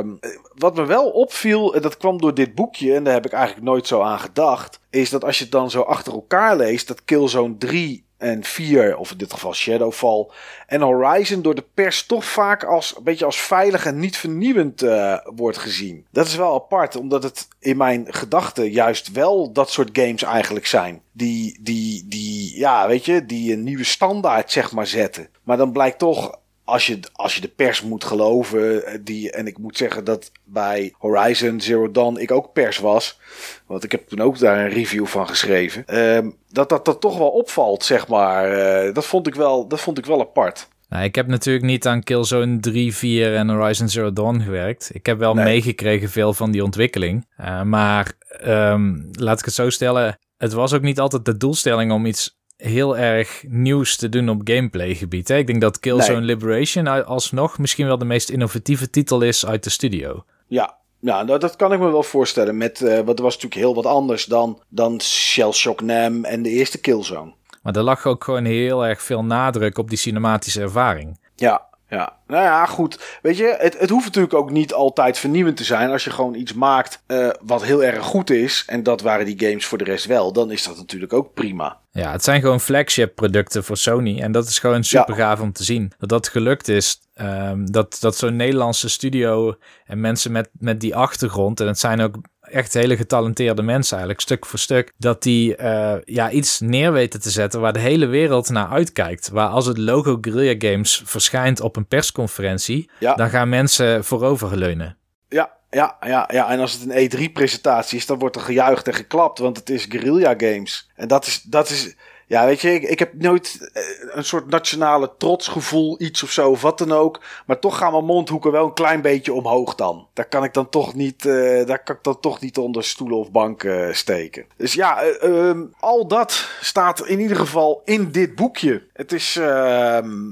wat 0.55 0.75
me 0.75 0.85
wel 0.85 1.11
opviel, 1.11 1.75
en 1.75 1.83
dat 1.83 1.97
kwam 1.97 2.21
door 2.21 2.35
dit 2.35 2.55
boekje, 2.55 2.95
en 2.95 3.05
daar 3.05 3.15
heb 3.15 3.27
ik 3.27 3.33
eigenlijk 3.33 3.67
nooit 3.67 3.87
zo 3.87 4.01
aan 4.01 4.21
gedacht, 4.21 4.81
is 4.91 5.11
dat 5.11 5.25
als 5.25 5.39
je 5.39 5.43
het 5.43 5.53
dan 5.53 5.71
zo 5.71 5.81
achter 5.81 6.13
elkaar 6.13 6.57
leest, 6.57 6.89
dat 6.89 7.05
Killzone 7.05 7.57
3 7.59 8.07
en 8.19 8.45
4, 8.45 8.97
of 8.97 9.11
in 9.11 9.17
dit 9.17 9.33
geval 9.33 9.55
Shadowfall 9.55 10.27
en 10.67 10.81
Horizon 10.81 11.43
door 11.43 11.55
de 11.55 11.65
pers 11.75 12.07
toch 12.07 12.25
vaak 12.25 12.65
als 12.65 12.97
een 12.97 13.03
beetje 13.03 13.25
als 13.25 13.41
veilig 13.41 13.87
en 13.87 13.99
niet 13.99 14.17
vernieuwend 14.17 14.83
uh, 14.83 15.19
wordt 15.25 15.59
gezien. 15.59 16.07
Dat 16.11 16.27
is 16.27 16.37
wel 16.37 16.55
apart, 16.55 16.97
omdat 16.97 17.23
het 17.23 17.49
in 17.59 17.77
mijn 17.77 18.07
gedachten 18.09 18.71
juist 18.71 19.13
wel 19.13 19.53
dat 19.53 19.71
soort 19.71 19.91
games 19.93 20.23
eigenlijk 20.23 20.67
zijn. 20.67 21.03
Die, 21.13 21.59
die, 21.61 22.05
die, 22.09 22.59
ja, 22.59 22.89
weet 22.89 23.05
je, 23.05 23.27
die 23.27 23.53
een 23.53 23.63
nieuwe 23.63 23.85
standaard 23.85 24.51
zeg 24.51 24.73
maar 24.73 24.87
zetten. 24.87 25.29
Maar 25.43 25.57
dan 25.57 25.73
blijkt 25.73 25.99
toch 25.99 26.38
als 26.69 26.87
je, 26.87 27.01
als 27.13 27.35
je 27.35 27.41
de 27.41 27.49
pers 27.49 27.83
moet 27.83 28.05
geloven, 28.05 28.87
eh, 28.87 28.99
die, 29.01 29.31
en 29.31 29.47
ik 29.47 29.59
moet 29.59 29.77
zeggen 29.77 30.05
dat 30.05 30.33
bij 30.45 30.95
Horizon 30.99 31.61
Zero 31.61 31.91
Dawn 31.91 32.17
ik 32.17 32.31
ook 32.31 32.53
pers 32.53 32.79
was, 32.79 33.21
want 33.67 33.85
ik 33.85 33.93
heb 33.93 34.09
toen 34.09 34.21
ook 34.21 34.39
daar 34.39 34.65
een 34.65 34.73
review 34.73 35.07
van 35.07 35.29
geschreven, 35.29 35.99
um, 35.99 36.37
dat, 36.49 36.69
dat 36.69 36.85
dat 36.85 37.01
toch 37.01 37.19
wel 37.19 37.29
opvalt, 37.29 37.85
zeg 37.85 38.09
maar. 38.09 38.59
Uh, 38.87 38.95
dat, 38.95 39.07
vond 39.07 39.27
ik 39.27 39.35
wel, 39.35 39.69
dat 39.69 39.81
vond 39.81 39.99
ik 39.99 40.07
wel 40.07 40.21
apart. 40.21 40.69
Nou, 40.89 41.05
ik 41.05 41.15
heb 41.15 41.27
natuurlijk 41.27 41.65
niet 41.65 41.87
aan 41.87 42.03
Killzone 42.03 42.61
3, 42.61 42.95
4 42.95 43.35
en 43.35 43.49
Horizon 43.49 43.89
Zero 43.89 44.13
Dawn 44.13 44.41
gewerkt. 44.41 44.91
Ik 44.93 45.07
heb 45.07 45.19
wel 45.19 45.35
nee. 45.35 45.45
meegekregen 45.45 46.11
veel 46.11 46.33
van 46.33 46.51
die 46.51 46.65
ontwikkeling. 46.65 47.27
Uh, 47.41 47.63
maar 47.63 48.13
um, 48.45 49.09
laat 49.13 49.39
ik 49.39 49.45
het 49.45 49.55
zo 49.55 49.71
stellen, 49.71 50.19
het 50.37 50.53
was 50.53 50.73
ook 50.73 50.83
niet 50.83 51.01
altijd 51.01 51.25
de 51.25 51.37
doelstelling 51.37 51.93
om 51.93 52.07
iets 52.07 52.38
heel 52.59 52.97
erg 52.97 53.45
nieuws 53.47 53.97
te 53.97 54.09
doen 54.09 54.29
op 54.29 54.41
gameplay 54.45 54.95
gebied. 54.95 55.29
Hè? 55.29 55.37
Ik 55.37 55.47
denk 55.47 55.61
dat 55.61 55.81
Killzone 55.81 56.19
nee. 56.19 56.27
Liberation 56.27 57.07
alsnog 57.07 57.59
misschien 57.59 57.87
wel 57.87 57.99
de 57.99 58.05
meest 58.05 58.29
innovatieve 58.29 58.91
titel 58.91 59.21
is 59.21 59.47
uit 59.47 59.65
de 59.65 59.71
studio. 59.71 60.25
Ja, 60.47 60.77
ja, 61.01 61.23
nou, 61.23 61.39
dat 61.39 61.57
kan 61.57 61.73
ik 61.73 61.79
me 61.79 61.91
wel 61.91 62.03
voorstellen. 62.03 62.57
Met, 62.57 62.81
uh, 62.81 63.01
wat 63.01 63.19
was 63.19 63.35
natuurlijk 63.35 63.61
heel 63.61 63.75
wat 63.75 63.87
anders 63.87 64.25
dan, 64.25 64.63
dan 64.69 65.01
Shell 65.01 65.53
Shock 65.53 65.81
Nam 65.81 66.25
en 66.25 66.43
de 66.43 66.49
eerste 66.49 66.81
Killzone. 66.81 67.33
Maar 67.63 67.77
er 67.77 67.83
lag 67.83 68.07
ook 68.07 68.25
gewoon 68.25 68.45
heel 68.45 68.87
erg 68.87 69.03
veel 69.03 69.25
nadruk 69.25 69.79
op 69.79 69.89
die 69.89 69.99
cinematische 69.99 70.61
ervaring. 70.61 71.19
Ja, 71.37 71.68
ja, 71.89 72.17
nou 72.27 72.43
ja, 72.43 72.67
goed. 72.67 73.19
Weet 73.23 73.37
je, 73.37 73.57
het, 73.59 73.79
het 73.79 73.91
hoeft 73.91 74.05
natuurlijk 74.05 74.35
ook 74.35 74.51
niet 74.51 74.73
altijd 74.73 75.19
vernieuwend 75.19 75.57
te 75.57 75.65
zijn. 75.65 75.91
Als 75.91 76.05
je 76.05 76.11
gewoon 76.11 76.35
iets 76.35 76.53
maakt 76.53 77.03
uh, 77.07 77.29
wat 77.41 77.65
heel 77.65 77.85
erg 77.85 78.05
goed 78.05 78.31
is, 78.31 78.65
en 78.67 78.83
dat 78.83 79.01
waren 79.01 79.27
die 79.27 79.49
games 79.49 79.67
voor 79.67 79.79
de 79.79 79.85
rest 79.85 80.05
wel, 80.05 80.33
dan 80.33 80.51
is 80.51 80.65
dat 80.65 80.77
natuurlijk 80.77 81.13
ook 81.13 81.35
prima. 81.35 81.79
Ja, 81.91 82.13
het 82.13 82.25
zijn 82.25 82.41
gewoon 82.41 82.61
flagship 82.61 83.15
producten 83.15 83.65
voor 83.65 83.77
Sony. 83.77 84.21
En 84.21 84.33
dat 84.33 84.49
is 84.49 84.59
gewoon 84.59 84.85
super 84.85 85.15
gaaf 85.15 85.41
om 85.41 85.53
te 85.53 85.65
zien. 85.65 85.93
Dat 85.99 86.09
dat 86.09 86.29
gelukt 86.29 86.69
is. 86.69 87.01
Um, 87.21 87.71
dat 87.71 87.97
dat 88.01 88.17
zo'n 88.17 88.37
Nederlandse 88.37 88.89
studio 88.89 89.57
en 89.85 90.01
mensen 90.01 90.33
met, 90.33 90.49
met 90.53 90.81
die 90.81 90.97
achtergrond. 90.97 91.61
En 91.61 91.67
het 91.67 91.79
zijn 91.79 92.01
ook 92.01 92.17
echt 92.51 92.75
hele 92.75 92.97
getalenteerde 92.97 93.63
mensen 93.63 93.93
eigenlijk, 93.93 94.21
stuk 94.21 94.47
voor 94.47 94.59
stuk. 94.59 94.93
Dat 94.97 95.23
die 95.23 95.57
uh, 95.57 95.95
ja, 96.05 96.31
iets 96.31 96.61
neer 96.61 96.93
weten 96.93 97.21
te 97.21 97.31
zetten 97.31 97.61
waar 97.61 97.73
de 97.73 97.79
hele 97.79 98.07
wereld 98.07 98.49
naar 98.49 98.69
uitkijkt. 98.69 99.29
Waar 99.29 99.49
als 99.49 99.67
het 99.67 99.79
logo 99.79 100.19
Guerrilla 100.21 100.71
Games 100.71 101.03
verschijnt 101.05 101.61
op 101.61 101.77
een 101.77 101.87
persconferentie, 101.87 102.91
ja. 102.99 103.15
dan 103.15 103.31
gaan 103.31 103.49
mensen 103.49 104.05
voorover 104.05 104.57
leunen. 104.57 104.97
Ja, 105.29 105.51
ja, 105.71 105.97
ja, 106.01 106.29
ja, 106.33 106.51
en 106.51 106.61
als 106.61 106.73
het 106.73 106.91
een 106.91 107.11
E3-presentatie 107.11 107.99
is, 107.99 108.07
dan 108.07 108.19
wordt 108.19 108.37
er 108.37 108.43
gejuicht 108.43 108.87
en 108.87 108.95
geklapt, 108.95 109.39
want 109.39 109.57
het 109.57 109.71
is 109.71 109.85
Guerrilla 109.89 110.35
Games. 110.37 110.91
En 110.95 111.09
dat 111.09 111.27
is, 111.27 111.43
dat 111.43 111.71
is, 111.71 111.95
ja, 112.29 112.47
weet 112.47 112.61
je, 112.61 112.75
ik, 112.75 112.83
ik 112.83 112.99
heb 112.99 113.13
nooit 113.15 113.71
eh, 113.73 113.83
een 114.11 114.25
soort 114.25 114.51
nationale 114.51 115.11
trotsgevoel, 115.19 116.03
iets 116.03 116.23
of 116.23 116.31
zo, 116.31 116.51
of 116.51 116.63
wat 116.63 116.79
dan 116.79 116.93
ook. 116.93 117.21
Maar 117.47 117.59
toch 117.59 117.79
gaan 117.79 117.93
mijn 117.93 118.05
mondhoeken 118.05 118.53
wel 118.53 118.65
een 118.65 118.75
klein 118.75 119.01
beetje 119.01 119.33
omhoog 119.33 119.75
dan. 119.75 120.09
Daar 120.13 120.29
kan 120.29 120.45
ik 120.45 120.55
dan 120.55 120.69
toch 120.69 120.95
niet, 120.95 121.25
uh, 121.25 121.67
daar 121.67 121.83
kan 121.83 121.97
ik 121.97 122.03
dan 122.03 122.21
toch 122.21 122.41
niet 122.41 122.59
onder 122.59 122.85
stoelen 122.85 123.19
of 123.19 123.31
banken 123.31 123.89
uh, 123.89 123.95
steken. 123.95 124.47
Dus 124.57 124.75
ja, 124.75 125.05
uh, 125.23 125.61
al 125.81 126.07
dat 126.07 126.49
staat 126.61 127.07
in 127.07 127.21
ieder 127.21 127.37
geval 127.37 127.83
in 127.85 128.11
dit 128.11 128.35
boekje. 128.35 128.83
Het 128.93 129.13
is, 129.13 129.37
ehm, 129.37 130.31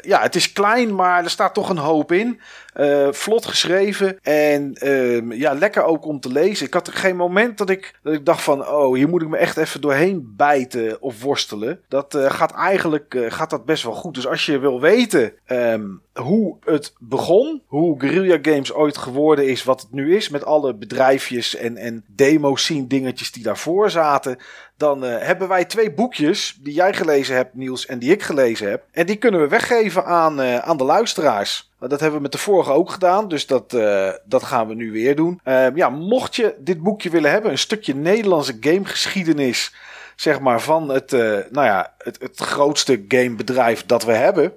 ja, 0.00 0.20
het 0.20 0.34
is 0.34 0.52
klein, 0.52 0.94
maar 0.94 1.24
er 1.24 1.30
staat 1.30 1.54
toch 1.54 1.68
een 1.68 1.78
hoop 1.78 2.12
in. 2.12 2.40
Uh, 2.80 3.08
vlot 3.10 3.46
geschreven 3.46 4.18
en 4.22 4.76
uh, 4.82 5.38
ja, 5.38 5.52
lekker 5.52 5.82
ook 5.82 6.04
om 6.04 6.20
te 6.20 6.32
lezen. 6.32 6.66
Ik 6.66 6.74
had 6.74 6.86
er 6.86 6.92
geen 6.92 7.16
moment 7.16 7.58
dat 7.58 7.70
ik, 7.70 7.94
dat 8.02 8.14
ik 8.14 8.26
dacht 8.26 8.42
van, 8.42 8.68
oh, 8.68 8.94
hier 8.94 9.08
moet 9.08 9.22
ik 9.22 9.28
me 9.28 9.36
echt 9.36 9.56
even 9.56 9.80
doorheen 9.80 10.34
bijten 10.36 11.02
of 11.02 11.22
worstelen. 11.22 11.80
Dat 11.88 12.14
uh, 12.14 12.30
gaat 12.30 12.52
eigenlijk 12.52 13.16
gaat 13.28 13.50
dat 13.50 13.64
best 13.64 13.82
wel 13.82 13.92
goed. 13.92 14.14
Dus 14.14 14.26
als 14.26 14.46
je 14.46 14.58
wil 14.58 14.80
weten 14.80 15.32
um, 15.46 16.02
hoe 16.12 16.56
het 16.64 16.92
begon, 16.98 17.62
hoe 17.66 18.00
Guerrilla 18.00 18.38
Games 18.42 18.72
ooit 18.72 18.98
geworden 18.98 19.48
is 19.48 19.64
wat 19.64 19.80
het 19.80 19.92
nu 19.92 20.16
is, 20.16 20.28
met 20.28 20.44
alle 20.44 20.74
bedrijfjes 20.74 21.56
en, 21.56 21.76
en 21.76 22.04
demo-scene 22.06 22.86
dingetjes 22.86 23.32
die 23.32 23.42
daarvoor 23.42 23.90
zaten, 23.90 24.38
dan 24.76 25.02
hebben 25.02 25.48
wij 25.48 25.64
twee 25.64 25.92
boekjes 25.92 26.58
die 26.62 26.74
jij 26.74 26.94
gelezen 26.94 27.36
hebt, 27.36 27.54
Niels, 27.54 27.86
en 27.86 27.98
die 27.98 28.12
ik 28.12 28.22
gelezen 28.22 28.68
heb. 28.68 28.84
En 28.92 29.06
die 29.06 29.16
kunnen 29.16 29.40
we 29.40 29.48
weggeven 29.48 30.04
aan, 30.04 30.40
aan 30.40 30.76
de 30.76 30.84
luisteraars. 30.84 31.72
Dat 31.78 32.00
hebben 32.00 32.16
we 32.16 32.22
met 32.22 32.32
de 32.32 32.38
vorige 32.38 32.72
ook 32.72 32.90
gedaan, 32.90 33.28
dus 33.28 33.46
dat, 33.46 33.72
uh, 33.72 34.10
dat 34.24 34.42
gaan 34.42 34.68
we 34.68 34.74
nu 34.74 34.92
weer 34.92 35.16
doen. 35.16 35.40
Uh, 35.44 35.76
ja, 35.76 35.88
mocht 35.88 36.36
je 36.36 36.54
dit 36.58 36.82
boekje 36.82 37.10
willen 37.10 37.30
hebben, 37.30 37.50
een 37.50 37.58
stukje 37.58 37.94
Nederlandse 37.94 38.56
gamegeschiedenis 38.60 39.74
zeg 40.16 40.40
maar, 40.40 40.60
van 40.60 40.88
het, 40.88 41.12
uh, 41.12 41.20
nou 41.50 41.66
ja, 41.66 41.94
het, 41.98 42.20
het 42.20 42.38
grootste 42.38 43.04
gamebedrijf 43.08 43.86
dat 43.86 44.04
we 44.04 44.12
hebben. 44.12 44.52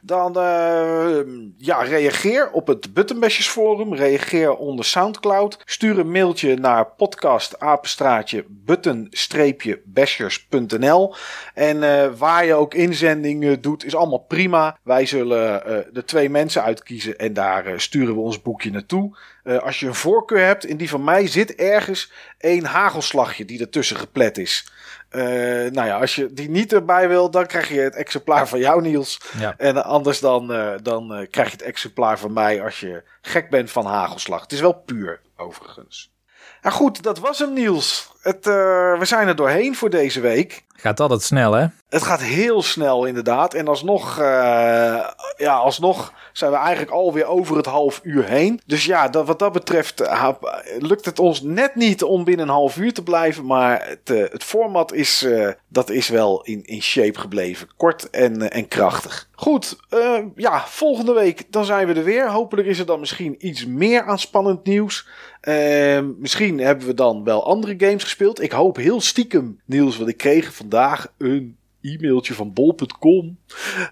Dan 0.00 0.36
uh, 0.36 1.18
ja, 1.56 1.82
reageer 1.82 2.50
op 2.50 2.66
het 2.66 2.94
Buttonbashers 2.94 3.48
forum. 3.48 3.94
Reageer 3.94 4.56
onder 4.56 4.84
Soundcloud. 4.84 5.58
Stuur 5.64 5.98
een 5.98 6.10
mailtje 6.10 6.56
naar 6.56 6.86
podcastapenstraatje 6.86 8.44
button-bashers.nl 8.48 11.14
En 11.54 11.76
uh, 11.76 12.06
waar 12.16 12.44
je 12.44 12.54
ook 12.54 12.74
inzendingen 12.74 13.60
doet, 13.60 13.84
is 13.84 13.94
allemaal 13.94 14.24
prima. 14.28 14.78
Wij 14.82 15.06
zullen 15.06 15.62
de 15.92 16.04
twee 16.04 16.30
mensen 16.30 16.62
uitkiezen 16.62 17.18
en 17.18 17.32
daar 17.32 17.80
sturen 17.80 18.14
we 18.14 18.20
ons 18.20 18.42
boekje 18.42 18.70
naartoe. 18.70 19.16
Als 19.44 19.80
je 19.80 19.86
een 19.86 19.94
voorkeur 19.94 20.44
hebt, 20.44 20.66
in 20.66 20.76
die 20.76 20.88
van 20.88 21.04
mij 21.04 21.26
zit 21.26 21.54
ergens 21.54 22.12
een 22.38 22.64
hagelslagje 22.64 23.44
die 23.44 23.60
ertussen 23.60 23.96
geplet 23.96 24.38
is. 24.38 24.72
Uh, 25.10 25.22
nou 25.70 25.86
ja, 25.86 25.98
als 25.98 26.14
je 26.14 26.32
die 26.32 26.50
niet 26.50 26.72
erbij 26.72 27.08
wil, 27.08 27.30
dan 27.30 27.46
krijg 27.46 27.68
je 27.68 27.80
het 27.80 27.94
exemplaar 27.94 28.48
van 28.48 28.58
jou, 28.58 28.82
Niels. 28.82 29.20
Ja. 29.38 29.54
En 29.56 29.84
anders 29.84 30.20
dan, 30.20 30.52
uh, 30.52 30.72
dan 30.82 31.26
krijg 31.30 31.46
je 31.46 31.56
het 31.56 31.62
exemplaar 31.62 32.18
van 32.18 32.32
mij 32.32 32.62
als 32.62 32.80
je 32.80 33.02
gek 33.22 33.50
bent 33.50 33.70
van 33.70 33.86
hagelslag. 33.86 34.40
Het 34.40 34.52
is 34.52 34.60
wel 34.60 34.72
puur, 34.72 35.20
overigens. 35.36 36.12
Nou 36.62 36.74
goed, 36.74 37.02
dat 37.02 37.18
was 37.18 37.38
hem, 37.38 37.52
Niels. 37.52 38.12
Het, 38.20 38.44
we 38.44 39.00
zijn 39.02 39.28
er 39.28 39.36
doorheen 39.36 39.76
voor 39.76 39.90
deze 39.90 40.20
week. 40.20 40.64
Gaat 40.82 41.00
altijd 41.00 41.22
snel, 41.22 41.52
hè? 41.52 41.66
Het 41.88 42.02
gaat 42.02 42.22
heel 42.22 42.62
snel, 42.62 43.04
inderdaad. 43.04 43.54
En 43.54 43.68
alsnog, 43.68 44.18
ja, 45.36 45.54
alsnog 45.54 46.12
zijn 46.32 46.50
we 46.50 46.56
eigenlijk 46.56 46.90
alweer 46.90 47.24
over 47.24 47.56
het 47.56 47.66
half 47.66 48.00
uur 48.02 48.24
heen. 48.24 48.60
Dus 48.66 48.84
ja, 48.84 49.08
dat, 49.08 49.26
wat 49.26 49.38
dat 49.38 49.52
betreft 49.52 50.00
uh, 50.00 50.28
lukt 50.78 51.04
het 51.04 51.18
ons 51.18 51.42
net 51.42 51.74
niet 51.74 52.02
om 52.02 52.24
binnen 52.24 52.48
een 52.48 52.54
half 52.54 52.76
uur 52.76 52.92
te 52.92 53.02
blijven. 53.02 53.46
Maar 53.46 53.88
het, 53.88 54.10
uh, 54.10 54.24
het 54.30 54.44
format 54.44 54.92
is, 54.92 55.26
dat 55.68 55.90
is 55.90 56.08
wel 56.08 56.42
in, 56.42 56.64
in 56.64 56.82
shape 56.82 57.18
gebleven. 57.18 57.68
Kort 57.76 58.10
en, 58.10 58.50
en 58.50 58.68
krachtig. 58.68 59.30
Goed, 59.34 59.76
ja, 60.36 60.64
volgende 60.66 61.12
week 61.12 61.52
dan 61.52 61.64
zijn 61.64 61.86
we 61.86 61.94
er 61.94 62.04
weer. 62.04 62.30
Hopelijk 62.30 62.68
is 62.68 62.78
er 62.78 62.86
dan 62.86 63.00
misschien 63.00 63.46
iets 63.46 63.66
meer 63.66 64.02
aan 64.02 64.18
spannend 64.18 64.64
nieuws. 64.64 65.08
misschien 66.18 66.58
hebben 66.58 66.86
we 66.86 66.94
dan 66.94 67.24
wel 67.24 67.46
andere 67.46 67.74
games 67.78 68.02
gespeeld. 68.02 68.42
Ik 68.42 68.52
hoop 68.52 68.76
heel 68.76 69.00
stiekem, 69.00 69.60
Niels, 69.64 69.96
want 69.96 70.08
ik 70.08 70.16
kreeg 70.16 70.54
vandaag 70.72 71.12
een 71.18 71.56
e-mailtje 71.80 72.34
van 72.34 72.52
bol.com 72.52 73.38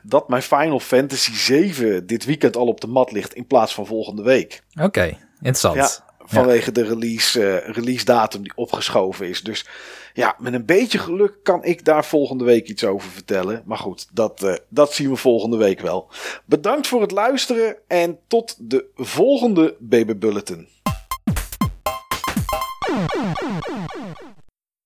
dat 0.02 0.28
mijn 0.28 0.42
Final 0.42 0.80
Fantasy 0.80 1.34
7 1.34 2.06
dit 2.06 2.24
weekend 2.24 2.56
al 2.56 2.66
op 2.66 2.80
de 2.80 2.86
mat 2.86 3.12
ligt 3.12 3.34
in 3.34 3.46
plaats 3.46 3.74
van 3.74 3.86
volgende 3.86 4.22
week. 4.22 4.62
Oké, 4.74 4.84
okay, 4.84 5.18
interessant. 5.36 5.74
Ja, 5.74 5.88
vanwege 6.18 6.66
ja. 6.66 6.72
de 6.72 6.82
release, 6.82 7.40
uh, 7.40 7.74
release 7.74 8.04
datum 8.04 8.42
die 8.42 8.52
opgeschoven 8.54 9.28
is. 9.28 9.42
Dus 9.42 9.66
ja, 10.12 10.36
met 10.38 10.52
een 10.52 10.64
beetje 10.64 10.98
geluk 10.98 11.34
kan 11.42 11.64
ik 11.64 11.84
daar 11.84 12.04
volgende 12.04 12.44
week 12.44 12.68
iets 12.68 12.84
over 12.84 13.10
vertellen. 13.10 13.62
Maar 13.64 13.78
goed, 13.78 14.08
dat, 14.12 14.42
uh, 14.42 14.54
dat 14.68 14.92
zien 14.92 15.10
we 15.10 15.16
volgende 15.16 15.56
week 15.56 15.80
wel. 15.80 16.10
Bedankt 16.44 16.86
voor 16.86 17.00
het 17.00 17.10
luisteren 17.10 17.76
en 17.86 18.18
tot 18.26 18.56
de 18.58 18.86
volgende 18.94 19.76
Baby 19.78 20.16
Bulletin. 20.16 20.68